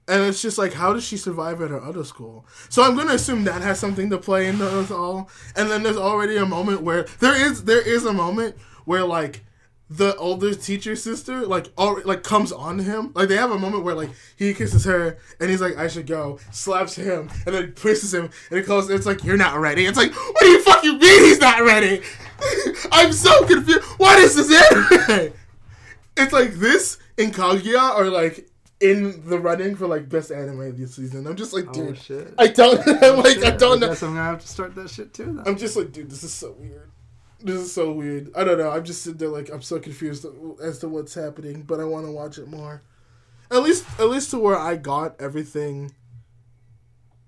[0.08, 2.46] And it's just like, how does she survive at her other school?
[2.68, 5.28] So I'm gonna assume that has something to play in those all.
[5.56, 9.44] And then there's already a moment where there is there is a moment where like
[9.88, 13.12] the older teacher sister like all like comes on him.
[13.14, 16.06] Like they have a moment where like he kisses her and he's like, I should
[16.06, 19.86] go, slaps him, and then pushes him and it calls it's like, You're not ready.
[19.86, 22.02] It's like, what do you fucking mean he's not ready?
[22.92, 23.82] I'm so confused.
[23.98, 25.32] What is this anime?
[26.16, 28.48] It's like this and Kaguya are like
[28.80, 31.26] in the running for like best anime this season.
[31.26, 32.34] I'm just like, oh, dude, Oh shit.
[32.38, 32.84] I don't
[33.24, 33.88] like I don't know.
[33.88, 35.42] guess I'm gonna have to start that shit too then.
[35.46, 36.90] I'm just like, dude, this is so weird.
[37.40, 38.30] This is so weird.
[38.34, 38.70] I don't know.
[38.70, 40.26] I'm just sitting there like I'm so confused
[40.62, 42.82] as to what's happening, but I want to watch it more.
[43.50, 45.92] At least, at least to where I got everything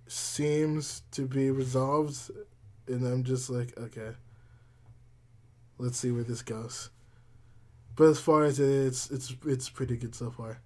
[0.09, 2.31] seems to be resolved,
[2.87, 4.13] and I'm just like, okay,
[5.77, 6.91] let's see where this goes.
[7.95, 10.61] But as far as it is, it's it's pretty good so far.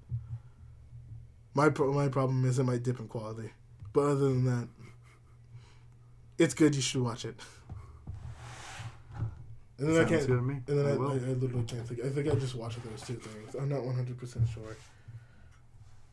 [1.55, 3.51] My pro- my problem is it might dip in quality,
[3.93, 4.69] but other than that,
[6.39, 6.75] it's good.
[6.75, 7.35] You should watch it.
[9.79, 10.27] And then I can't.
[10.27, 10.61] good to me.
[10.69, 11.13] And then I, I I.
[11.15, 12.05] I literally can't think.
[12.05, 13.55] I think I just watched those two things.
[13.55, 14.77] I'm not 100 percent sure.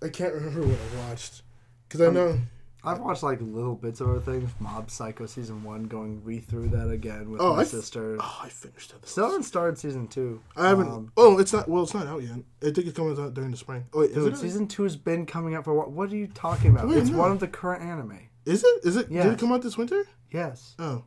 [0.04, 1.42] I can't remember what I watched
[1.88, 2.40] because I Um, know.
[2.82, 4.50] I've watched like little bits of other things.
[4.62, 8.16] Mob Psycho season one, going re through that again with Oh, my I f- sister.
[8.18, 9.06] Oh, I finished it.
[9.06, 10.42] Still haven't started season two.
[10.56, 10.88] I haven't.
[10.88, 11.68] Um, oh, it's not.
[11.68, 12.38] Well, it's not out yet.
[12.62, 13.84] I think it comes out during the spring.
[13.94, 15.92] Oh, wait, is dude, season two has been coming out for what?
[15.92, 16.88] What are you talking about?
[16.88, 17.18] Wait, it's no.
[17.18, 18.18] one of the current anime.
[18.46, 18.86] Is it?
[18.86, 19.10] Is it?
[19.12, 20.06] Did it come out this winter?
[20.32, 21.04] Yes, Oh,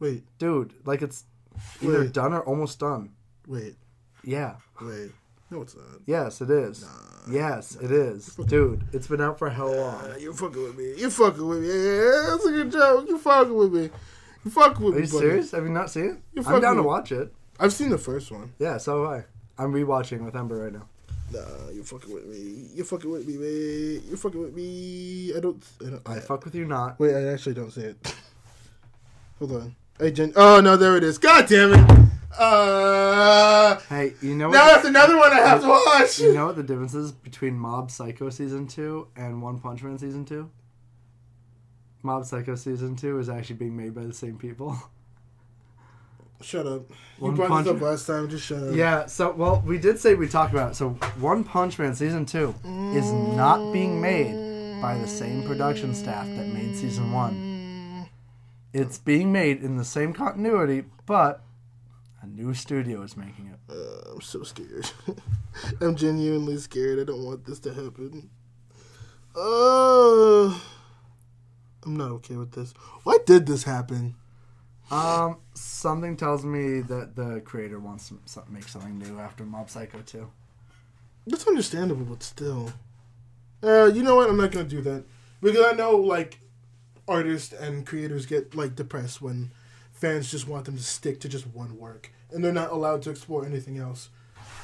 [0.00, 0.74] wait, dude.
[0.84, 1.24] Like it's
[1.82, 2.12] either Wait.
[2.12, 3.10] done or almost done.
[3.46, 3.76] wait,
[4.22, 4.56] Yeah.
[4.80, 5.10] wait.
[5.50, 5.84] No, it's not.
[6.06, 6.84] Yes, it is.
[7.30, 8.82] Yes, it is, dude.
[8.92, 9.94] It's been out for how long?
[10.04, 10.94] Uh, you fucking with me.
[10.96, 11.68] You fucking with me.
[11.68, 13.08] Yeah, that's a good joke.
[13.08, 13.90] You fucking with me.
[14.44, 15.06] You fucking with Are me.
[15.06, 15.26] you buddy.
[15.26, 15.50] serious?
[15.52, 16.16] Have you not seen it?
[16.32, 17.32] You're I'm down to with- watch it.
[17.60, 18.52] I've seen the first one.
[18.58, 19.24] Yeah, so have
[19.58, 19.62] I.
[19.62, 20.88] I'm rewatching with Ember right now.
[21.32, 22.68] Nah, you fucking with me.
[22.74, 24.02] You fucking with me, man.
[24.10, 25.32] You fucking with me.
[25.36, 25.62] I don't.
[25.80, 26.98] I, don't, I fuck with you not.
[26.98, 28.14] Wait, I actually don't see it.
[29.38, 29.76] Hold on.
[30.00, 30.32] Jen.
[30.36, 31.18] Oh no, there it is.
[31.18, 32.10] God damn it.
[32.36, 33.78] Uh.
[33.88, 34.54] Hey, you know what?
[34.54, 34.74] Now what?
[34.74, 36.18] that's another one I have to watch.
[36.18, 39.98] You know what the difference is between Mob Psycho season two and One Punch Man
[39.98, 40.50] season two?
[42.02, 44.76] Mob Psycho season two is actually being made by the same people.
[46.40, 46.90] Shut up.
[46.90, 46.96] You
[47.26, 48.28] One brought Punch this up last time.
[48.28, 48.74] Just shut up.
[48.74, 50.74] Yeah, so well, we did say we talked about it.
[50.74, 50.90] So
[51.20, 52.54] One Punch Man season two
[52.92, 57.53] is not being made by the same production staff that made season one.
[58.74, 61.44] It's being made in the same continuity, but
[62.20, 63.72] a new studio is making it.
[63.72, 64.90] Uh, I'm so scared.
[65.80, 66.98] I'm genuinely scared.
[66.98, 68.30] I don't want this to happen.
[69.36, 70.58] Uh,
[71.86, 72.74] I'm not okay with this.
[73.04, 74.16] Why did this happen?
[74.90, 80.00] Um, something tells me that the creator wants to make something new after Mob Psycho
[80.04, 80.28] 2.
[81.28, 82.72] That's understandable, but still.
[83.62, 84.28] Uh, you know what?
[84.28, 85.04] I'm not gonna do that
[85.40, 86.40] because I know like
[87.06, 89.52] artists and creators get like depressed when
[89.92, 93.10] fans just want them to stick to just one work and they're not allowed to
[93.10, 94.10] explore anything else,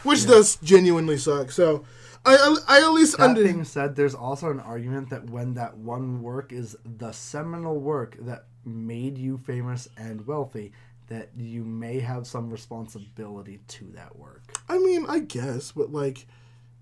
[0.03, 1.51] which does genuinely suck.
[1.51, 1.85] So,
[2.25, 5.55] I I, I at least That under being said, there's also an argument that when
[5.55, 10.73] that one work is the seminal work that made you famous and wealthy,
[11.09, 14.43] that you may have some responsibility to that work.
[14.69, 16.27] I mean, I guess, but like,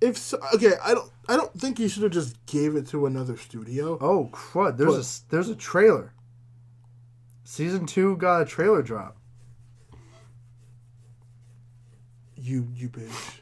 [0.01, 3.07] if so, okay, I don't I don't think you should have just gave it to
[3.07, 3.99] another studio.
[4.01, 4.77] Oh crud!
[4.77, 4.95] There's
[5.27, 6.12] a there's a trailer.
[7.45, 9.16] Season two got a trailer drop.
[12.37, 13.41] You you bitch.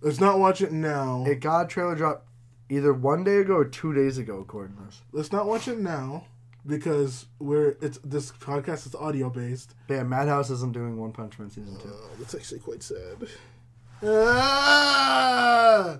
[0.00, 1.24] Let's not watch it now.
[1.26, 2.26] It got a trailer drop
[2.68, 5.02] either one day ago or two days ago, according to this.
[5.12, 6.24] Let's not watch it now
[6.66, 9.74] because we're it's this podcast is audio based.
[9.86, 11.90] But yeah, Madhouse isn't doing One Punch Man season two.
[11.92, 13.28] Oh, that's actually quite sad.
[14.04, 15.98] Ah,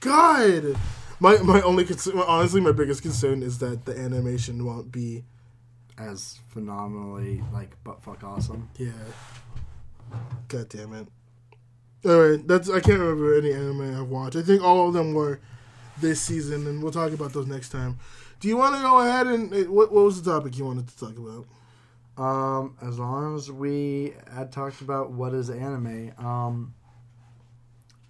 [0.00, 0.76] God,
[1.20, 5.24] my my only concern, honestly, my biggest concern is that the animation won't be.
[5.96, 8.68] As phenomenally like butt fuck awesome.
[8.76, 8.90] Yeah.
[10.48, 11.06] God damn it.
[12.04, 14.34] All right, that's I can't remember any anime I've watched.
[14.34, 15.38] I think all of them were
[16.00, 17.98] this season, and we'll talk about those next time.
[18.40, 19.92] Do you want to go ahead and eh, what?
[19.92, 21.46] What was the topic you wanted to talk about?
[22.16, 26.74] Um, as long as we had talked about what is anime, um,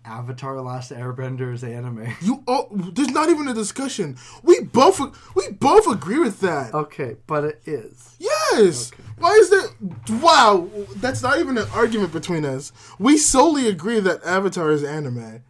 [0.04, 2.14] Avatar: Last Airbender is anime.
[2.20, 4.16] You oh, there's not even a discussion.
[4.42, 5.00] We both
[5.34, 6.74] we both agree with that.
[6.74, 8.16] okay, but it is.
[8.18, 8.92] Yes.
[8.92, 9.02] Okay.
[9.18, 10.18] Why is there?
[10.20, 12.72] Wow, that's not even an argument between us.
[12.98, 15.42] We solely agree that Avatar is anime.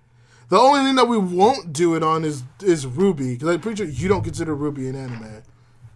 [0.48, 3.84] The only thing that we won't do it on is is RWBY because I'm pretty
[3.84, 5.42] sure you don't consider RWBY an anime.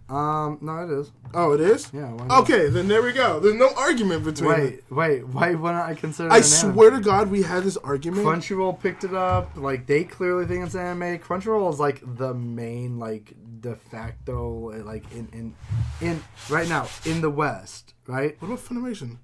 [0.08, 1.10] Um, no, it is.
[1.34, 1.90] Oh, it is.
[1.92, 2.10] Yeah.
[2.12, 2.40] Why not?
[2.42, 3.40] Okay, then there we go.
[3.40, 4.50] There's no argument between.
[4.50, 4.84] it.
[4.90, 5.26] Wait, wait.
[5.28, 6.28] Why wouldn't I consider?
[6.30, 7.02] it I an swear anime?
[7.02, 8.26] to God, we had this argument.
[8.26, 9.56] Crunchyroll picked it up.
[9.56, 11.18] Like they clearly think it's anime.
[11.18, 15.54] Crunchyroll is like the main like de facto like in in
[16.00, 18.40] in right now in the West, right?
[18.40, 19.18] What about Funimation?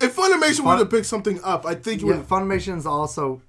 [0.00, 2.28] If Funimation Fun- would have picked something up, I think it Yeah, would.
[2.28, 3.40] Funimation is also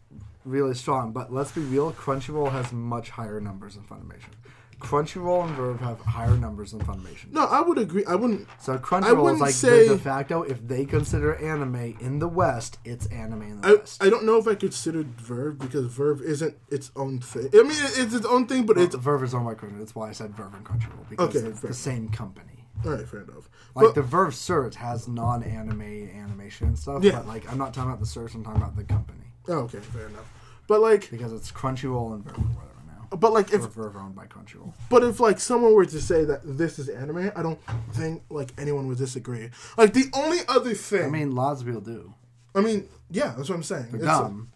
[0.46, 1.92] really strong, but let's be real.
[1.92, 4.32] Crunchyroll has much higher numbers than Funimation.
[4.80, 7.32] Crunchyroll and VRV have higher numbers than Funimation.
[7.32, 8.06] No, I would agree.
[8.06, 8.48] I wouldn't.
[8.60, 10.42] So Crunchyroll is like say- the de facto.
[10.44, 14.04] If they consider anime in the West, it's anime in the I, West.
[14.04, 17.50] I don't know if I considered VRV because VRV isn't its own thing.
[17.54, 19.80] I mean, it's its own thing, but it's VRV is owned by Crunchyroll.
[19.80, 22.66] That's why I said VRV and Crunchyroll because Okay, they're the same company.
[22.86, 23.08] all right.
[23.08, 23.50] Fair enough.
[23.76, 27.18] Like But- the VRV Search has non-anime animation and stuff, Yeah.
[27.18, 28.34] but like I'm not talking about the Search.
[28.34, 29.20] I'm talking about the company
[29.50, 30.32] oh, okay, fair enough.
[30.68, 32.69] But like, because it's Crunchyroll and VRV or whatever now.
[33.18, 34.74] But like, if Or VRV owned by Crunchyroll.
[34.90, 37.60] But if like someone were to say that this is anime, I don't
[37.94, 39.50] think like anyone would disagree.
[39.78, 42.14] Like the only other thing, I mean, lots of people do.
[42.56, 43.88] I mean, yeah, that's what I'm saying.
[43.92, 44.52] They're It's- dumb.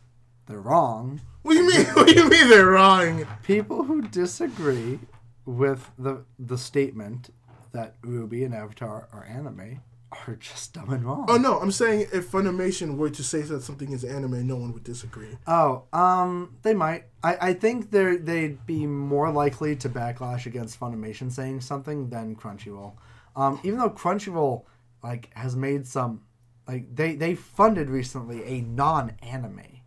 [0.46, 1.22] They're wrong.
[1.44, 1.86] What do you mean?
[1.96, 3.26] What do you mean they're wrong?
[3.44, 5.00] People who disagree
[5.46, 7.30] with the the statement
[7.72, 9.82] that RWBY and Avatar are anime
[10.28, 11.26] are just dumb and wrong.
[11.28, 14.74] Oh no, I'm saying if Funimation were to say that something is anime, no one
[14.74, 15.38] would disagree.
[15.48, 17.06] Oh, um, they might.
[17.24, 22.36] I, I think they they'd be more likely to backlash against Funimation saying something than
[22.36, 22.94] Crunchyroll.
[23.36, 24.64] Um, even though Crunchyroll
[25.04, 26.22] like has made some,
[26.68, 29.82] like they they funded recently a non-anime,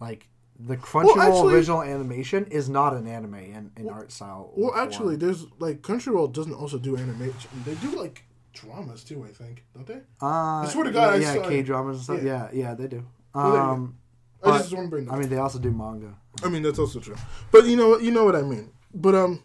[0.00, 0.28] like
[0.58, 4.52] the Crunchyroll actually- original animation is not an anime in, in art style.
[4.54, 4.86] Well, form.
[4.86, 7.50] actually, there's like Crunchyroll doesn't also do animation.
[7.64, 8.24] They do like
[8.60, 10.00] dramas too, I think, don't they?
[10.20, 12.22] uh, swear to God, I yeah, K dramas and stuff.
[12.22, 12.48] yeah.
[12.52, 13.04] Yeah, yeah, they do.
[13.34, 13.68] Well, there you.
[13.68, 13.96] Um,
[14.42, 15.12] I just want to bring that.
[15.12, 16.14] I mean, they also do manga.
[16.42, 17.16] I mean, that's also true.
[17.52, 18.02] But you know what?
[18.02, 18.70] You know what I mean.
[18.94, 19.42] But um,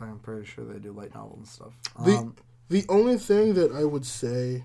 [0.00, 1.72] I'm pretty sure they do light novels and stuff.
[2.04, 2.36] The Um,
[2.68, 4.64] the only thing that I would say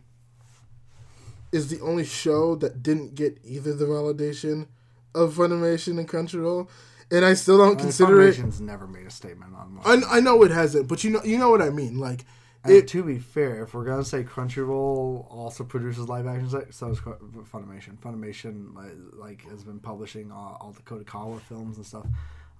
[1.51, 4.67] is the only show that didn't get either the validation
[5.13, 6.67] of Funimation and Crunchyroll,
[7.09, 8.35] and I still don't I mean, consider it.
[8.35, 10.17] Funimation's never made a statement on I.
[10.17, 11.97] I know it hasn't, but you know you know what I mean.
[11.97, 12.25] Like
[12.67, 16.89] it, to be fair, if we're gonna say Crunchyroll also produces live action, so so
[16.89, 17.97] is Funimation.
[17.97, 22.05] Funimation like, like has been publishing all, all the Kadokawa films and stuff.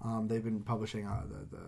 [0.03, 1.63] Um, they've been publishing uh, the, the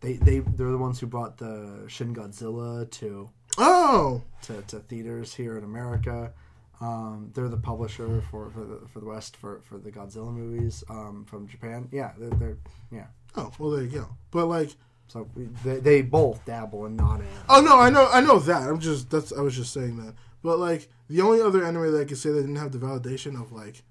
[0.00, 3.28] they they they're the ones who brought the Shin Godzilla to
[3.58, 6.32] oh to, to theaters here in America.
[6.80, 10.82] Um, they're the publisher for, for the for the West for, for the Godzilla movies
[10.88, 11.88] um, from Japan.
[11.92, 12.56] Yeah, they're, they're
[12.90, 13.06] yeah.
[13.36, 14.08] oh well there you go.
[14.30, 14.70] But like
[15.10, 15.28] So
[15.64, 17.26] they, they both dabble in non anime.
[17.48, 20.14] oh no I know I know that I'm just that's I was just saying that.
[20.42, 23.34] But like the only other anime that I could say that didn't have the validation
[23.40, 23.82] of like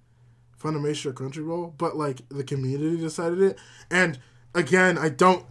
[0.61, 3.57] Funimation or Crunchyroll, but like the community decided it.
[3.91, 4.19] And
[4.55, 5.45] again, I don't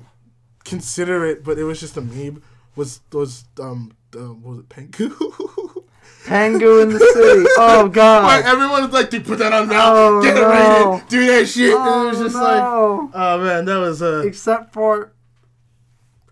[0.65, 2.43] consider it, but it was just a meme.
[2.77, 5.11] Was was um uh, was it Pengu?
[6.24, 7.45] Pangu in the city.
[7.59, 8.45] Oh like god.
[8.45, 10.93] everyone was like, dude, put that on now, Oh, get it no.
[10.93, 11.74] rated, do that shit.
[11.74, 14.23] and Oh, it was just like, oh man, that was uh.
[14.24, 15.12] Except for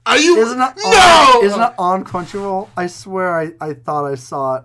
[0.06, 0.38] Are you?
[0.38, 0.88] isn't it no.
[0.88, 2.68] on, isn't it on Crunchyroll?
[2.76, 4.64] I swear I, I thought I saw it.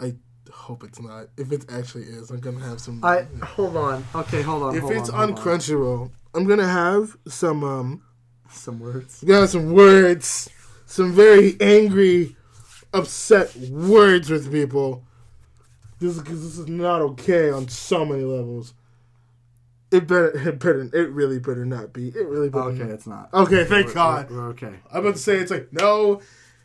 [0.00, 0.14] I
[0.50, 1.28] hope it's not.
[1.36, 3.04] If it actually is, I'm gonna have some.
[3.04, 4.04] I hold on.
[4.14, 4.74] Okay, hold on.
[4.74, 8.02] if hold it's on, on Crunchyroll, I'm gonna have some um.
[8.50, 9.22] some words.
[9.22, 10.48] Got some words,
[10.86, 12.36] some very angry,
[12.94, 15.04] upset words with people.
[15.98, 18.72] This is because this is not okay on so many levels.
[19.90, 22.08] It better, it better, it really better not be.
[22.08, 22.64] It really better.
[22.70, 22.90] Okay, not.
[22.90, 23.34] it's not.
[23.34, 24.30] Okay, thank We're- God.
[24.30, 24.74] We're, we're okay.
[24.92, 26.20] I'm about to say it's like no,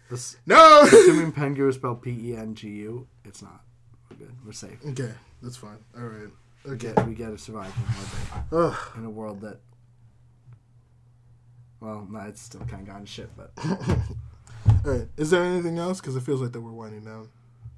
[0.10, 0.82] This, no.
[0.84, 3.62] assuming Pengu is spelled P E N G U, it's not.
[4.12, 4.36] We're good.
[4.46, 4.78] We're safe.
[4.88, 5.12] okay,
[5.42, 5.78] that's fine.
[5.98, 6.30] All right.
[6.68, 6.94] Okay.
[7.08, 8.80] we get to survive in a world Ugh.
[8.94, 9.60] that, in a world that.
[11.80, 15.08] Well, no, it's still kind of gone to shit, but All right.
[15.18, 16.00] Is there anything else?
[16.00, 17.30] Because it feels like that we're winding down.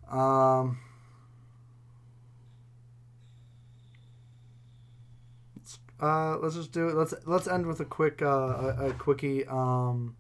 [0.10, 0.78] um.
[6.00, 6.96] Uh, let's just do it.
[6.96, 9.46] Let's let's end with a quick uh, a, a quickie.
[9.48, 10.16] Um,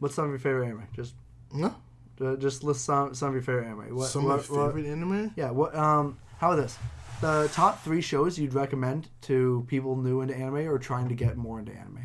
[0.00, 0.88] what's some of your favorite anime?
[0.94, 1.14] Just
[1.52, 1.74] No.
[2.20, 3.94] uh, just list some some of your favorite anime.
[3.96, 5.32] What, Some what, of my what- favorite anime.
[5.36, 5.50] Yeah.
[5.52, 5.74] What?
[5.76, 6.18] Um.
[6.38, 6.76] How about this?
[7.22, 11.36] The top three shows you'd recommend to people new into anime or trying to get
[11.38, 12.00] more into anime.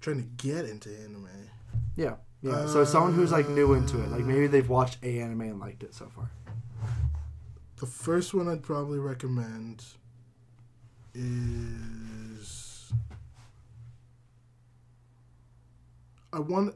[0.00, 1.28] Trying to get into anime.
[1.96, 2.14] Yeah.
[2.42, 2.66] Yeah.
[2.66, 5.82] so someone who's like new into it, like maybe they've watched a anime and liked
[5.82, 6.30] it so far.
[7.80, 9.82] The first one I'd probably recommend
[11.14, 12.92] is
[16.30, 16.74] I want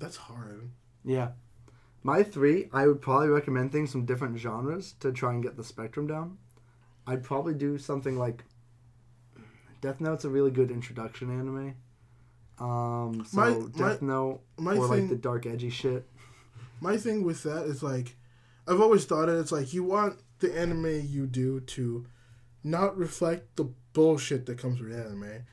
[0.00, 0.70] that's hard.
[1.04, 1.32] Yeah.
[2.02, 5.64] My three, I would probably recommend things from different genres to try and get the
[5.64, 6.38] spectrum down.
[7.06, 8.44] I'd probably do something like
[9.82, 11.74] Death Note's a really good introduction anime.
[12.60, 16.08] Um, so My- Death Note my for like the dark edgy shit.
[16.80, 18.16] My thing with that is like,
[18.66, 19.36] I've always thought it.
[19.38, 22.06] It's like you want the anime you do to
[22.62, 25.44] not reflect the bullshit that comes with anime.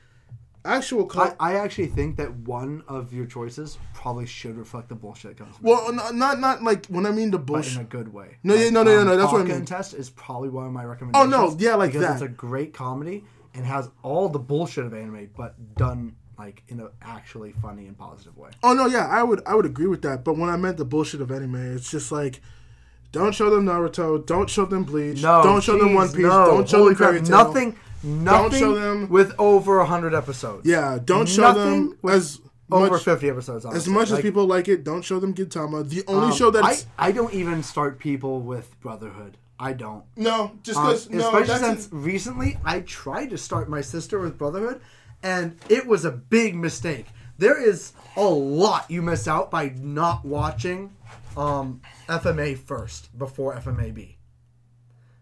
[0.64, 5.36] Actual I, I actually think that one of your choices probably should reflect the bullshit
[5.36, 5.54] that comes.
[5.62, 8.38] well, not, not not like when I mean the but in a good way.
[8.42, 9.64] No, yeah, no, no, no, no, that's what I mean.
[9.64, 11.32] Test is probably one of my recommendations.
[11.32, 12.12] Oh, no, yeah, like because that.
[12.14, 13.24] It's a great comedy
[13.54, 17.96] and has all the bullshit of anime, but done like in an actually funny and
[17.96, 18.50] positive way.
[18.62, 20.24] Oh no, yeah, I would I would agree with that.
[20.24, 22.40] But when I meant the bullshit of anime, it's just like,
[23.12, 26.46] don't show them Naruto, don't show them Bleach, No, don't show them One Piece, no.
[26.46, 27.30] don't show them Fairy Tail.
[27.30, 30.66] Nothing, nothing show them- with over hundred episodes.
[30.66, 32.40] Yeah, don't show Nothing them as
[32.70, 33.64] over much, fifty episodes.
[33.64, 33.92] as honestly.
[33.92, 34.84] much as people like it.
[34.84, 35.88] Don't show them Gintama.
[35.88, 39.36] The only um, show I, I don't even start people with Brotherhood.
[39.58, 40.04] I don't.
[40.16, 44.36] no, just Um, because no, especially since recently I tried to start my sister with
[44.36, 44.80] Brotherhood,
[45.22, 47.06] and it was a big mistake.
[47.38, 50.94] There is a lot you miss out by not watching
[51.36, 54.14] um, FMA first before FMAB.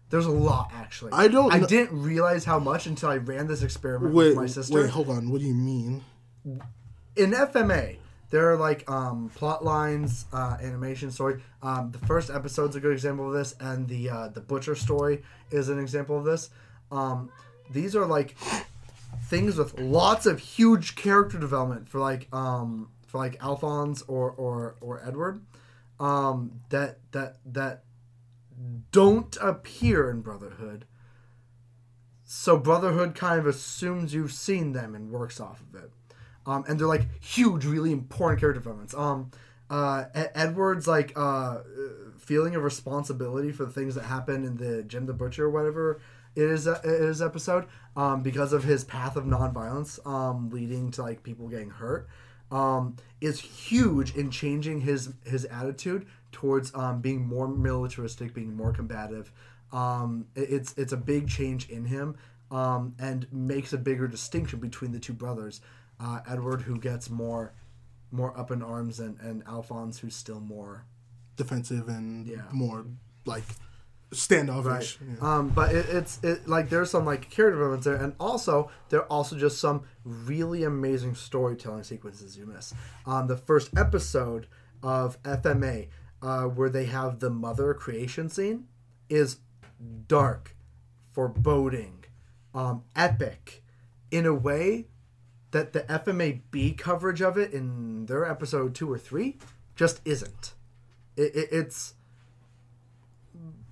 [0.09, 1.11] There's a lot actually.
[1.11, 4.35] I don't I kn- didn't realize how much until I ran this experiment wait, with
[4.37, 4.75] my sister.
[4.81, 5.29] wait, hold on.
[5.29, 6.03] What do you mean?
[7.15, 7.97] in FMA,
[8.29, 11.41] there are like um, plot lines, uh, animation story.
[11.61, 15.23] Um, the first episode's a good example of this, and the uh, the butcher story
[15.51, 16.49] is an example of this.
[16.91, 17.29] Um,
[17.71, 18.35] these are like
[19.27, 24.75] things with lots of huge character development for like um, for like Alphonse or or
[24.81, 25.41] or Edward
[25.99, 27.83] um, that that that
[28.91, 30.85] don't appear in Brotherhood.
[32.23, 35.91] So Brotherhood kind of assumes you've seen them and works off of it.
[36.45, 38.93] Um, and they're like huge, really important character developments.
[38.95, 39.31] Um,
[39.69, 41.59] uh, E- Edward's like uh,
[42.19, 45.99] feeling of responsibility for the things that happen in the Jim the Butcher or whatever
[46.35, 51.01] it is it is episode um, because of his path of nonviolence um, leading to
[51.01, 52.07] like people getting hurt
[52.51, 58.73] um, is huge in changing his his attitude towards um, being more militaristic, being more
[58.73, 59.31] combative.
[59.71, 62.17] Um, it- it's it's a big change in him
[62.51, 65.61] um, and makes a bigger distinction between the two brothers.
[65.99, 67.53] Uh, Edward, who gets more
[68.11, 70.85] more up in arms, and, and Alphonse, who's still more
[71.37, 72.43] Defensive and Yeah.
[72.53, 72.85] more
[73.25, 73.43] like
[74.11, 74.99] standoffish.
[75.01, 75.17] Right.
[75.21, 75.35] Yeah.
[75.37, 79.01] Um, but it, it's it like there's some like character developments there, and also there
[79.01, 82.73] are also just some really amazing storytelling sequences you miss.
[83.05, 84.47] On the first episode
[84.83, 85.87] of FMA,
[86.21, 88.67] uh, where they have the mother creation scene,
[89.09, 89.37] is
[90.07, 90.55] dark,
[91.11, 92.05] foreboding,
[92.53, 93.63] um, epic,
[94.11, 94.87] in a way
[95.51, 99.37] that the FMAB coverage of it in their episode two or three
[99.75, 100.53] just isn't.
[101.15, 101.94] It, it, it's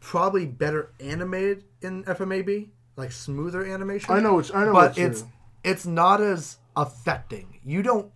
[0.03, 2.67] probably better animated in FMAB,
[2.97, 4.13] like smoother animation.
[4.13, 5.23] I know which I know, but it's
[5.63, 7.59] it's not as affecting.
[7.65, 8.11] You don't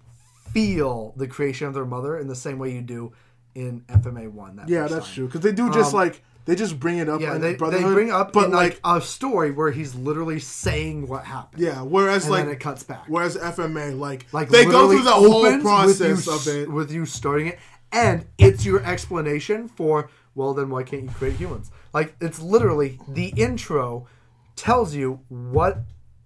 [0.52, 3.14] feel the creation of their mother in the same way you do
[3.56, 4.58] in FMA one.
[4.58, 5.16] That yeah, that's time.
[5.16, 7.22] true because they do just Um, like they just bring it up.
[7.22, 11.08] Yeah, in they, they bring up but like like a story where he's literally saying
[11.08, 11.64] what happened.
[11.64, 13.06] yeah, whereas like it cuts back.
[13.08, 16.70] whereas FMA like Like they go through the whole process you, of it.
[16.70, 17.60] with you starting it,
[17.94, 21.72] and it's your explanation for well, then why can't you create humans?
[21.94, 24.08] Like it's literally the intro
[24.56, 25.80] tells you what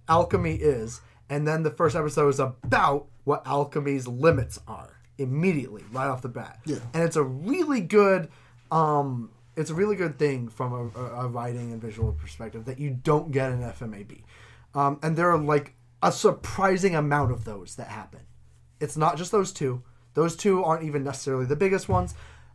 [0.06, 6.08] alchemy is, and then the first episode is about what alchemy's limits are immediately right
[6.08, 6.58] off the bat.
[6.66, 6.76] Yeah.
[6.92, 8.28] and it's a really good.
[8.70, 12.78] Um, it's a really good thing from a, a, a writing and visual perspective that
[12.78, 14.22] you don't get in FMAB.
[14.74, 18.20] Um, and there are like a surprising amount of those that happen.
[18.80, 19.82] It's not just those two.
[20.14, 22.14] Those two aren't even necessarily the biggest ones,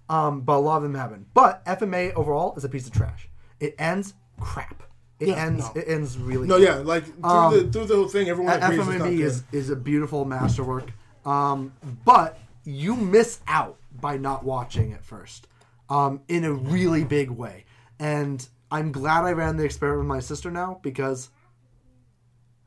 [0.09, 1.25] um, but a lot of them happen.
[1.33, 3.29] But FMA overall is a piece of trash.
[3.59, 4.83] It ends crap.
[5.19, 5.63] It Yeah, ends.
[5.63, 5.81] no.
[5.81, 6.47] It ends really.
[6.47, 6.63] No, bad.
[6.63, 9.75] yeah, like through Um, the through the whole thing, everyone agrees FMAB is, is a
[9.75, 10.91] beautiful masterwork.
[11.25, 11.73] Um,
[12.05, 15.47] but you miss out by not watching it first
[15.89, 17.65] um, in a really big way.
[17.99, 21.29] And I'm glad I ran the experiment with my sister now because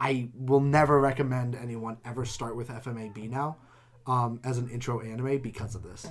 [0.00, 3.58] I will never recommend anyone ever start with FMAB now
[4.10, 6.04] um, as an intro anime because of this.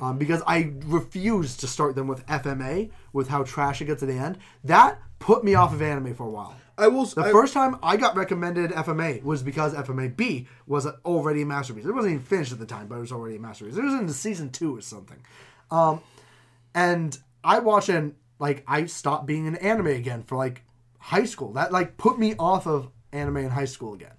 [0.00, 4.08] Um, because I refuse to start them with FMA with how trash it gets at
[4.08, 4.38] the end.
[4.64, 6.56] That put me off of anime for a while.
[6.76, 7.04] I will.
[7.06, 11.46] The I, first time I got recommended FMA was because FMA B was already a
[11.46, 11.84] masterpiece.
[11.86, 13.76] It wasn't even finished at the time, but it was already a masterpiece.
[13.76, 15.18] It was in the season two or something.
[15.70, 16.00] Um,
[16.74, 20.64] and I watched and like I stopped being an anime again for like
[20.98, 21.52] high school.
[21.52, 24.15] That like put me off of anime in high school again.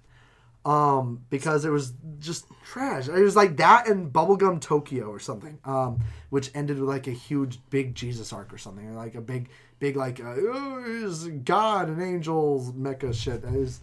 [0.68, 3.08] Um, because it was just trash.
[3.08, 7.12] It was like that and Bubblegum Tokyo or something, um, which ended with like a
[7.12, 11.88] huge, big Jesus arc or something, or like a big, big like uh, oh, God
[11.88, 13.44] and angels mecha shit.
[13.44, 13.80] It is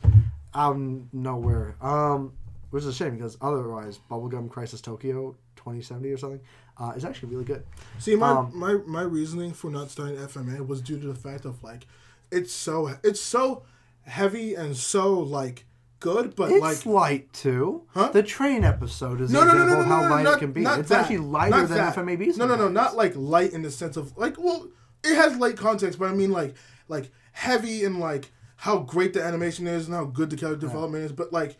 [0.53, 1.75] out of nowhere.
[1.81, 2.33] Um,
[2.69, 6.41] which is a shame because otherwise, Bubblegum Crisis Tokyo 2070 or something
[6.77, 7.65] uh, is actually really good.
[7.97, 11.45] See, my, Um, my my reasoning for not starting FMA was due to the fact
[11.45, 11.87] of like,
[12.31, 13.63] it's so it's so
[14.03, 15.65] heavy and so like
[15.99, 17.83] good, but It's like light too.
[17.89, 18.09] Huh?
[18.09, 20.35] The train episode is no, no, no, example no, of no, how no, light not,
[20.35, 20.63] it can be.
[20.63, 21.95] It's that, actually lighter not than that.
[21.95, 22.37] FMAB.
[22.37, 24.67] No, no, no, not like light in the sense of like, well,
[25.03, 26.55] it has light context, but I mean like
[26.87, 31.05] like heavy and like how great the animation is and how good the character development
[31.05, 31.57] is, but like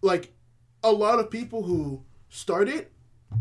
[0.00, 0.32] like
[0.82, 2.91] a lot of people who start it.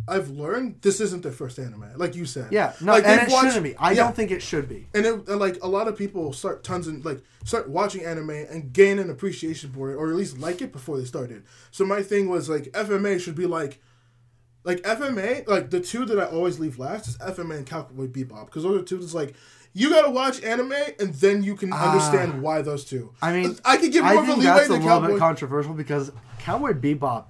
[0.07, 2.51] I've learned this isn't their first anime, like you said.
[2.51, 3.75] Yeah, no, like and it watched- shouldn't be.
[3.77, 4.03] I yeah.
[4.03, 4.87] don't think it should be.
[4.93, 8.29] and, it, and like a lot of people start tons and like start watching anime
[8.29, 11.83] and gain an appreciation for it or at least like it before they started so
[11.83, 13.81] my thing was like fma should be like
[14.63, 18.45] like fma like the two that i always leave last is fma and cowboy bebop
[18.45, 19.33] because those are two that's like
[19.73, 23.27] you gotta watch anime and then you can understand why those two Ah.
[23.29, 25.07] I mean, i could give I more of a think leeway that's a little cowboy
[25.07, 27.25] bit controversial because Cowboy Bebop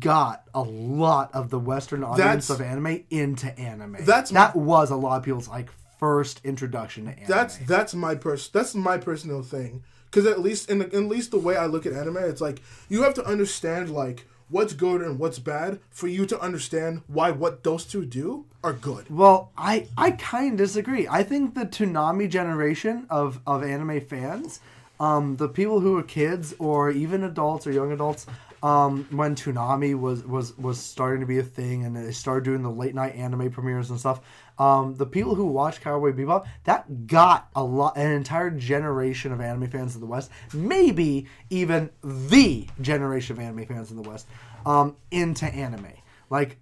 [0.00, 3.96] got a lot of the Western audience That's- of anime into anime.
[4.00, 5.68] That's- that was a lot of people's like
[5.98, 7.24] first introduction to anime.
[7.28, 9.82] That's that's my pers- that's my personal thing.
[10.10, 12.62] Because at least in the, at least the way I look at anime, it's like
[12.88, 17.30] you have to understand like what's good and what's bad for you to understand why
[17.30, 19.06] what those two do are good.
[19.10, 21.06] Well, I I kind of disagree.
[21.08, 24.60] I think the Toonami generation of of anime fans,
[24.98, 28.26] um, the people who are kids or even adults or young adults,
[28.62, 32.62] um, when Toonami was was was starting to be a thing and they started doing
[32.62, 34.20] the late night anime premieres and stuff.
[34.58, 39.40] Um, the people who watched Cowboy Bebop that got a lot an entire generation of
[39.40, 44.26] anime fans in the West, maybe even the generation of anime fans in the West,
[44.66, 45.92] um, into anime.
[46.30, 46.58] Like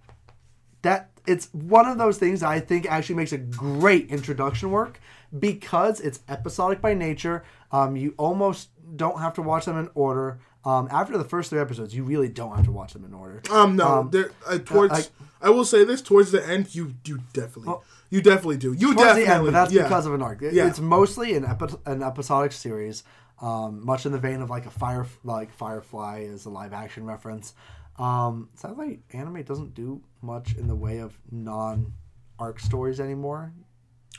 [0.82, 5.01] that it's one of those things I think actually makes a great introduction work
[5.36, 7.44] because it's episodic by nature.
[7.73, 10.39] Um, you almost don't have to watch them in order.
[10.67, 13.41] Um, after the first three episodes, you really don't have to watch them in order.
[13.53, 17.21] Um, no, there uh, towards I- I, will say this towards the end, you you
[17.33, 17.75] definitely
[18.11, 19.85] you definitely do you definitely the end, but that's yeah.
[19.85, 20.43] because of an arc.
[20.43, 20.67] It- Yeah.
[20.67, 23.05] It's mostly an, epi- an episodic series,
[23.41, 27.05] um, much in the vein of like a fire like Firefly is a live action
[27.07, 27.55] reference.
[27.97, 31.93] Um, sadly, anime doesn't do much in the way of non
[32.41, 33.53] arc stories anymore.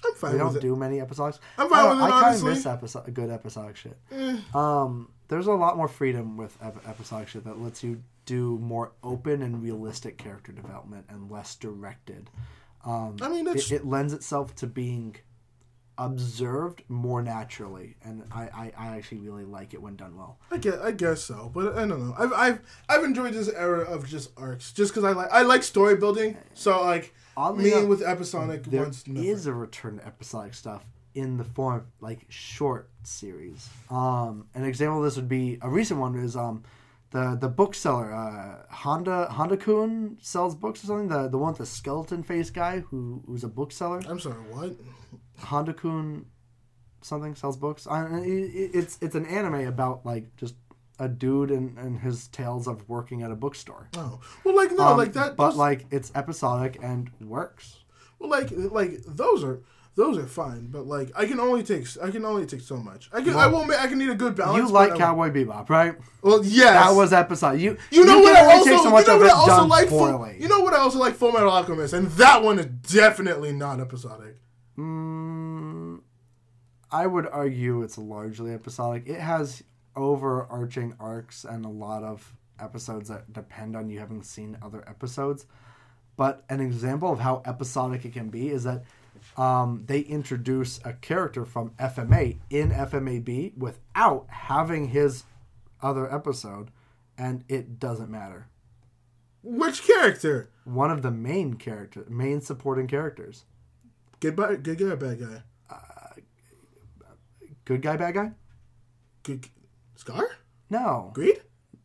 [0.05, 0.61] I'm fine with don't it.
[0.61, 1.39] do many episodes.
[1.57, 2.43] I'm fine I, with it, I kind of.
[2.43, 2.49] Eh.
[2.49, 3.97] miss episode, good episodic shit.
[4.55, 9.41] Um, there's a lot more freedom with episodic shit that lets you do more open
[9.41, 12.29] and realistic character development and less directed.
[12.85, 15.15] Um, I mean, it, it lends itself to being
[15.97, 20.37] observed more naturally, and I, I, I actually really like it when done well.
[20.51, 22.15] I guess, I guess so, but I don't know.
[22.17, 25.63] I've I've I've enjoyed this era of just arcs, just because I like I like
[25.63, 26.37] story building.
[26.53, 29.03] So like Oddly me enough, with episodic There ones.
[29.07, 30.85] is a return to episodic stuff
[31.17, 33.67] in the form of like short series.
[33.89, 36.63] Um, an example of this would be a recent one is um,
[37.11, 41.07] the the bookseller uh, Honda Honda Kun sells books or something.
[41.09, 44.01] The the one with the skeleton face guy who who's a bookseller.
[44.07, 44.75] I'm sorry, what?
[45.39, 46.25] Honda Kun
[47.01, 47.87] something sells books.
[47.87, 50.55] I, it, it's it's an anime about like just
[50.99, 53.87] a dude and, and his tales of working at a bookstore.
[53.95, 55.35] Oh, well, like no, Um, like that.
[55.35, 57.83] but those- like it's episodic and works.
[58.19, 59.61] well, like like those are
[59.97, 63.09] those are fine, but like I can only take I can only take so much.
[63.11, 63.71] I can I won't.
[63.71, 64.69] I can need a good balance.
[64.69, 65.95] You like Cowboy Bebop, right?
[66.21, 66.73] Well, yes.
[66.73, 67.59] That was episode.
[67.59, 69.89] You You know you what I also so you know what I also like.
[69.89, 73.51] Full, you know what I also like Full Metal Alchemist, and that one is definitely
[73.51, 74.35] not episodic.
[74.77, 76.01] Mm,
[76.91, 79.07] I would argue it's largely episodic.
[79.07, 79.63] It has
[79.95, 85.47] overarching arcs and a lot of episodes that depend on you having seen other episodes.
[86.17, 88.83] But an example of how episodic it can be is that
[89.37, 95.23] um, they introduce a character from FMA in FMAB without having his
[95.81, 96.71] other episode,
[97.17, 98.47] and it doesn't matter.
[99.43, 100.49] Which character?
[100.65, 103.45] One of the main character, main supporting characters.
[104.19, 105.43] Good, guy, good guy, or bad guy?
[107.65, 108.31] Good guy, bad guy?
[109.23, 109.47] Good
[109.95, 110.25] Scar?
[110.69, 111.41] No, Greed?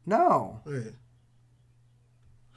[0.06, 0.60] no.
[0.64, 0.94] Wait.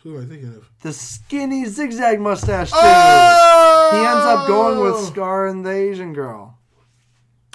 [0.05, 0.69] Who am I thinking of?
[0.83, 2.79] The skinny zigzag mustache dude.
[2.79, 3.89] Oh!
[3.91, 6.59] He ends up going with Scar and the Asian girl.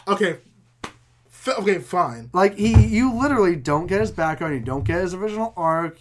[0.09, 0.39] Okay.
[0.83, 2.29] F- okay, fine.
[2.33, 5.97] Like he, you literally don't get his background, you don't get his original arc,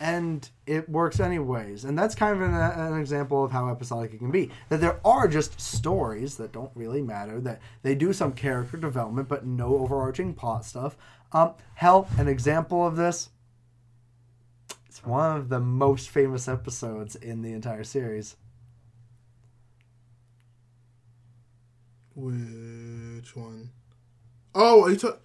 [0.00, 1.84] and it works anyways.
[1.84, 4.50] And that's kind of an, an example of how episodic it can be.
[4.70, 7.42] That there are just stories that don't really matter.
[7.42, 10.96] That they do some character development, but no overarching plot stuff.
[11.30, 13.28] Um, hell, an example of this,
[15.06, 18.36] one of the most famous episodes in the entire series.
[22.14, 23.70] Which one?
[24.54, 25.20] Oh, are you talk?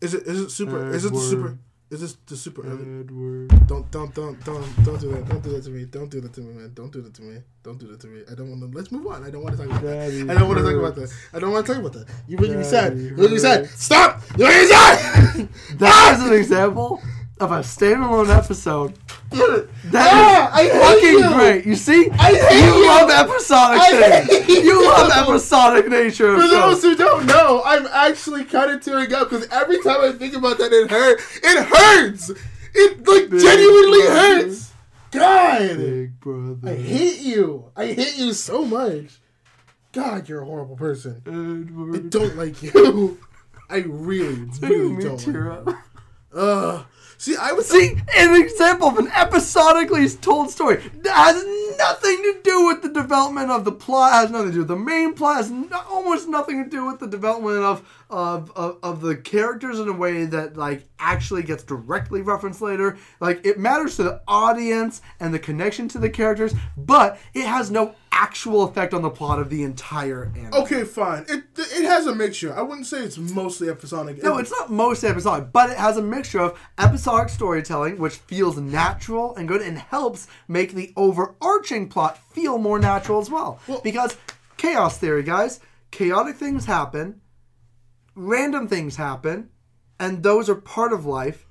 [0.00, 0.92] Is it is it super?
[0.94, 1.58] Is it the super?
[1.90, 2.62] Is this the super?
[2.62, 3.48] Edward.
[3.66, 5.28] Don't don't don't don't don't do that.
[5.28, 5.84] Don't do that to me.
[5.86, 6.72] Don't do that to me, man.
[6.72, 7.42] Don't do that to me.
[7.62, 8.22] Don't do that to me.
[8.30, 8.78] I don't want to.
[8.78, 9.24] Let's move on.
[9.24, 10.10] I don't want to talk about that.
[10.10, 11.12] Daddy I don't want to talk about that.
[11.34, 12.14] I don't want to talk about that.
[12.28, 12.96] You making me sad.
[12.96, 13.66] You making me sad.
[13.70, 14.22] Stop.
[14.38, 15.48] You making me sad.
[15.78, 16.36] That is an ah!
[16.36, 17.02] example
[17.40, 18.94] of a standalone episode.
[19.90, 21.34] That Ah, I is hate fucking you.
[21.34, 21.66] great.
[21.66, 22.86] You see, I hate you you.
[22.86, 24.46] love episodic I things.
[24.46, 25.32] hate You love you.
[25.32, 26.34] episodic nature.
[26.34, 30.00] Of For those who don't know, I'm actually kind of tearing up because every time
[30.02, 31.20] I think about that, it hurt.
[31.42, 32.30] It hurts.
[32.74, 34.42] It like Big genuinely brother.
[34.44, 34.72] hurts.
[35.10, 36.58] God, Big brother.
[36.70, 37.72] I hate you.
[37.76, 39.18] I hate you so much.
[39.92, 41.22] God, you're a horrible person.
[41.26, 43.18] I don't like you.
[43.68, 45.18] I really, really don't.
[45.18, 45.76] tear Like up.
[46.34, 46.86] Ugh.
[47.20, 52.40] See, I was See, an example of an episodically told story that has nothing to
[52.42, 54.12] do with the development of the plot.
[54.12, 55.36] Has nothing to do with the main plot.
[55.36, 59.78] Has no, almost nothing to do with the development of, of of of the characters
[59.78, 62.98] in a way that like actually gets directly referenced later.
[63.20, 67.70] Like it matters to the audience and the connection to the characters, but it has
[67.70, 70.52] no actual effect on the plot of the entire anime.
[70.52, 70.84] okay.
[70.84, 71.24] Fine.
[71.28, 72.52] It it has a mixture.
[72.54, 74.22] I wouldn't say it's mostly episodic.
[74.22, 78.58] No, it's not mostly episodic, but it has a mixture of episodic storytelling, which feels
[78.58, 80.92] natural and good and helps make the
[81.70, 83.60] overarching plot feel more natural as well.
[83.66, 84.16] Well- because
[84.56, 85.60] chaos theory, guys,
[85.90, 87.20] chaotic things happen,
[88.14, 89.50] random things happen,
[89.98, 91.46] and those are part of life.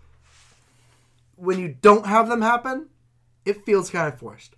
[1.35, 2.89] When you don't have them happen,
[3.45, 4.55] it feels kind of forced.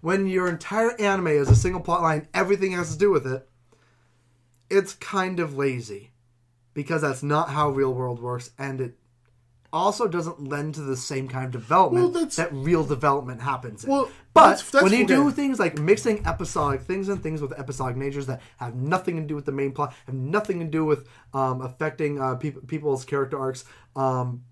[0.00, 3.48] When your entire anime is a single plot line, everything has to do with it,
[4.68, 6.10] it's kind of lazy
[6.74, 8.98] because that's not how real world works and it
[9.74, 13.90] also doesn't lend to the same kind of development Well, that real development happens in.
[13.90, 17.52] Well, but that's- that's when you do things like mixing episodic things and things with
[17.58, 20.84] episodic natures that have nothing to do with the main plot, have nothing to do
[20.84, 23.64] with um, affecting uh, peop people's character arcs,
[23.96, 24.42] um,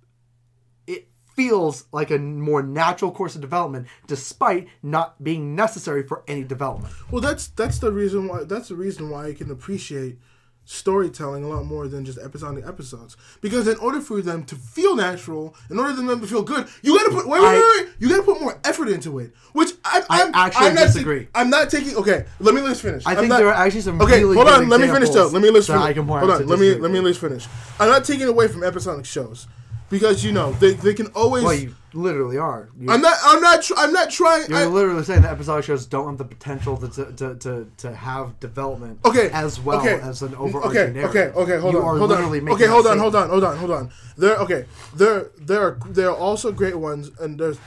[0.87, 6.45] it feels like a more natural course of development despite not being necessary for any
[6.45, 6.93] development.
[7.11, 10.19] Well, that's that's the reason why that's the reason why I can appreciate
[10.65, 13.17] storytelling a lot more than just episodic episodes.
[13.41, 16.67] Because in order for them to feel natural, in order for them to feel good,
[16.83, 19.33] you gotta put wait, wait, I- wait, wait, you gotta put more effort into it.
[19.53, 21.29] Which I, I I'm, actually I'm not ta- disagree.
[21.35, 21.97] I'm not taking.
[21.97, 23.07] Okay, let me least finish.
[23.07, 24.69] I I'm think not- there are actually some Okay, really hold on.
[24.69, 25.29] Let me finish though.
[25.29, 25.83] Let me let's finish.
[25.83, 26.47] I can hold on.
[26.47, 27.47] Let me let me least finish.
[27.79, 29.47] I'm not taking away from episodic shows
[29.91, 31.45] because you know they, they can always.
[31.45, 32.71] Well, you literally are.
[32.79, 33.17] You, I'm not.
[33.25, 33.63] I'm not.
[33.63, 34.49] Tr- I'm not trying.
[34.49, 37.95] You're I, literally saying that episodic shows don't have the potential to to, to, to,
[37.95, 41.37] have development okay as well okay, as an overarching okay narrative.
[41.37, 43.71] okay okay hold you on hold on okay hold on hold on hold on hold
[43.71, 44.65] on there okay
[44.95, 47.59] there there are there are also great ones and there's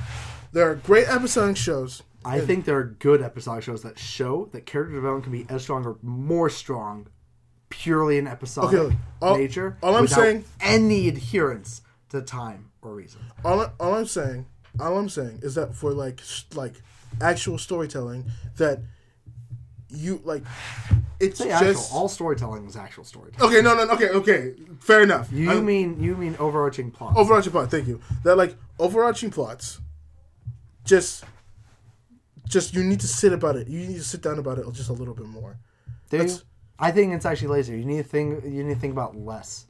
[0.51, 4.65] there are great episodic shows I think there are good episodic shows that show that
[4.65, 7.07] character development can be as strong or more strong
[7.69, 13.21] purely in episodic Okay, all- nature all I'm saying- any adherence to time or reason.
[13.43, 14.45] all, I- all I'm saying
[14.79, 16.21] all I'm saying is that for like
[16.53, 16.73] like
[17.21, 18.25] actual storytelling
[18.57, 18.79] that
[19.89, 20.43] you like
[21.19, 23.53] it's Say just actual, all storytelling is actual storytelling.
[23.53, 27.15] okay no no okay okay fair enough You I'm- mean you mean overarching plot?
[27.15, 29.79] overarching plot thank you that like overarching plots
[30.83, 31.23] just
[32.49, 34.89] just you need to sit about it you need to sit down about it just
[34.89, 35.57] a little bit more
[36.09, 36.29] Do you?
[36.77, 37.79] I think it's actually lazy.
[37.79, 38.43] You need to think.
[38.43, 39.65] You need to think about less.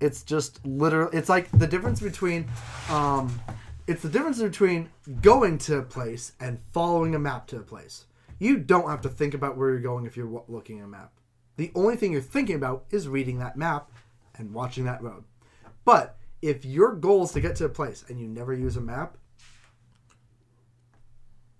[0.00, 1.16] It's just literally.
[1.16, 2.48] It's like the difference between.
[2.90, 3.40] Um,
[3.86, 4.90] it's the difference between
[5.22, 8.06] going to a place and following a map to a place.
[8.38, 11.12] You don't have to think about where you're going if you're looking at a map.
[11.56, 13.90] The only thing you're thinking about is reading that map
[14.36, 15.22] and watching that road.
[15.84, 18.80] But if your goal is to get to a place and you never use a
[18.80, 19.16] map,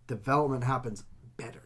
[0.08, 1.04] development happens
[1.36, 1.62] better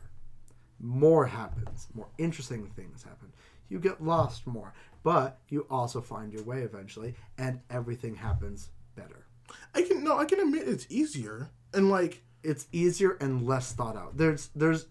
[0.81, 3.33] more happens, more interesting things happen.
[3.69, 4.73] You get lost more,
[5.03, 9.27] but you also find your way eventually, and everything happens better.
[9.75, 13.97] I can no, I can admit it's easier and like It's easier and less thought
[13.97, 14.17] out.
[14.17, 14.87] There's there's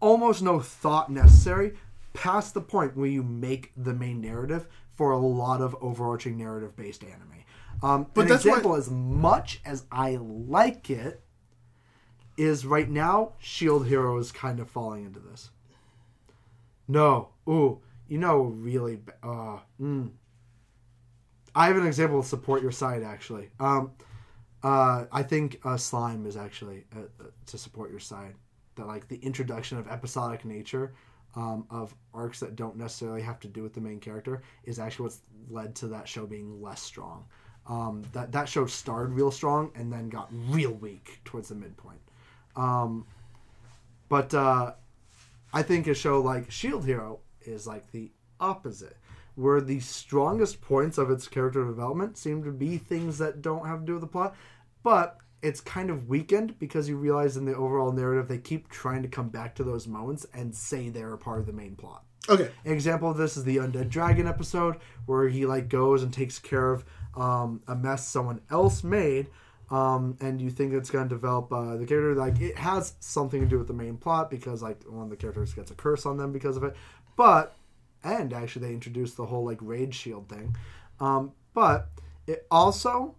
[0.00, 1.74] almost no thought necessary
[2.14, 6.74] past the point where you make the main narrative for a lot of overarching narrative
[6.76, 7.44] based anime.
[7.82, 11.22] Um, But an that's why- example, as much as I like it,
[12.36, 15.50] is right now Shield Hero is kind of falling into this.
[16.88, 17.80] No, ooh,
[18.10, 20.10] you know, really, uh, mm.
[21.54, 23.50] I have an example to support your side actually.
[23.58, 23.92] Um,
[24.62, 28.34] uh, I think uh, slime is actually uh, uh, to support your side.
[28.74, 30.92] That like the introduction of episodic nature
[31.36, 35.04] um, of arcs that don't necessarily have to do with the main character is actually
[35.04, 37.24] what's led to that show being less strong.
[37.68, 42.00] Um, that that show started real strong and then got real weak towards the midpoint.
[42.56, 43.06] Um,
[44.08, 44.72] but uh,
[45.52, 48.96] I think a show like Shield Hero is like the opposite,
[49.34, 53.80] where the strongest points of its character development seem to be things that don't have
[53.80, 54.34] to do with the plot,
[54.82, 59.02] but it's kind of weakened because you realize in the overall narrative they keep trying
[59.02, 62.04] to come back to those moments and say they're a part of the main plot.
[62.28, 62.50] Okay.
[62.64, 64.76] An example of this is the Undead Dragon episode
[65.06, 66.84] where he like goes and takes care of
[67.16, 69.28] um, a mess someone else made.
[69.70, 73.40] Um, and you think it's going to develop uh, the character like it has something
[73.40, 76.06] to do with the main plot because like one of the characters gets a curse
[76.06, 76.74] on them because of it
[77.20, 77.54] but
[78.02, 80.56] and actually they introduced the whole like raid shield thing
[81.00, 81.88] um, but
[82.26, 83.14] it also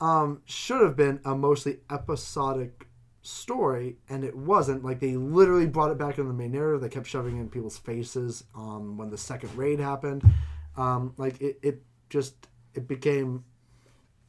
[0.00, 2.86] um, should have been a mostly episodic
[3.22, 4.84] story, and it wasn't.
[4.84, 6.80] Like they literally brought it back in the main narrative.
[6.80, 10.22] They kept shoving in people's faces um, when the second raid happened.
[10.76, 12.34] Um, like it, it just
[12.74, 13.44] it became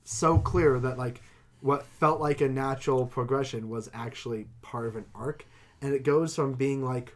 [0.04, 1.22] so clear that like
[1.62, 5.46] what felt like a natural progression was actually part of an arc,
[5.82, 7.16] and it goes from being like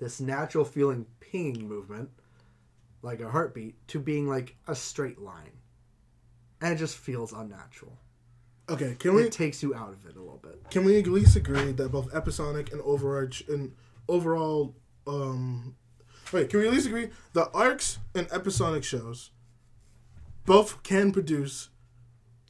[0.00, 2.10] this natural feeling ping movement,
[3.02, 5.52] like a heartbeat, to being like a straight line
[6.60, 7.96] and it just feels unnatural.
[8.68, 8.94] Okay.
[8.98, 10.70] Can we It takes you out of it a little bit.
[10.70, 13.72] can we at least agree that both episodic and overarch and
[14.08, 15.74] overall um
[16.32, 19.30] wait, can we at least agree the arcs and episodic shows
[20.46, 21.69] both can produce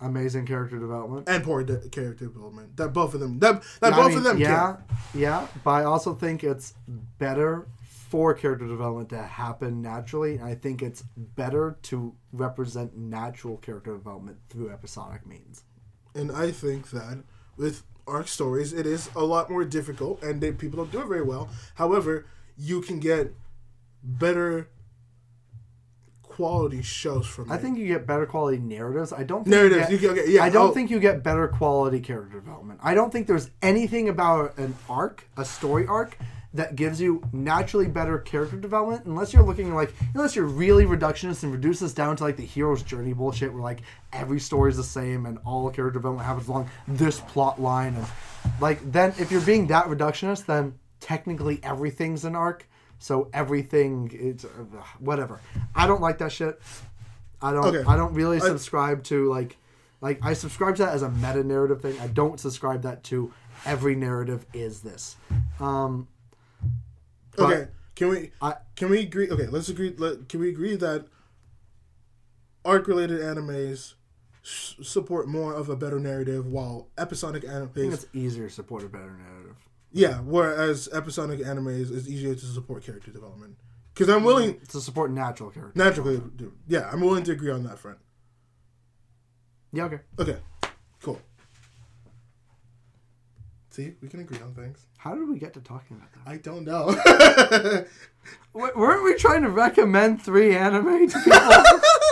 [0.01, 1.29] Amazing character development.
[1.29, 2.77] and poor de- character development.
[2.77, 5.21] That both of them that that I both mean, of them yeah, can.
[5.21, 6.75] yeah, but I also think it's
[7.19, 7.67] better
[8.11, 10.37] for character development to happen naturally.
[10.37, 15.65] And I think it's better to represent natural character development through episodic means.
[16.15, 17.23] And I think that
[17.57, 21.07] with arc stories, it is a lot more difficult, and they, people don't do it
[21.07, 21.51] very well.
[21.77, 23.33] However, you can get
[24.03, 24.69] better
[26.41, 29.13] quality shows from I think you get better quality narratives.
[29.13, 29.91] I don't think narratives.
[29.91, 32.81] You You get, okay, yeah, I don't oh, think you get better quality character development.
[32.83, 36.17] I don't think there's anything about an arc, a story arc,
[36.55, 41.43] that gives you naturally better character development unless you're looking like unless you're really reductionist
[41.43, 44.77] and reduce this down to like the hero's journey bullshit where like every story is
[44.77, 48.07] the same and all character development happens along this plot line and
[48.61, 52.67] like then if you're being that reductionist then technically everything's an arc
[53.01, 54.49] so everything it's uh,
[55.01, 55.41] whatever
[55.75, 56.61] i don't like that shit
[57.43, 57.83] i don't Okay.
[57.89, 59.57] i don't really I- subscribe to like
[60.01, 63.33] like i subscribe to that as a meta narrative thing i don't subscribe that to
[63.65, 65.17] every narrative is this
[65.59, 66.07] um
[67.39, 69.31] Okay, can we I- can we agree?
[69.31, 69.95] Okay, let's agree.
[69.97, 71.07] Let, can we agree that
[72.65, 73.95] arc related animes
[74.45, 78.53] s- support more of a better narrative, while episodic i think animes, it's easier to
[78.55, 79.50] support a better narrative
[79.93, 83.57] yeah, whereas episodic animes is easier to support character development.
[83.95, 86.23] Because I'm willing to support natural character naturally,
[86.69, 87.99] yeah, I'm willing to agree on that front.
[89.73, 90.37] yeah okay Okay,
[91.03, 91.21] cool.
[93.71, 94.87] See, we can agree on things.
[94.99, 96.87] how did we get to talking about that I don't know.
[98.55, 101.41] W- weren't we trying to recommend three anime to people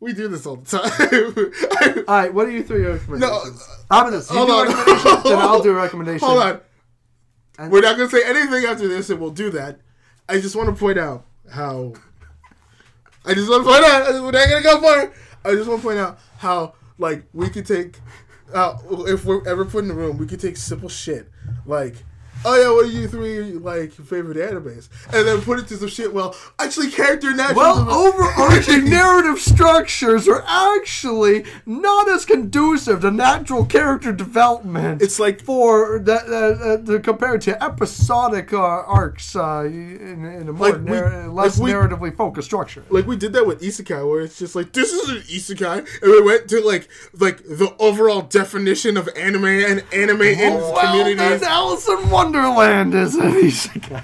[0.00, 2.04] we do this all the time.
[2.08, 4.66] all right what are you three no, recommendations about this you hold do a on.
[4.68, 6.60] recommendation then i'll do a recommendation hold on.
[7.58, 9.80] And- We're not going to say anything after this, and we'll do that.
[10.30, 11.92] I just want to point out how.
[13.26, 14.14] I just want to point out.
[14.22, 15.12] We're not going to go far.
[15.44, 17.98] I just want to point out how, like, we could take.
[18.54, 18.78] Uh,
[19.08, 21.28] if we're ever put in the room, we could take simple shit
[21.66, 21.96] like.
[22.44, 24.88] Oh yeah, what are you three like favorite animes?
[25.12, 26.12] And then put it to some shit.
[26.14, 27.56] Well, actually, character natural.
[27.56, 35.02] Well, overarching narrative structures are actually not as conducive to natural character development.
[35.02, 40.52] It's like for that uh, uh, compared to episodic uh, arcs uh, in, in a
[40.52, 42.82] more Like we- less like we- narratively focused structure.
[42.90, 46.10] like we did that with isekai where it's just like this is an isekai and
[46.10, 46.88] we went to like
[47.18, 52.94] like the overall definition of anime and anime in Oh, well, communities Alice in Wonderland
[52.94, 54.02] is an isekai.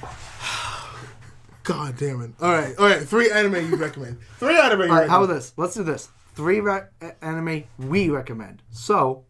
[1.62, 4.96] god damn it all right all right three anime you recommend three anime you All
[4.98, 5.52] right, how about this?
[5.56, 6.08] Let's do this.
[6.34, 6.82] Three re-
[7.22, 8.62] anime we recommend.
[8.70, 9.24] So,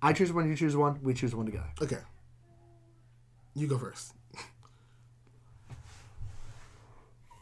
[0.00, 1.68] I choose one, you choose one, we choose one together.
[1.82, 1.98] okay
[3.54, 4.12] you go first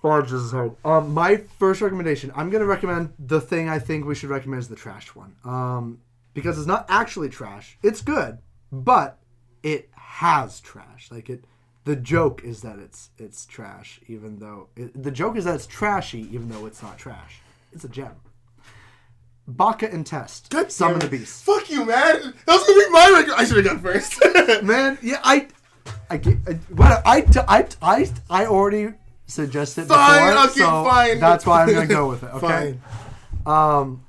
[0.01, 0.74] Fudge is hard.
[0.85, 4.69] Um, my first recommendation, I'm gonna recommend the thing I think we should recommend is
[4.69, 5.36] the trash one.
[5.44, 6.01] Um,
[6.35, 7.78] because it's not actually trash.
[7.85, 8.39] It's good,
[8.73, 9.22] but
[9.63, 11.09] it has trash.
[11.11, 11.45] Like it,
[11.85, 15.67] the joke is that it's it's trash, even though it, the joke is that it's
[15.67, 17.41] trashy, even though it's not trash.
[17.73, 18.13] It's a gem.
[19.47, 20.51] Baka and Test.
[20.51, 21.09] god Summon the.
[21.09, 21.45] Beast.
[21.45, 24.23] fuck you man that was gonna be my rec- i should have gone first
[24.63, 25.49] Man, yeah, I,
[26.09, 28.95] I, I, what I, I, I, I already
[29.27, 31.19] suggested Fine, before, okay, so fine.
[31.21, 32.31] that's why I'm gonna go with it.
[32.35, 32.79] Okay.
[33.45, 33.81] Fine.
[33.81, 34.05] Um,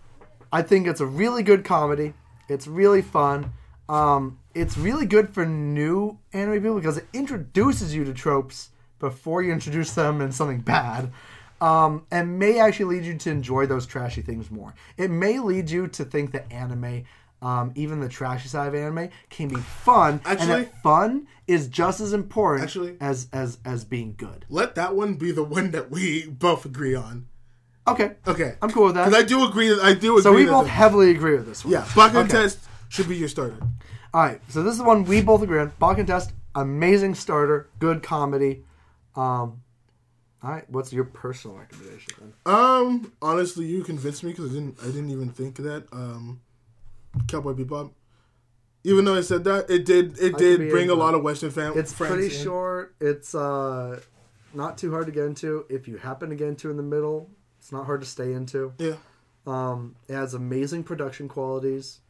[0.52, 2.14] I think it's a really good comedy.
[2.48, 3.54] It's really fun.
[3.90, 8.70] Um, it's really good for new anime people because it introduces you to tropes
[9.00, 11.12] before you introduce them in something bad.
[11.62, 14.74] Um, and may actually lead you to enjoy those trashy things more.
[14.98, 17.06] It may lead you to think that anime,
[17.42, 21.68] um, even the trashy side of anime, can be fun, and Actually- that fun is
[21.70, 24.46] just as important Actually- as as as being good.
[24.50, 27.28] Let that one be the one that we both agree on.
[27.88, 28.56] Okay, Okay.
[28.62, 29.06] I'm cool with that.
[29.10, 30.22] Because I do agree that I do agree.
[30.24, 31.72] so we both the- heavily agree with this one.
[31.74, 32.42] yeah, Baka and Okay.
[32.44, 32.60] test
[32.90, 33.58] should be your starter.
[34.14, 35.72] All right, so this is one we both agree on.
[35.80, 38.64] Baka and Test, amazing starter, good comedy.
[39.16, 39.62] Um,
[40.44, 42.34] all right, what's your personal recommendation then?
[42.46, 44.78] Um, honestly, you convinced me because I didn't.
[44.82, 45.86] I didn't even think of that.
[45.92, 46.42] Um,
[47.28, 47.92] Cowboy Bebop.
[48.84, 50.20] Even though I said that, it did.
[50.20, 52.30] It I did bring a lot of Western fam- It's pretty in.
[52.32, 52.94] short.
[53.00, 54.02] It's uh,
[54.54, 55.66] not too hard to get into.
[55.70, 57.30] If you happen to get into in the middle,
[57.60, 58.74] it's not hard to stay into.
[58.78, 58.96] Yeah,
[59.48, 62.02] Um, it has amazing production qualities.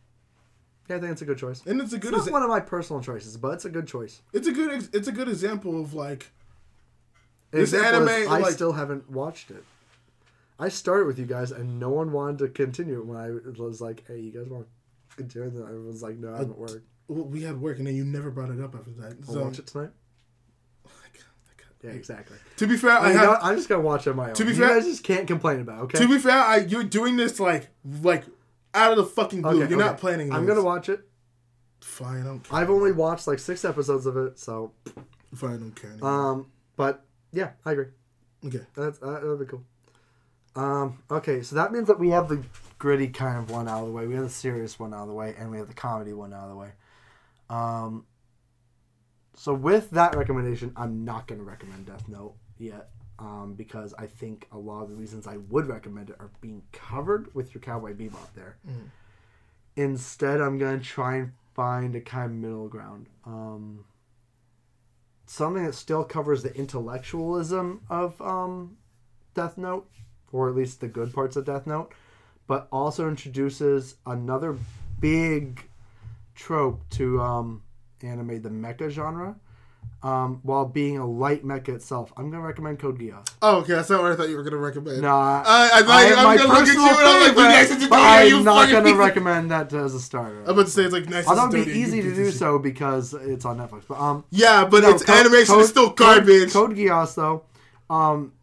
[0.90, 1.62] Yeah, I think it's a good choice.
[1.66, 2.12] and it's a It's good.
[2.12, 4.22] not exa- one of my personal choices, but it's a good choice.
[4.34, 4.72] it's a good.
[4.72, 6.32] ex- It's a good example of like.
[7.52, 9.64] This Example is, anime, I like- still haven't watched it.
[10.60, 13.30] I started with you guys, and no one wanted to continue it when I
[13.62, 14.66] was like, "Hey, you guys want
[15.10, 16.82] to continue?" And everyone's like, "No, I haven't worked.
[17.08, 19.18] well, We had work, and then you never brought it up after that.
[19.28, 19.92] I'll So, watch it tonight."
[20.86, 20.90] Oh
[21.84, 22.38] yeah, exactly.
[22.58, 23.40] to be fair, I I have.
[23.42, 24.36] I'm just gonna watch it on my own.
[24.36, 25.80] To be you fair- guys just can't complain about.
[25.80, 25.98] it, Okay.
[26.00, 27.70] To be fair, I you're doing this like
[28.02, 28.24] like
[28.74, 29.62] out of the fucking blue.
[29.62, 30.00] okay, you're not okay.
[30.00, 30.32] planning.
[30.34, 31.08] I'm gonna watch it.
[31.82, 32.40] Fine, I don't.
[32.40, 32.60] Care.
[32.60, 34.72] I've only watched like six episodes of it, so
[35.36, 35.92] Fine, I don't care.
[35.92, 36.10] Anymore.
[36.32, 36.52] um.
[36.76, 37.88] But yeah, I agree.
[38.46, 38.62] okay.
[38.76, 39.64] That's uh, that'd be cool.
[40.56, 42.44] Um, okay, so that means that we have the
[42.78, 45.08] gritty kind of one out of the way, we have the serious one out of
[45.08, 46.70] the way, and we have the comedy one out of the way.
[47.50, 48.06] Um,
[49.36, 52.90] so with that recommendation, I'm not going to recommend Death Note yet,
[53.24, 56.62] um, because I think a lot of the reasons I would recommend it are being
[56.74, 58.58] covered with your Cowboy Bebop there.
[59.78, 63.08] Instead, I'm going to try and find a kind of middle ground.
[63.26, 63.86] Um,
[65.26, 68.78] something that still covers the intellectualism of um,
[69.34, 69.90] Death Note,
[70.34, 71.94] or at least the good parts of Death Note,
[72.46, 74.58] but also introduces another
[75.00, 75.64] big
[76.36, 77.62] trope to um,
[78.02, 79.36] anime, the mecha genre,
[80.04, 82.12] um, while being a light mecha itself.
[82.18, 83.26] I'm going to recommend Code Geass.
[83.42, 83.74] Oh, okay.
[83.74, 85.02] That's not what I thought you were gonna recommend.
[85.02, 87.22] No, I, I, I thought I you, I'm my gonna look at you and I'm
[87.22, 90.44] like, "You nice and but I'm not going to recommend that as a starter.
[90.44, 91.26] I'm about to say it's like nice.
[91.28, 93.84] Although and it'd be easy to do so because it's on Netflix.
[93.88, 96.52] But um, Yeah, but No, its Code- animation Code- is still Code- garbage.
[96.54, 97.44] Code, Geass, though,
[97.90, 98.34] um,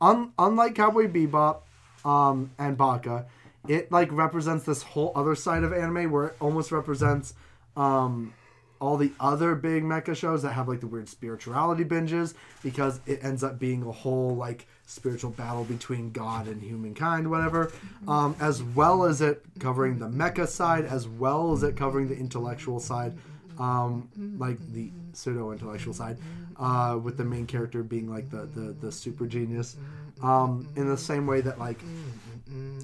[0.00, 1.62] un, unlike Cowboy Bebop
[2.04, 3.26] um, and Baka,
[3.68, 7.34] it like represents this whole other side of anime where it almost represents
[7.76, 8.34] um,
[8.82, 12.34] all the other big mecha shows that have like the weird spirituality binges
[12.64, 17.72] because it ends up being a whole like spiritual battle between God and humankind, whatever.
[18.08, 22.16] Um, as well as it covering the mecha side, as well as it covering the
[22.16, 23.16] intellectual side,
[23.58, 26.18] um, like the pseudo intellectual side,
[26.58, 29.76] uh, with the main character being like the the, the super genius.
[30.22, 31.80] Um, in the same way that like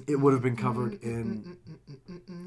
[0.07, 1.57] it would have been covered in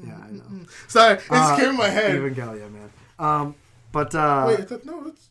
[0.05, 2.15] yeah I know Sorry, it just Uh, came in my head.
[2.15, 2.89] Evangelion man
[3.23, 3.55] um
[3.91, 5.29] but uh Wait, thought, no, it's.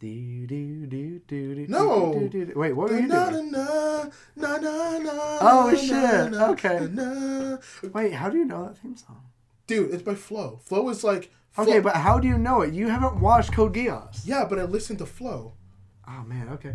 [0.00, 2.12] do, do, do, do, do, No.
[2.14, 2.52] do, do, do.
[2.58, 4.04] wait what were you Na, doing na,
[4.36, 6.34] na, na, na, Oh, shit.
[6.34, 6.78] Okay.
[7.92, 9.22] wait how do you know that theme song
[9.66, 10.58] Dude, it's by Flow.
[10.64, 11.30] Flow is like.
[11.52, 11.64] Flow.
[11.64, 14.64] okay but how do you know it you haven't watched Code Geass Yeah, but I
[14.64, 15.54] listened to Flow.
[16.08, 16.74] oh man okay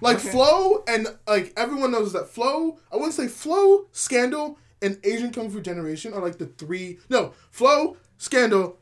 [0.00, 0.30] Like Okay.
[0.30, 2.78] Flow, and like everyone knows that Flow.
[2.92, 6.98] I wouldn't say Flow, Scandal, and Asian Kung Fu Generation are like the three.
[7.08, 8.76] No, Flow, Scandal,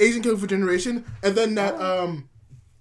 [0.00, 2.04] Asian Kung Fu Generation, and then that Oh.
[2.04, 2.28] um,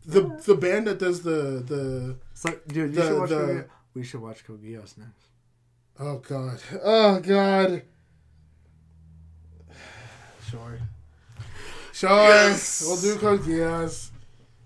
[0.05, 2.15] the the band that does the the.
[2.33, 5.27] so dude you The- should watch the- we should watch Code Geass next
[5.99, 6.61] Oh God!
[6.83, 7.81] Oh God!
[10.49, 10.79] Sure.
[11.91, 12.09] Sure.
[12.09, 12.83] Yes!
[12.85, 14.09] We'll do Code Geass.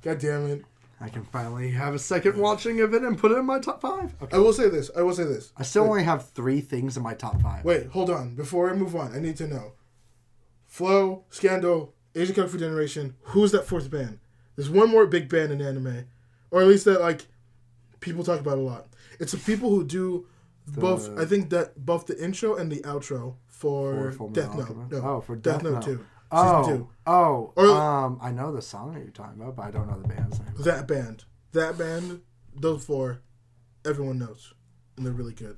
[0.01, 0.63] God damn it!
[1.01, 3.81] I can finally have a second watching of it and put it in my top
[3.81, 4.89] five okay I will say this.
[4.95, 5.51] I will say this.
[5.57, 8.35] I still only have three things in my top five Wait, hold on.
[8.35, 9.73] Before I move on, I need to know.
[10.67, 13.15] Flow, Scandal, Asian Kung Fu Generation.
[13.23, 14.19] Who's that fourth band?
[14.55, 16.05] There's one more big band in anime,
[16.51, 17.25] or at least that like
[17.99, 18.87] people talk about a lot.
[19.19, 20.27] It's the people who do
[20.67, 21.15] both.
[21.15, 24.91] The- I think that both the intro and the outro for, For Death Note.
[24.91, 25.83] No, Oh, for Death, Death Note Note.
[25.83, 26.05] two.
[26.35, 29.87] Oh, oh, Or- um, I know the song that you're talking about, but I don't
[29.87, 30.49] know the band's name.
[30.59, 32.21] That band, that band,
[32.55, 33.21] those four,
[33.85, 34.53] everyone knows,
[34.97, 35.57] and they're really good.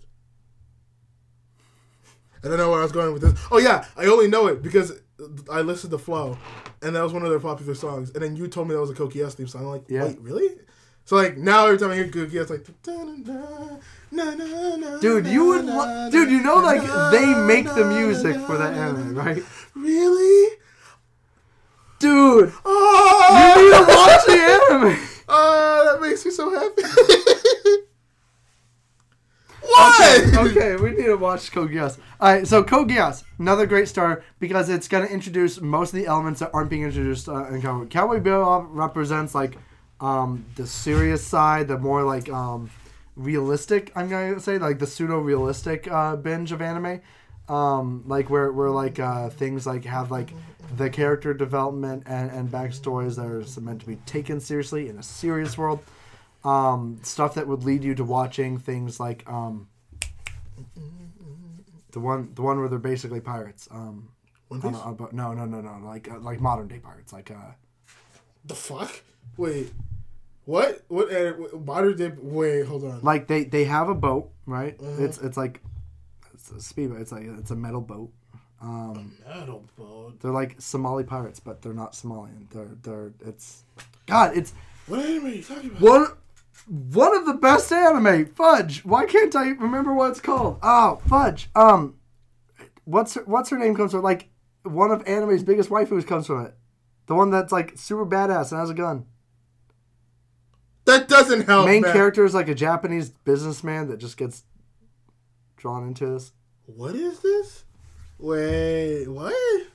[2.43, 3.33] I don't know where I was going with this.
[3.51, 4.93] Oh yeah, I only know it because
[5.51, 6.37] I listened to Flow,
[6.81, 8.11] and that was one of their popular songs.
[8.11, 9.61] And then you told me that was a Code Geass theme song.
[9.63, 10.05] I'm like, Yeah.
[10.05, 10.49] wait, really?
[11.05, 13.77] So like now every time I hear Code Geass, like "Da-da-da,
[14.11, 16.31] na, na, na, Dude, you would, lo- dude.
[16.31, 16.81] You know, like
[17.11, 19.43] they make the music for that anime, right?
[19.75, 20.57] Really?
[21.99, 23.55] Dude, ah!
[23.55, 24.33] you Oh, need to watch the
[24.91, 25.07] anime.
[25.29, 26.81] oh, that makes me so happy.
[29.67, 30.37] what?
[30.37, 31.97] okay, we need to watch Code Geass.
[32.19, 35.99] All right, so Code Geass, another great start because it's going to introduce most of
[35.99, 37.85] the elements that aren't being introduced uh, in Cowboy.
[37.87, 39.57] Cowboy Bebop represents like
[39.99, 42.69] um, the serious side, the more like um,
[43.15, 43.91] realistic.
[43.95, 47.01] I'm going to say like the pseudo realistic uh, binge of anime.
[47.47, 50.33] Um, like where, where like uh, things like have like
[50.77, 55.03] the character development and, and backstories that are meant to be taken seriously in a
[55.03, 55.79] serious world
[56.45, 59.67] um, stuff that would lead you to watching things like um,
[61.91, 63.67] the one the one where they're basically pirates.
[63.71, 64.09] Um,
[64.47, 65.13] One on a- on a boat.
[65.13, 67.51] no, no, no, no, like uh, like modern day pirates, like uh,
[68.45, 69.01] The fuck?
[69.37, 69.71] Wait.
[70.45, 70.83] What?
[70.89, 71.11] What?
[71.11, 72.11] Uh, modern day?
[72.17, 73.01] Wait, hold on.
[73.01, 74.75] like they they have a boat, right?
[74.79, 75.03] Uh-huh.
[75.03, 75.61] It's it's like
[76.33, 77.01] it's a speedboat.
[77.01, 78.11] It's like it's a metal boat.
[78.61, 80.19] Um, Metal boat.
[80.21, 82.49] they're like Somali pirates, but they're not Somalian.
[82.51, 83.63] They're they're it's
[84.05, 84.37] God.
[84.37, 84.53] It's
[84.87, 85.81] What anime are you talking about?
[85.81, 86.07] one
[86.67, 88.25] one of the best anime.
[88.27, 88.83] Fudge.
[88.83, 90.59] Why can't I remember what it's called?
[90.63, 91.49] Oh, Fudge.
[91.55, 91.95] Um,
[92.85, 94.01] what's her, what's her name comes from?
[94.01, 94.29] Like
[94.63, 96.55] one of anime's biggest waifus comes from it.
[97.07, 99.05] The one that's like super badass and has a gun.
[100.85, 101.65] That doesn't help.
[101.65, 101.93] Main man.
[101.93, 104.43] character is like a Japanese businessman that just gets
[105.57, 106.31] drawn into this.
[106.65, 107.65] What is this?
[108.17, 109.67] Wait, what?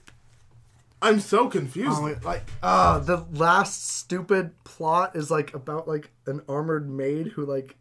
[1.03, 1.99] I'm so confused.
[2.01, 7.47] Oh, like uh the last stupid plot is like about like an armored maid who
[7.47, 7.77] like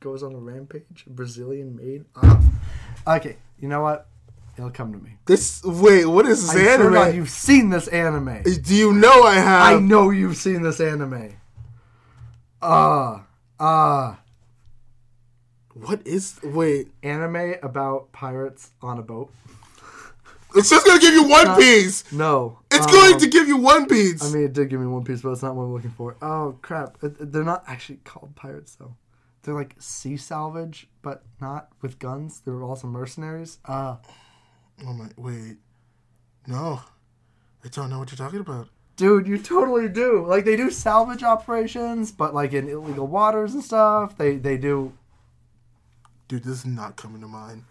[0.00, 2.04] goes on a rampage, a Brazilian maid.
[2.14, 2.40] Ah.
[3.16, 4.08] Okay, you know what?
[4.56, 5.16] It'll come to me.
[5.26, 7.16] this wait, what is this I swear anime?
[7.16, 8.42] you've seen this anime.
[8.42, 9.62] Do you know I have?
[9.76, 11.34] I know you've seen this anime.
[12.62, 13.26] Ah,
[13.60, 14.20] ah,
[15.74, 16.40] What is?
[16.42, 19.30] Wait, anime about pirates on a boat.
[20.56, 22.10] It's just gonna give you One Piece.
[22.12, 24.24] No, It's um, going to give you One Piece.
[24.24, 26.16] I mean, it did give me One Piece, but it's not what I'm looking for.
[26.22, 26.96] Oh crap!
[27.00, 28.96] They're not actually called pirates though.
[29.42, 32.40] They're like sea salvage, but not with guns.
[32.40, 33.58] They're also mercenaries.
[33.64, 33.96] Uh
[34.84, 35.58] oh my, wait,
[36.46, 36.80] no,
[37.64, 38.68] I don't know what you're talking about.
[38.96, 40.24] dude, you totally do.
[40.26, 44.16] Like they do salvage operations, but like in illegal waters and stuff.
[44.18, 44.92] They they do.
[46.28, 47.64] Dude, this is not coming to mind.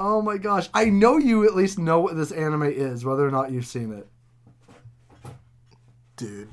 [0.00, 0.68] Oh my gosh!
[0.72, 3.92] I know you at least know what this anime is, whether or not you've seen
[3.92, 4.06] it.
[6.16, 6.48] Dude,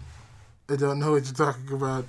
[0.67, 2.05] I don't know what you're talking about.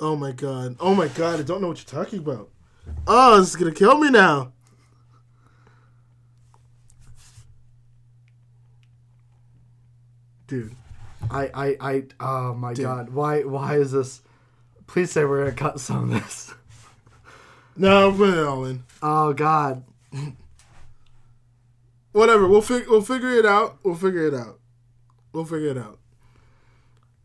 [0.00, 0.76] Oh my god.
[0.80, 2.48] Oh my god, I don't know what you're talking about.
[3.06, 4.52] Oh, this is gonna kill me now.
[10.46, 10.74] Dude.
[11.30, 12.04] I I I.
[12.18, 12.86] Oh my Dude.
[12.86, 13.10] god!
[13.10, 14.22] Why why is this?
[14.86, 16.54] Please say we're gonna cut some of this.
[17.76, 18.84] No, I'm putting it all in.
[19.02, 19.82] Oh god!
[22.12, 23.78] Whatever, we'll fig- we'll figure it out.
[23.82, 24.58] We'll figure it out.
[25.32, 25.98] We'll figure it out.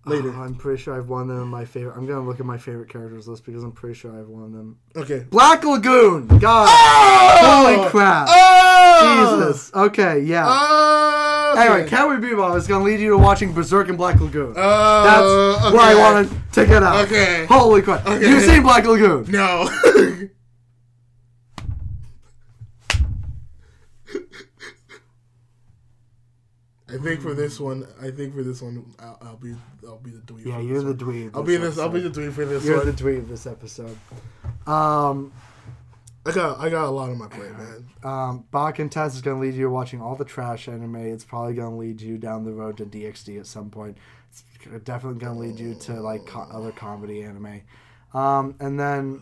[0.05, 0.33] Later.
[0.33, 1.95] Oh, I'm pretty sure I've won them in my favorite.
[1.97, 4.77] I'm gonna look at my favorite characters list because I'm pretty sure I've won them.
[4.95, 5.25] Okay.
[5.29, 6.27] Black Lagoon.
[6.39, 6.69] God.
[6.71, 7.65] Oh!
[7.75, 8.27] Holy crap.
[8.29, 9.41] Oh!
[9.49, 9.69] Jesus.
[9.75, 10.21] Okay.
[10.21, 10.45] Yeah.
[10.47, 11.55] Oh!
[11.57, 11.67] okay.
[11.67, 14.53] Anyway, Cowboy Bebop is gonna lead you to watching Berserk and Black Lagoon.
[14.55, 15.75] Oh, That's okay.
[15.75, 17.03] where I wanted to get out.
[17.05, 17.45] Okay.
[17.47, 18.07] Holy crap!
[18.07, 18.29] Okay.
[18.29, 19.29] You've seen Black Lagoon.
[19.29, 19.69] No.
[26.89, 29.55] I think for this one, I think for this one, I'll, I'll be,
[29.85, 30.45] I'll be the dweeb.
[30.45, 31.31] Yeah, you're the dweeb.
[31.35, 31.77] I'll be this.
[31.77, 32.85] I'll be the dweeb for this You're one.
[32.85, 33.97] the dweeb this episode.
[34.65, 35.33] Um,
[36.25, 37.87] I got, I got a lot on my plate, man.
[38.03, 40.95] um, Baka and Test is going to lead you watching all the trash anime.
[40.97, 43.97] It's probably going to lead you down the road to DxD at some point.
[44.29, 47.61] It's definitely going to lead you to like co- other comedy anime.
[48.13, 49.21] Um, and then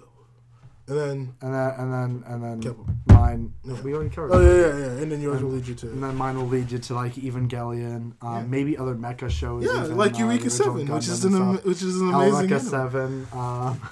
[0.87, 3.53] And then, and then and then and then mine.
[3.83, 4.31] We already covered.
[4.33, 4.45] oh it.
[4.45, 5.01] yeah, yeah, yeah.
[5.01, 5.87] And then yours will lead you to.
[5.87, 8.43] And then mine will lead you to like Evangelion, um, Yeah.
[8.47, 9.65] maybe other mecha shows.
[9.65, 11.65] Yeah, even, like uh, Eureka the original Seven, which Gundam is and an, am- stuff.
[11.65, 12.33] which is an amazing.
[12.49, 12.69] Eureka anime.
[12.69, 13.27] Seven.
[13.33, 13.81] Um,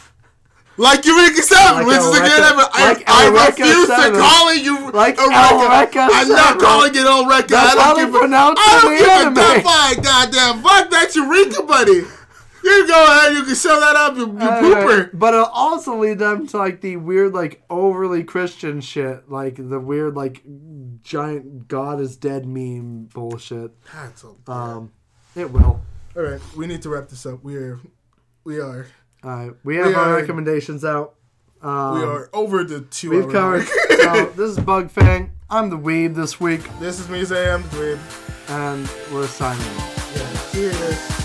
[0.76, 2.70] Like Eureka Seven, Like which is a Eureka- good.
[2.74, 4.14] I, like I Eureka refuse 7.
[4.14, 5.54] to call it you Like Eureka.
[5.70, 6.62] Eureka I'm not 7.
[6.62, 7.48] calling it Eureka.
[7.48, 9.34] That's I how don't they give a pronounce I it don't give a anime.
[9.36, 10.62] damn fine, goddamn.
[10.64, 12.02] Fuck that Eureka, buddy.
[12.64, 13.34] You go ahead.
[13.34, 15.10] You can show that up, you, you pooper.
[15.14, 19.80] But it'll also lead them to like the weird, like overly Christian shit, like the
[19.80, 20.42] weird, like
[21.04, 23.72] giant God is dead meme bullshit.
[23.94, 24.92] That's a- Um,
[25.36, 25.82] it will.
[26.16, 27.44] All right, we need to wrap this up.
[27.44, 27.80] We are,
[28.44, 28.88] we are,
[29.24, 31.16] All right, we have We our are- recommendations out.
[31.62, 33.66] Um, we are over the 2 We've covered.
[33.66, 35.32] so this is Bug Fang.
[35.50, 37.64] I'm the Weeb this week, this is me, Sam.
[37.64, 38.00] Dwayne.
[38.50, 39.66] and we're signing.
[40.16, 40.40] Yeah.
[40.52, 41.23] Cheers.